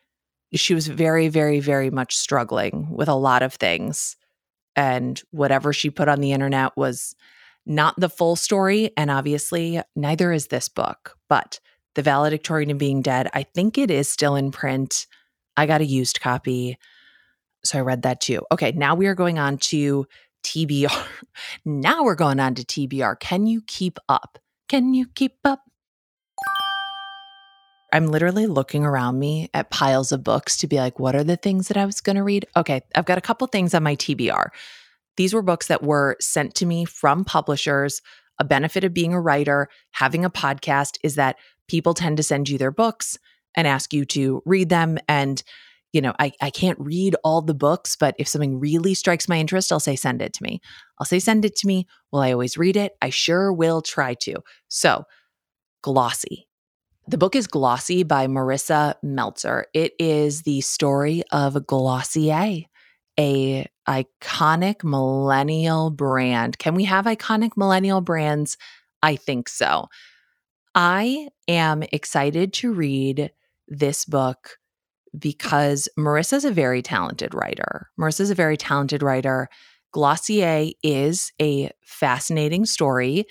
she 0.52 0.74
was 0.74 0.88
very, 0.88 1.28
very, 1.28 1.58
very 1.58 1.88
much 1.88 2.14
struggling 2.14 2.86
with 2.90 3.08
a 3.08 3.14
lot 3.14 3.42
of 3.42 3.54
things. 3.54 4.14
And 4.76 5.18
whatever 5.30 5.72
she 5.72 5.88
put 5.88 6.06
on 6.06 6.20
the 6.20 6.32
internet 6.32 6.76
was 6.76 7.16
not 7.64 7.98
the 7.98 8.10
full 8.10 8.36
story. 8.36 8.90
And 8.94 9.10
obviously, 9.10 9.80
neither 9.96 10.32
is 10.32 10.48
this 10.48 10.68
book. 10.68 11.16
But 11.30 11.58
The 11.94 12.02
Valedictorian 12.02 12.70
of 12.70 12.76
Being 12.76 13.00
Dead, 13.00 13.30
I 13.32 13.44
think 13.44 13.78
it 13.78 13.90
is 13.90 14.06
still 14.06 14.36
in 14.36 14.50
print. 14.50 15.06
I 15.56 15.64
got 15.64 15.80
a 15.80 15.86
used 15.86 16.20
copy. 16.20 16.76
So 17.64 17.78
I 17.78 17.80
read 17.80 18.02
that 18.02 18.20
too. 18.20 18.42
Okay, 18.52 18.72
now 18.72 18.96
we 18.96 19.06
are 19.06 19.14
going 19.14 19.38
on 19.38 19.56
to 19.72 20.06
TBR. 20.44 21.06
now 21.64 22.04
we're 22.04 22.16
going 22.16 22.38
on 22.38 22.54
to 22.56 22.64
TBR. 22.64 23.18
Can 23.18 23.46
you 23.46 23.62
keep 23.66 23.98
up? 24.10 24.38
Can 24.68 24.94
you 24.94 25.06
keep 25.14 25.38
up? 25.44 25.60
I'm 27.92 28.06
literally 28.06 28.46
looking 28.46 28.84
around 28.84 29.18
me 29.18 29.50
at 29.52 29.70
piles 29.70 30.12
of 30.12 30.24
books 30.24 30.56
to 30.58 30.66
be 30.66 30.76
like, 30.76 30.98
what 30.98 31.14
are 31.14 31.24
the 31.24 31.36
things 31.36 31.68
that 31.68 31.76
I 31.76 31.84
was 31.84 32.00
going 32.00 32.16
to 32.16 32.22
read? 32.22 32.46
Okay, 32.56 32.80
I've 32.94 33.04
got 33.04 33.18
a 33.18 33.22
couple 33.22 33.46
things 33.48 33.74
on 33.74 33.82
my 33.82 33.96
TBR. 33.96 34.48
These 35.18 35.34
were 35.34 35.42
books 35.42 35.66
that 35.66 35.82
were 35.82 36.16
sent 36.18 36.54
to 36.56 36.66
me 36.66 36.86
from 36.86 37.24
publishers. 37.24 38.00
A 38.38 38.44
benefit 38.44 38.82
of 38.82 38.94
being 38.94 39.12
a 39.12 39.20
writer, 39.20 39.68
having 39.90 40.24
a 40.24 40.30
podcast 40.30 40.96
is 41.02 41.16
that 41.16 41.36
people 41.68 41.92
tend 41.92 42.16
to 42.16 42.22
send 42.22 42.48
you 42.48 42.56
their 42.56 42.70
books 42.70 43.18
and 43.54 43.66
ask 43.66 43.92
you 43.92 44.06
to 44.06 44.42
read 44.46 44.70
them. 44.70 44.98
And, 45.06 45.42
you 45.92 46.00
know, 46.00 46.14
I, 46.18 46.32
I 46.40 46.50
can't 46.50 46.78
read 46.80 47.16
all 47.22 47.42
the 47.42 47.54
books, 47.54 47.96
but 47.96 48.14
if 48.18 48.28
something 48.28 48.58
really 48.58 48.94
strikes 48.94 49.28
my 49.28 49.38
interest, 49.38 49.70
I'll 49.70 49.80
say, 49.80 49.96
send 49.96 50.22
it 50.22 50.32
to 50.34 50.42
me. 50.42 50.60
I'll 50.98 51.06
say, 51.06 51.18
send 51.18 51.44
it 51.44 51.56
to 51.56 51.66
me. 51.66 51.86
Will 52.10 52.20
I 52.20 52.32
always 52.32 52.56
read 52.56 52.76
it? 52.76 52.92
I 53.02 53.10
sure 53.10 53.52
will 53.52 53.82
try 53.82 54.14
to. 54.14 54.36
So, 54.68 55.04
Glossy 55.82 56.48
the 57.08 57.18
book 57.18 57.34
is 57.34 57.48
Glossy 57.48 58.04
by 58.04 58.28
Marisa 58.28 58.94
Meltzer. 59.02 59.66
It 59.74 59.92
is 59.98 60.42
the 60.42 60.60
story 60.60 61.22
of 61.32 61.66
Glossier, 61.66 62.66
a 63.18 63.66
iconic 63.88 64.84
millennial 64.84 65.90
brand. 65.90 66.58
Can 66.58 66.74
we 66.74 66.84
have 66.84 67.06
iconic 67.06 67.56
millennial 67.56 68.00
brands? 68.00 68.56
I 69.02 69.16
think 69.16 69.48
so. 69.48 69.88
I 70.76 71.28
am 71.48 71.82
excited 71.92 72.52
to 72.54 72.72
read 72.72 73.32
this 73.66 74.04
book 74.04 74.58
because 75.18 75.88
Marisa 75.98 76.34
is 76.34 76.44
a 76.44 76.50
very 76.50 76.82
talented 76.82 77.34
writer. 77.34 77.90
Marisa 77.98 78.20
is 78.20 78.30
a 78.30 78.34
very 78.34 78.56
talented 78.56 79.02
writer. 79.02 79.48
Glossier 79.92 80.70
is 80.82 81.32
a 81.40 81.70
fascinating 81.84 82.64
story. 82.64 83.26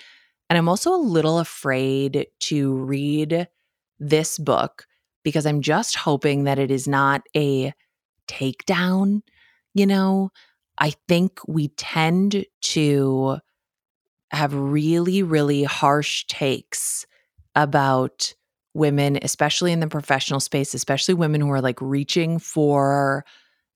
And 0.49 0.57
I'm 0.57 0.69
also 0.69 0.93
a 0.93 0.97
little 0.97 1.39
afraid 1.39 2.27
to 2.41 2.73
read 2.73 3.47
this 3.99 4.37
book 4.37 4.85
because 5.23 5.45
I'm 5.45 5.61
just 5.61 5.95
hoping 5.95 6.43
that 6.43 6.59
it 6.59 6.71
is 6.71 6.87
not 6.87 7.21
a 7.35 7.73
takedown. 8.27 9.21
You 9.73 9.85
know, 9.87 10.31
I 10.77 10.93
think 11.07 11.39
we 11.47 11.69
tend 11.69 12.45
to 12.61 13.37
have 14.31 14.53
really, 14.53 15.23
really 15.23 15.63
harsh 15.63 16.25
takes 16.27 17.05
about 17.55 18.33
women, 18.73 19.19
especially 19.21 19.71
in 19.71 19.79
the 19.79 19.87
professional 19.87 20.39
space, 20.39 20.73
especially 20.73 21.13
women 21.13 21.41
who 21.41 21.51
are 21.51 21.61
like 21.61 21.81
reaching 21.81 22.39
for, 22.39 23.25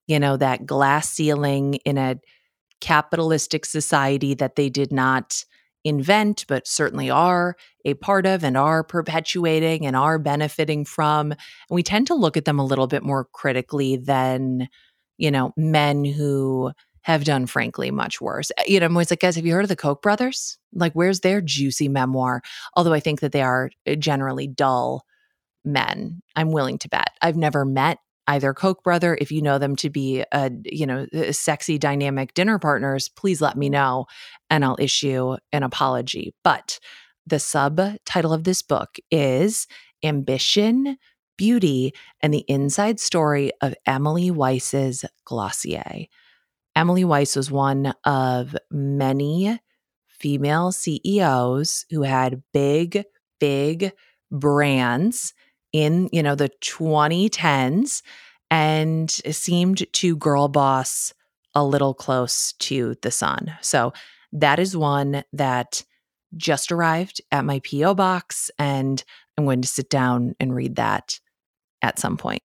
you 0.08 0.20
know, 0.20 0.38
that 0.38 0.66
glass 0.66 1.10
ceiling 1.10 1.76
in 1.86 1.98
a 1.98 2.20
capitalistic 2.82 3.66
society 3.66 4.34
that 4.34 4.56
they 4.56 4.70
did 4.70 4.92
not 4.92 5.44
invent, 5.84 6.46
but 6.48 6.68
certainly 6.68 7.10
are 7.10 7.56
a 7.86 7.94
part 7.94 8.26
of 8.26 8.44
and 8.44 8.58
are 8.58 8.84
perpetuating 8.84 9.86
and 9.86 9.96
are 9.96 10.18
benefiting 10.18 10.84
from. 10.84 11.32
And 11.32 11.40
we 11.70 11.84
tend 11.84 12.08
to 12.08 12.16
look 12.16 12.36
at 12.36 12.46
them 12.46 12.60
a 12.60 12.66
little 12.66 12.88
bit 12.88 13.04
more 13.04 13.26
critically 13.34 13.96
than, 13.96 14.68
you 15.18 15.30
know, 15.30 15.54
men 15.56 16.04
who 16.04 16.72
have 17.06 17.24
done, 17.24 17.46
frankly, 17.46 17.92
much 17.92 18.20
worse. 18.20 18.52
Eh, 18.58 18.64
you 18.66 18.80
know, 18.80 18.88
I'm 18.88 18.96
always 18.96 19.12
like, 19.12 19.20
guys, 19.20 19.36
have 19.36 19.46
you 19.46 19.54
heard 19.54 19.64
of 19.64 19.70
the 19.70 19.76
Koch 19.76 20.02
brothers? 20.02 20.58
Like, 20.74 20.94
where's 20.94 21.20
their 21.20 21.40
juicy 21.40 21.88
memoir? 21.88 22.42
Although 22.76 22.94
I 22.94 23.00
think 23.00 23.20
that 23.20 23.32
they 23.32 23.44
are 23.44 23.70
eh, 23.86 23.94
generally 23.94 24.48
dull 24.48 25.06
men. 25.64 26.22
I'm 26.36 26.52
willing 26.52 26.80
to 26.80 26.90
bet. 26.90 27.12
I've 27.22 27.38
never 27.38 27.64
met 27.64 28.00
either 28.28 28.56
Koch 28.56 28.84
brother. 28.84 29.16
If 29.22 29.32
you 29.32 29.44
know 29.44 29.60
them 29.60 29.76
to 29.78 29.92
be 29.92 30.24
a 30.32 30.52
you 30.64 30.88
know 30.88 31.06
sexy 31.32 31.78
dynamic 31.78 32.34
dinner 32.34 32.58
partners, 32.58 33.08
please 33.08 33.40
let 33.40 33.56
me 33.56 33.70
know, 33.70 34.08
and 34.50 34.66
I'll 34.66 34.78
issue 34.80 35.36
an 35.52 35.62
apology. 35.62 36.34
But 36.44 36.80
the 37.28 37.40
subtitle 37.40 38.34
of 38.34 38.46
this 38.46 38.64
book 38.64 38.98
is 39.12 39.68
Ambition, 40.04 40.98
Beauty, 41.38 41.94
and 42.22 42.34
the 42.34 42.46
Inside 42.48 43.00
Story 43.00 43.52
of 43.62 43.76
Emily 43.86 44.32
Weiss's 44.32 45.06
Glossier. 45.24 46.08
Emily 46.76 47.06
Weiss 47.06 47.36
was 47.36 47.50
one 47.50 47.94
of 48.04 48.56
many 48.70 49.60
female 50.08 50.72
CEOs 50.72 51.86
who 51.90 52.02
had 52.02 52.44
big, 52.54 53.04
big 53.40 53.92
brands 54.32 55.34
in, 55.72 56.10
you 56.12 56.22
know, 56.22 56.36
the 56.36 56.50
2010s 56.62 58.02
and 58.52 59.10
seemed 59.10 59.86
to 59.94 60.18
girl 60.18 60.48
boss 60.48 61.14
a 61.54 61.64
little 61.64 61.94
close 61.94 62.54
to 62.54 62.96
the 63.02 63.12
sun. 63.12 63.54
So 63.62 63.94
that 64.34 64.60
is 64.60 64.76
one 64.76 65.24
that 65.32 65.84
just 66.36 66.72
arrived 66.72 67.22
at 67.32 67.46
my 67.46 67.60
PO 67.60 67.96
box 67.96 68.52
and 68.60 69.02
I'm 69.38 69.46
going 69.46 69.62
to 69.62 69.68
sit 69.68 69.90
down 69.90 70.36
and 70.40 70.54
read 70.54 70.76
that 70.76 71.20
at 71.82 72.00
some 72.00 72.18
point. 72.18 72.42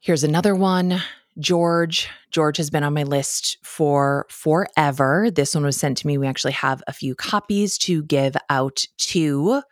Here's 0.00 0.24
another 0.24 0.54
one. 0.54 1.00
George. 1.38 2.08
George 2.30 2.56
has 2.56 2.70
been 2.70 2.82
on 2.82 2.94
my 2.94 3.02
list 3.02 3.58
for 3.62 4.26
forever. 4.30 5.30
This 5.30 5.54
one 5.54 5.64
was 5.64 5.76
sent 5.76 5.98
to 5.98 6.06
me. 6.06 6.18
We 6.18 6.26
actually 6.26 6.52
have 6.52 6.82
a 6.86 6.92
few 6.92 7.14
copies 7.14 7.76
to 7.78 8.02
give 8.04 8.36
out 8.48 8.84
to 8.98 9.62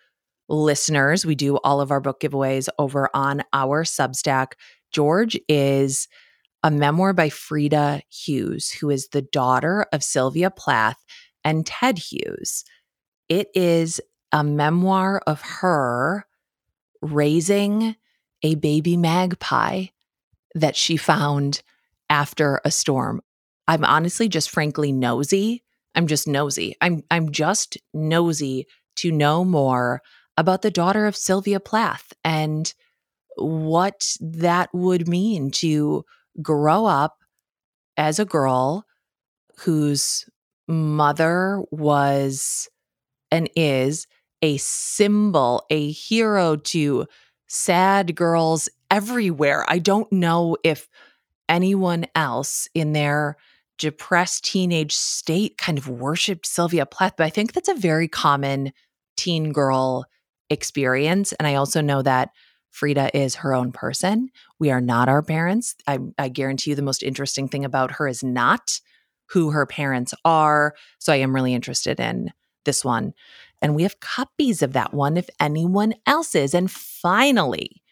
listeners. 0.49 1.25
We 1.25 1.35
do 1.35 1.57
all 1.59 1.81
of 1.81 1.91
our 1.91 2.01
book 2.01 2.21
giveaways 2.21 2.69
over 2.79 3.09
on 3.15 3.43
our 3.53 3.85
Substack. 3.85 4.53
George 4.93 5.39
is 5.49 6.07
a 6.63 6.71
memoir 6.71 7.13
by 7.13 7.29
Frieda 7.29 8.03
Hughes, 8.11 8.71
who 8.71 8.91
is 8.91 9.09
the 9.09 9.23
daughter 9.23 9.87
of 9.93 10.05
Sylvia 10.05 10.51
Plath 10.51 11.03
and 11.45 11.67
Ted 11.67 11.99
Hughes. 11.99 12.65
It 13.29 13.49
is 13.55 14.01
a 14.33 14.45
memoir 14.45 15.23
of 15.27 15.41
her 15.41 16.27
raising 17.01 17.97
a 18.43 18.55
baby 18.57 18.97
magpie 18.97 19.87
that 20.55 20.77
she 20.77 20.97
found 20.97 21.63
after 22.09 22.61
a 22.65 22.71
storm. 22.71 23.21
I'm 23.67 23.85
honestly 23.85 24.29
just 24.29 24.51
frankly 24.51 24.93
nosy. 24.93 25.63
I'm 25.95 26.07
just 26.07 26.27
nosy. 26.29 26.75
I'm 26.81 27.03
I'm 27.11 27.33
just 27.33 27.79
nosy 27.93 28.67
to 28.97 29.11
know 29.11 29.45
more 29.45 30.01
about 30.37 30.63
the 30.63 30.71
daughter 30.71 31.07
of 31.07 31.17
Sylvia 31.17 31.61
Plath 31.61 32.13
and 32.25 32.73
what 33.37 34.17
that 34.21 34.71
would 34.73 35.09
mean 35.09 35.51
to 35.51 36.05
grow 36.43 36.87
up 36.87 37.17
as 37.97 38.19
a 38.19 38.25
girl 38.25 38.85
whose 39.59 40.25
mother 40.67 41.63
was 41.71 42.69
and 43.31 43.49
is 43.57 44.07
a 44.43 44.57
symbol, 44.59 45.65
a 45.71 45.91
hero 45.91 46.57
to 46.57 47.07
sad 47.49 48.15
girls 48.15 48.69
everywhere. 48.95 49.65
I 49.67 49.81
don't 49.81 50.11
know 50.13 50.57
if 50.63 50.89
anyone 51.49 52.07
else 52.15 52.69
in 52.75 52.93
their 52.93 53.37
depressed 53.77 54.45
teenage 54.45 54.95
state 54.95 55.59
kind 55.59 55.79
of 55.79 55.89
worshiped 55.89 56.47
Sylvia 56.47 56.87
Plath. 56.87 57.15
But 57.17 57.25
I 57.25 57.31
think 57.31 57.53
that's 57.53 57.69
a 57.69 57.75
very 57.75 58.07
common 58.07 58.73
teen 59.17 59.53
girl 59.53 60.07
experience. 60.49 61.33
And 61.33 61.49
I 61.49 61.57
also 61.57 61.81
know 61.81 62.03
that 62.03 62.31
Frieda 62.71 63.11
is 63.17 63.35
her 63.35 63.53
own 63.53 63.73
person. 63.73 64.31
We 64.61 64.71
are 64.71 64.81
not 64.81 65.09
our 65.09 65.23
parents. 65.23 65.75
I, 65.89 65.99
I 66.17 66.29
guarantee 66.29 66.71
you 66.71 66.77
the 66.77 66.83
most 66.83 67.03
interesting 67.03 67.49
thing 67.49 67.65
about 67.65 67.91
her 67.93 68.07
is 68.07 68.23
not 68.23 68.79
who 69.31 69.51
her 69.51 69.67
parents 69.67 70.15
are. 70.25 70.75
So 71.01 71.13
I 71.13 71.17
am 71.17 71.35
really 71.35 71.53
interested 71.55 71.99
in 71.99 72.33
this 72.65 72.85
one. 72.85 73.13
And 73.61 73.75
we 73.75 73.83
have 73.83 73.99
copies 73.99 74.63
of 74.63 74.73
that 74.75 74.95
one 74.95 75.17
if 75.17 75.29
anyone 75.41 75.95
else 76.07 76.37
is. 76.37 76.55
And 76.55 76.71
finally, 76.71 77.83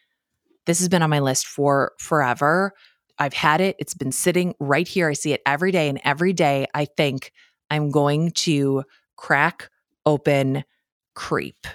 this 0.66 0.78
has 0.78 0.88
been 0.88 1.02
on 1.02 1.10
my 1.10 1.20
list 1.20 1.46
for 1.46 1.92
forever. 1.98 2.72
I've 3.18 3.34
had 3.34 3.60
it, 3.60 3.76
it's 3.78 3.94
been 3.94 4.12
sitting 4.12 4.54
right 4.58 4.86
here. 4.86 5.08
I 5.08 5.12
see 5.12 5.32
it 5.32 5.42
every 5.46 5.70
day. 5.70 5.88
And 5.88 6.00
every 6.04 6.32
day 6.32 6.66
I 6.74 6.84
think 6.84 7.32
I'm 7.70 7.90
going 7.90 8.30
to 8.30 8.84
crack 9.16 9.70
open 10.06 10.64
Creep. 11.14 11.66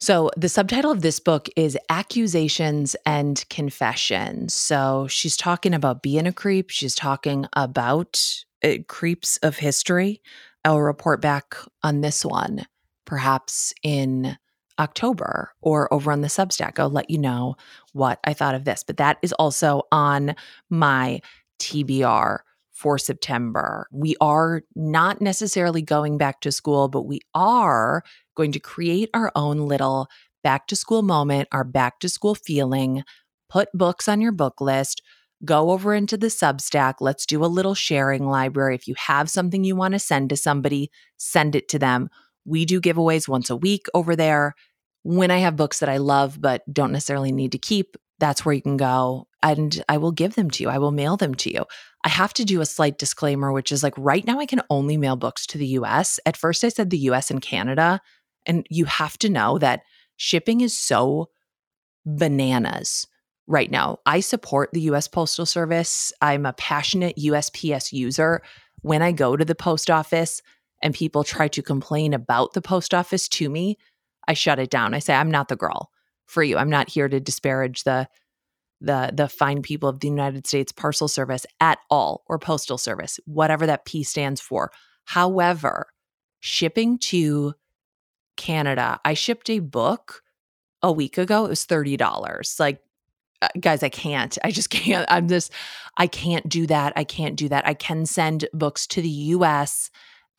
So, 0.00 0.30
the 0.36 0.48
subtitle 0.48 0.90
of 0.90 1.00
this 1.00 1.20
book 1.20 1.48
is 1.56 1.78
Accusations 1.88 2.96
and 3.06 3.48
Confessions. 3.48 4.52
So, 4.52 5.06
she's 5.08 5.36
talking 5.36 5.74
about 5.74 6.02
being 6.02 6.26
a 6.26 6.32
creep. 6.32 6.70
She's 6.70 6.94
talking 6.94 7.46
about 7.54 8.20
uh, 8.64 8.74
creeps 8.88 9.36
of 9.38 9.56
history. 9.56 10.20
I'll 10.64 10.80
report 10.80 11.22
back 11.22 11.54
on 11.82 12.00
this 12.00 12.24
one 12.24 12.66
perhaps 13.04 13.74
in 13.82 14.38
October 14.78 15.52
or 15.60 15.92
over 15.92 16.10
on 16.12 16.20
the 16.20 16.28
Substack. 16.28 16.78
I'll 16.78 16.90
let 16.90 17.10
you 17.10 17.18
know 17.18 17.56
what 17.92 18.18
I 18.24 18.32
thought 18.32 18.54
of 18.54 18.64
this. 18.64 18.82
But 18.82 18.96
that 18.96 19.18
is 19.22 19.32
also 19.34 19.82
on 19.92 20.34
my 20.70 21.20
TBR 21.60 22.38
for 22.70 22.98
September. 22.98 23.86
We 23.92 24.16
are 24.20 24.62
not 24.74 25.20
necessarily 25.20 25.82
going 25.82 26.18
back 26.18 26.40
to 26.40 26.50
school, 26.50 26.88
but 26.88 27.02
we 27.02 27.20
are 27.34 28.02
going 28.34 28.52
to 28.52 28.58
create 28.58 29.10
our 29.14 29.30
own 29.36 29.58
little 29.58 30.08
back 30.42 30.66
to 30.66 30.76
school 30.76 31.02
moment, 31.02 31.48
our 31.52 31.64
back 31.64 32.00
to 32.00 32.08
school 32.08 32.34
feeling. 32.34 33.04
Put 33.48 33.68
books 33.72 34.08
on 34.08 34.20
your 34.20 34.32
book 34.32 34.60
list. 34.60 35.02
Go 35.44 35.70
over 35.70 35.94
into 35.94 36.16
the 36.16 36.28
Substack. 36.28 36.94
Let's 37.00 37.26
do 37.26 37.44
a 37.44 37.46
little 37.46 37.74
sharing 37.74 38.26
library. 38.26 38.74
If 38.74 38.88
you 38.88 38.94
have 38.96 39.28
something 39.28 39.64
you 39.64 39.76
want 39.76 39.92
to 39.92 39.98
send 39.98 40.30
to 40.30 40.36
somebody, 40.36 40.90
send 41.16 41.54
it 41.54 41.68
to 41.68 41.78
them. 41.78 42.08
We 42.44 42.64
do 42.64 42.80
giveaways 42.80 43.28
once 43.28 43.50
a 43.50 43.56
week 43.56 43.86
over 43.94 44.16
there. 44.16 44.54
When 45.04 45.30
I 45.30 45.38
have 45.38 45.56
books 45.56 45.80
that 45.80 45.88
I 45.88 45.96
love 45.96 46.40
but 46.40 46.62
don't 46.72 46.92
necessarily 46.92 47.32
need 47.32 47.52
to 47.52 47.58
keep, 47.58 47.96
that's 48.18 48.44
where 48.44 48.54
you 48.54 48.62
can 48.62 48.76
go 48.76 49.26
and 49.42 49.82
I 49.88 49.98
will 49.98 50.12
give 50.12 50.34
them 50.34 50.50
to 50.50 50.62
you. 50.62 50.68
I 50.68 50.78
will 50.78 50.92
mail 50.92 51.16
them 51.16 51.34
to 51.36 51.52
you. 51.52 51.64
I 52.04 52.08
have 52.08 52.32
to 52.34 52.44
do 52.44 52.60
a 52.60 52.66
slight 52.66 52.98
disclaimer, 52.98 53.52
which 53.52 53.72
is 53.72 53.82
like 53.82 53.94
right 53.98 54.24
now 54.26 54.38
I 54.38 54.46
can 54.46 54.62
only 54.70 54.96
mail 54.96 55.16
books 55.16 55.46
to 55.48 55.58
the 55.58 55.66
US. 55.68 56.20
At 56.24 56.36
first 56.36 56.64
I 56.64 56.68
said 56.68 56.90
the 56.90 56.98
US 56.98 57.30
and 57.30 57.42
Canada. 57.42 58.00
And 58.46 58.66
you 58.70 58.84
have 58.86 59.18
to 59.18 59.28
know 59.28 59.58
that 59.58 59.82
shipping 60.16 60.60
is 60.60 60.76
so 60.76 61.30
bananas 62.06 63.06
right 63.46 63.70
now. 63.70 63.98
I 64.06 64.20
support 64.20 64.70
the 64.72 64.82
US 64.82 65.08
Postal 65.08 65.46
Service. 65.46 66.12
I'm 66.20 66.46
a 66.46 66.52
passionate 66.52 67.16
USPS 67.16 67.92
user. 67.92 68.42
When 68.82 69.02
I 69.02 69.12
go 69.12 69.36
to 69.36 69.44
the 69.44 69.54
post 69.54 69.90
office 69.90 70.40
and 70.82 70.94
people 70.94 71.24
try 71.24 71.48
to 71.48 71.62
complain 71.62 72.12
about 72.14 72.52
the 72.52 72.62
post 72.62 72.94
office 72.94 73.28
to 73.28 73.48
me, 73.48 73.78
I 74.28 74.34
shut 74.34 74.58
it 74.58 74.70
down. 74.70 74.94
I 74.94 74.98
say, 74.98 75.14
I'm 75.14 75.30
not 75.30 75.48
the 75.48 75.56
girl 75.56 75.90
for 76.26 76.42
you. 76.42 76.56
I'm 76.56 76.70
not 76.70 76.88
here 76.88 77.08
to 77.08 77.20
disparage 77.20 77.84
the 77.84 78.08
the 78.80 79.12
the 79.14 79.28
fine 79.28 79.62
people 79.62 79.88
of 79.88 80.00
the 80.00 80.08
United 80.08 80.46
States 80.46 80.72
Parcel 80.72 81.06
Service 81.08 81.46
at 81.60 81.78
all 81.88 82.24
or 82.26 82.38
Postal 82.38 82.78
Service, 82.78 83.20
whatever 83.26 83.66
that 83.66 83.84
P 83.84 84.02
stands 84.02 84.40
for. 84.40 84.72
However, 85.04 85.86
shipping 86.40 86.98
to 86.98 87.54
Canada, 88.36 89.00
I 89.04 89.14
shipped 89.14 89.48
a 89.50 89.60
book 89.60 90.22
a 90.82 90.90
week 90.90 91.16
ago. 91.16 91.44
It 91.44 91.50
was 91.50 91.64
$30. 91.64 92.58
Like 92.58 92.80
uh, 93.40 93.48
guys, 93.60 93.82
I 93.82 93.88
can't. 93.88 94.36
I 94.42 94.50
just 94.50 94.70
can't. 94.70 95.06
I'm 95.08 95.28
just 95.28 95.52
I 95.96 96.06
can't 96.06 96.48
do 96.48 96.66
that. 96.66 96.92
I 96.96 97.04
can't 97.04 97.36
do 97.36 97.48
that. 97.48 97.66
I 97.66 97.74
can 97.74 98.06
send 98.06 98.48
books 98.52 98.86
to 98.88 99.02
the 99.02 99.08
US 99.08 99.90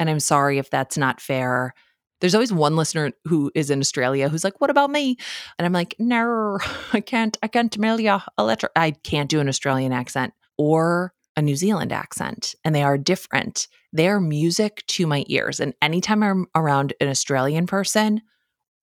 and 0.03 0.09
I'm 0.09 0.19
sorry 0.19 0.57
if 0.57 0.69
that's 0.69 0.97
not 0.97 1.21
fair. 1.21 1.73
There's 2.19 2.35
always 2.35 2.51
one 2.51 2.75
listener 2.75 3.13
who 3.23 3.51
is 3.55 3.69
in 3.69 3.79
Australia 3.79 4.27
who's 4.27 4.43
like, 4.43 4.59
"What 4.59 4.69
about 4.69 4.91
me?" 4.91 5.15
And 5.57 5.65
I'm 5.65 5.71
like, 5.71 5.95
"No, 5.97 6.59
I 6.93 6.99
can't. 6.99 7.37
I 7.41 7.47
can't 7.47 7.77
mail 7.77 8.01
you 8.01 8.19
a 8.37 8.43
letter. 8.43 8.69
I 8.75 8.91
can't 8.91 9.29
do 9.29 9.39
an 9.39 9.47
Australian 9.47 9.93
accent 9.93 10.33
or 10.57 11.13
a 11.37 11.41
New 11.41 11.55
Zealand 11.55 11.93
accent, 11.93 12.53
and 12.65 12.75
they 12.75 12.83
are 12.83 12.97
different. 12.97 13.69
They 13.93 14.09
are 14.09 14.19
music 14.19 14.83
to 14.87 15.07
my 15.07 15.23
ears. 15.29 15.61
And 15.61 15.73
anytime 15.81 16.21
I'm 16.21 16.47
around 16.53 16.93
an 16.99 17.07
Australian 17.07 17.65
person 17.65 18.21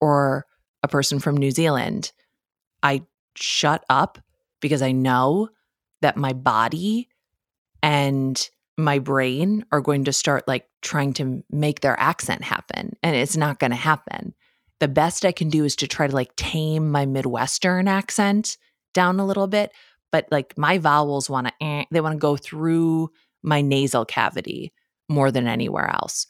or 0.00 0.46
a 0.82 0.88
person 0.88 1.18
from 1.18 1.36
New 1.36 1.50
Zealand, 1.50 2.12
I 2.82 3.02
shut 3.36 3.84
up 3.90 4.18
because 4.60 4.80
I 4.80 4.92
know 4.92 5.50
that 6.00 6.16
my 6.16 6.32
body 6.32 7.08
and 7.82 8.48
my 8.84 8.98
brain 8.98 9.64
are 9.72 9.80
going 9.80 10.04
to 10.04 10.12
start 10.12 10.46
like 10.46 10.66
trying 10.82 11.12
to 11.14 11.42
make 11.50 11.80
their 11.80 11.98
accent 11.98 12.42
happen 12.42 12.96
and 13.02 13.16
it's 13.16 13.36
not 13.36 13.58
going 13.58 13.70
to 13.70 13.76
happen. 13.76 14.34
The 14.80 14.88
best 14.88 15.24
I 15.24 15.32
can 15.32 15.50
do 15.50 15.64
is 15.64 15.76
to 15.76 15.86
try 15.86 16.06
to 16.06 16.14
like 16.14 16.34
tame 16.36 16.90
my 16.90 17.06
Midwestern 17.06 17.88
accent 17.88 18.56
down 18.94 19.20
a 19.20 19.26
little 19.26 19.46
bit, 19.46 19.72
but 20.10 20.26
like 20.30 20.56
my 20.56 20.78
vowels 20.78 21.28
want 21.28 21.48
to, 21.48 21.52
eh, 21.60 21.84
they 21.90 22.00
want 22.00 22.14
to 22.14 22.18
go 22.18 22.36
through 22.36 23.10
my 23.42 23.60
nasal 23.60 24.04
cavity 24.04 24.72
more 25.08 25.30
than 25.30 25.46
anywhere 25.46 25.90
else. 25.90 26.26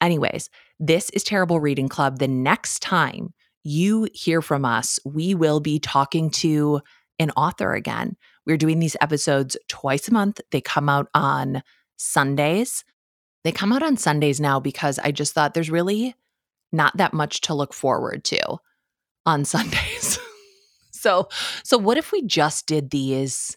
Anyways, 0.00 0.50
this 0.80 1.10
is 1.10 1.22
Terrible 1.22 1.60
Reading 1.60 1.88
Club. 1.88 2.18
The 2.18 2.28
next 2.28 2.80
time 2.80 3.32
you 3.62 4.08
hear 4.12 4.42
from 4.42 4.64
us, 4.64 4.98
we 5.04 5.34
will 5.34 5.60
be 5.60 5.78
talking 5.78 6.30
to 6.30 6.80
an 7.18 7.30
author 7.36 7.74
again. 7.74 8.16
We're 8.46 8.56
doing 8.56 8.80
these 8.80 8.96
episodes 9.00 9.56
twice 9.68 10.08
a 10.08 10.12
month. 10.12 10.40
They 10.50 10.60
come 10.60 10.88
out 10.88 11.08
on 11.14 11.62
Sundays. 12.02 12.84
They 13.44 13.52
come 13.52 13.72
out 13.72 13.82
on 13.82 13.96
Sundays 13.96 14.40
now 14.40 14.60
because 14.60 14.98
I 14.98 15.12
just 15.12 15.32
thought 15.32 15.54
there's 15.54 15.70
really 15.70 16.14
not 16.72 16.96
that 16.96 17.12
much 17.12 17.40
to 17.42 17.54
look 17.54 17.72
forward 17.72 18.24
to 18.24 18.58
on 19.24 19.44
Sundays. 19.44 20.18
so, 20.90 21.28
so 21.64 21.78
what 21.78 21.98
if 21.98 22.12
we 22.12 22.22
just 22.22 22.66
did 22.66 22.90
these 22.90 23.56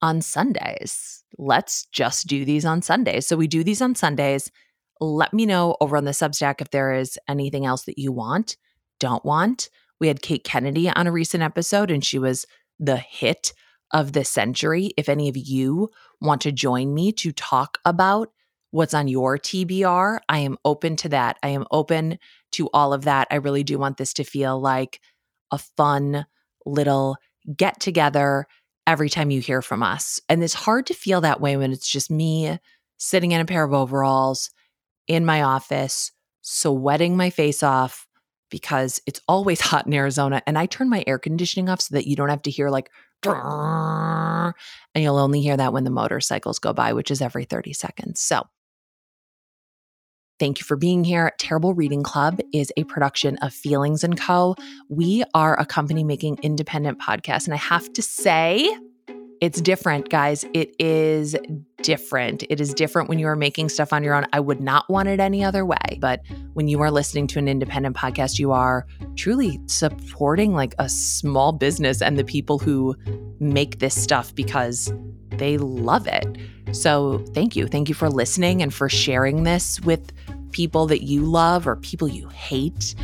on 0.00 0.20
Sundays? 0.20 1.24
Let's 1.36 1.86
just 1.86 2.26
do 2.26 2.44
these 2.44 2.64
on 2.64 2.82
Sundays. 2.82 3.26
So 3.26 3.36
we 3.36 3.46
do 3.46 3.62
these 3.62 3.82
on 3.82 3.94
Sundays. 3.94 4.50
Let 5.00 5.32
me 5.32 5.46
know 5.46 5.76
over 5.80 5.96
on 5.96 6.04
the 6.04 6.10
Substack 6.12 6.60
if 6.60 6.70
there 6.70 6.92
is 6.92 7.18
anything 7.28 7.66
else 7.66 7.84
that 7.84 7.98
you 7.98 8.12
want, 8.12 8.56
don't 8.98 9.24
want. 9.24 9.70
We 10.00 10.08
had 10.08 10.22
Kate 10.22 10.44
Kennedy 10.44 10.88
on 10.90 11.06
a 11.06 11.12
recent 11.12 11.42
episode 11.42 11.90
and 11.90 12.04
she 12.04 12.18
was 12.18 12.46
the 12.78 12.96
hit 12.96 13.52
of 13.92 14.12
this 14.12 14.30
century. 14.30 14.92
If 14.96 15.08
any 15.08 15.28
of 15.28 15.36
you 15.36 15.88
want 16.20 16.40
to 16.42 16.52
join 16.52 16.94
me 16.94 17.12
to 17.12 17.32
talk 17.32 17.78
about 17.84 18.30
what's 18.70 18.94
on 18.94 19.08
your 19.08 19.38
TBR, 19.38 20.18
I 20.28 20.38
am 20.40 20.58
open 20.64 20.96
to 20.96 21.08
that. 21.10 21.38
I 21.42 21.48
am 21.48 21.66
open 21.70 22.18
to 22.52 22.68
all 22.72 22.92
of 22.92 23.04
that. 23.04 23.28
I 23.30 23.36
really 23.36 23.64
do 23.64 23.78
want 23.78 23.96
this 23.96 24.12
to 24.14 24.24
feel 24.24 24.60
like 24.60 25.00
a 25.50 25.58
fun 25.58 26.26
little 26.66 27.16
get 27.56 27.80
together 27.80 28.46
every 28.86 29.08
time 29.08 29.30
you 29.30 29.40
hear 29.40 29.62
from 29.62 29.82
us. 29.82 30.20
And 30.28 30.42
it's 30.42 30.54
hard 30.54 30.86
to 30.86 30.94
feel 30.94 31.20
that 31.20 31.40
way 31.40 31.56
when 31.56 31.72
it's 31.72 31.88
just 31.88 32.10
me 32.10 32.58
sitting 32.96 33.32
in 33.32 33.40
a 33.40 33.44
pair 33.44 33.64
of 33.64 33.72
overalls 33.72 34.50
in 35.06 35.24
my 35.24 35.42
office, 35.42 36.12
sweating 36.42 37.16
my 37.16 37.30
face 37.30 37.62
off 37.62 38.07
because 38.50 39.00
it's 39.06 39.20
always 39.28 39.60
hot 39.68 39.86
in 39.86 39.94
Arizona. 39.94 40.42
And 40.46 40.58
I 40.58 40.66
turn 40.66 40.88
my 40.88 41.04
air 41.06 41.18
conditioning 41.18 41.68
off 41.68 41.80
so 41.80 41.94
that 41.94 42.06
you 42.06 42.16
don't 42.16 42.30
have 42.30 42.42
to 42.42 42.50
hear 42.50 42.70
like 42.70 42.90
and 43.24 44.54
you'll 44.94 45.18
only 45.18 45.40
hear 45.40 45.56
that 45.56 45.72
when 45.72 45.82
the 45.82 45.90
motorcycles 45.90 46.60
go 46.60 46.72
by, 46.72 46.92
which 46.92 47.10
is 47.10 47.20
every 47.20 47.44
30 47.44 47.72
seconds. 47.72 48.20
So, 48.20 48.44
Thank 50.38 50.60
you 50.60 50.64
for 50.64 50.76
being 50.76 51.02
here. 51.02 51.32
Terrible 51.38 51.74
Reading 51.74 52.04
Club 52.04 52.38
is 52.52 52.72
a 52.76 52.84
production 52.84 53.38
of 53.38 53.52
Feelings 53.52 54.04
and 54.04 54.18
Co. 54.18 54.54
We 54.88 55.24
are 55.34 55.58
a 55.58 55.66
company 55.66 56.04
making 56.04 56.38
independent 56.42 57.00
podcasts, 57.00 57.46
and 57.46 57.54
I 57.54 57.56
have 57.56 57.92
to 57.94 58.02
say, 58.02 58.72
it's 59.40 59.60
different, 59.60 60.08
guys. 60.08 60.44
It 60.54 60.74
is 60.78 61.36
different. 61.82 62.44
It 62.50 62.60
is 62.60 62.74
different 62.74 63.08
when 63.08 63.18
you 63.18 63.26
are 63.28 63.36
making 63.36 63.68
stuff 63.68 63.92
on 63.92 64.02
your 64.02 64.14
own. 64.14 64.26
I 64.32 64.40
would 64.40 64.60
not 64.60 64.88
want 64.88 65.08
it 65.08 65.20
any 65.20 65.44
other 65.44 65.64
way. 65.64 65.98
But 66.00 66.22
when 66.54 66.68
you 66.68 66.80
are 66.82 66.90
listening 66.90 67.26
to 67.28 67.38
an 67.38 67.48
independent 67.48 67.96
podcast, 67.96 68.38
you 68.38 68.52
are 68.52 68.86
truly 69.16 69.60
supporting 69.66 70.54
like 70.54 70.74
a 70.78 70.88
small 70.88 71.52
business 71.52 72.02
and 72.02 72.18
the 72.18 72.24
people 72.24 72.58
who 72.58 72.96
make 73.38 73.78
this 73.78 74.00
stuff 74.00 74.34
because 74.34 74.92
they 75.30 75.56
love 75.56 76.06
it. 76.06 76.26
So 76.72 77.24
thank 77.32 77.54
you. 77.56 77.66
Thank 77.68 77.88
you 77.88 77.94
for 77.94 78.10
listening 78.10 78.62
and 78.62 78.74
for 78.74 78.88
sharing 78.88 79.44
this 79.44 79.80
with 79.80 80.12
people 80.50 80.86
that 80.86 81.02
you 81.02 81.22
love 81.22 81.66
or 81.66 81.76
people 81.76 82.08
you 82.08 82.28
hate. 82.28 82.94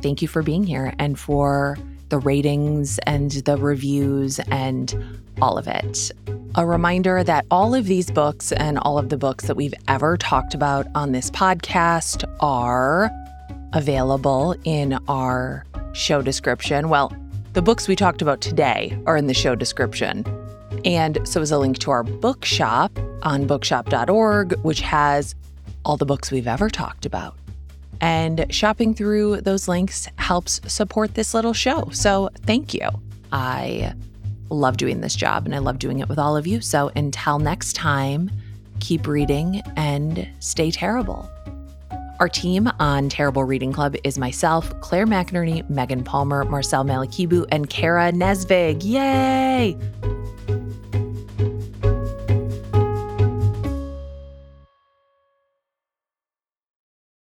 Thank 0.00 0.22
you 0.22 0.28
for 0.28 0.42
being 0.42 0.64
here 0.64 0.94
and 0.98 1.18
for 1.18 1.76
the 2.10 2.18
ratings 2.18 2.98
and 3.00 3.30
the 3.30 3.56
reviews 3.56 4.38
and 4.50 4.94
all 5.40 5.58
of 5.58 5.66
it. 5.66 6.12
A 6.56 6.66
reminder 6.66 7.22
that 7.22 7.46
all 7.50 7.74
of 7.74 7.86
these 7.86 8.10
books 8.10 8.52
and 8.52 8.78
all 8.78 8.98
of 8.98 9.08
the 9.08 9.16
books 9.16 9.46
that 9.46 9.56
we've 9.56 9.74
ever 9.88 10.16
talked 10.16 10.54
about 10.54 10.86
on 10.94 11.12
this 11.12 11.30
podcast 11.30 12.24
are 12.40 13.10
available 13.72 14.56
in 14.64 14.98
our 15.08 15.64
show 15.92 16.22
description. 16.22 16.88
Well, 16.88 17.16
the 17.52 17.62
books 17.62 17.88
we 17.88 17.96
talked 17.96 18.22
about 18.22 18.40
today 18.40 18.96
are 19.06 19.16
in 19.16 19.26
the 19.26 19.34
show 19.34 19.54
description. 19.54 20.24
And 20.84 21.18
so 21.24 21.40
is 21.40 21.50
a 21.50 21.58
link 21.58 21.78
to 21.80 21.90
our 21.90 22.02
bookshop 22.02 22.98
on 23.22 23.46
bookshop.org, 23.46 24.58
which 24.62 24.80
has 24.80 25.34
all 25.84 25.96
the 25.96 26.06
books 26.06 26.30
we've 26.30 26.46
ever 26.46 26.68
talked 26.68 27.06
about. 27.06 27.36
And 28.00 28.46
shopping 28.50 28.94
through 28.94 29.42
those 29.42 29.68
links 29.68 30.08
helps 30.16 30.60
support 30.66 31.14
this 31.14 31.34
little 31.34 31.52
show. 31.52 31.88
So 31.92 32.30
thank 32.46 32.72
you. 32.72 32.88
I 33.32 33.94
love 34.50 34.76
doing 34.76 35.00
this 35.00 35.14
job 35.14 35.46
and 35.46 35.54
I 35.54 35.58
love 35.58 35.78
doing 35.78 36.00
it 36.00 36.08
with 36.08 36.18
all 36.18 36.36
of 36.36 36.46
you. 36.46 36.60
So 36.60 36.90
until 36.96 37.38
next 37.38 37.74
time, 37.74 38.30
keep 38.80 39.06
reading 39.06 39.62
and 39.76 40.28
stay 40.40 40.70
terrible. 40.70 41.30
Our 42.20 42.28
team 42.28 42.70
on 42.78 43.08
Terrible 43.08 43.44
Reading 43.44 43.72
Club 43.72 43.96
is 44.04 44.18
myself, 44.18 44.78
Claire 44.80 45.06
McInerney, 45.06 45.68
Megan 45.70 46.04
Palmer, 46.04 46.44
Marcel 46.44 46.84
Malekebu, 46.84 47.46
and 47.50 47.70
Kara 47.70 48.12
Nesvig. 48.12 48.84
Yay! 48.84 49.78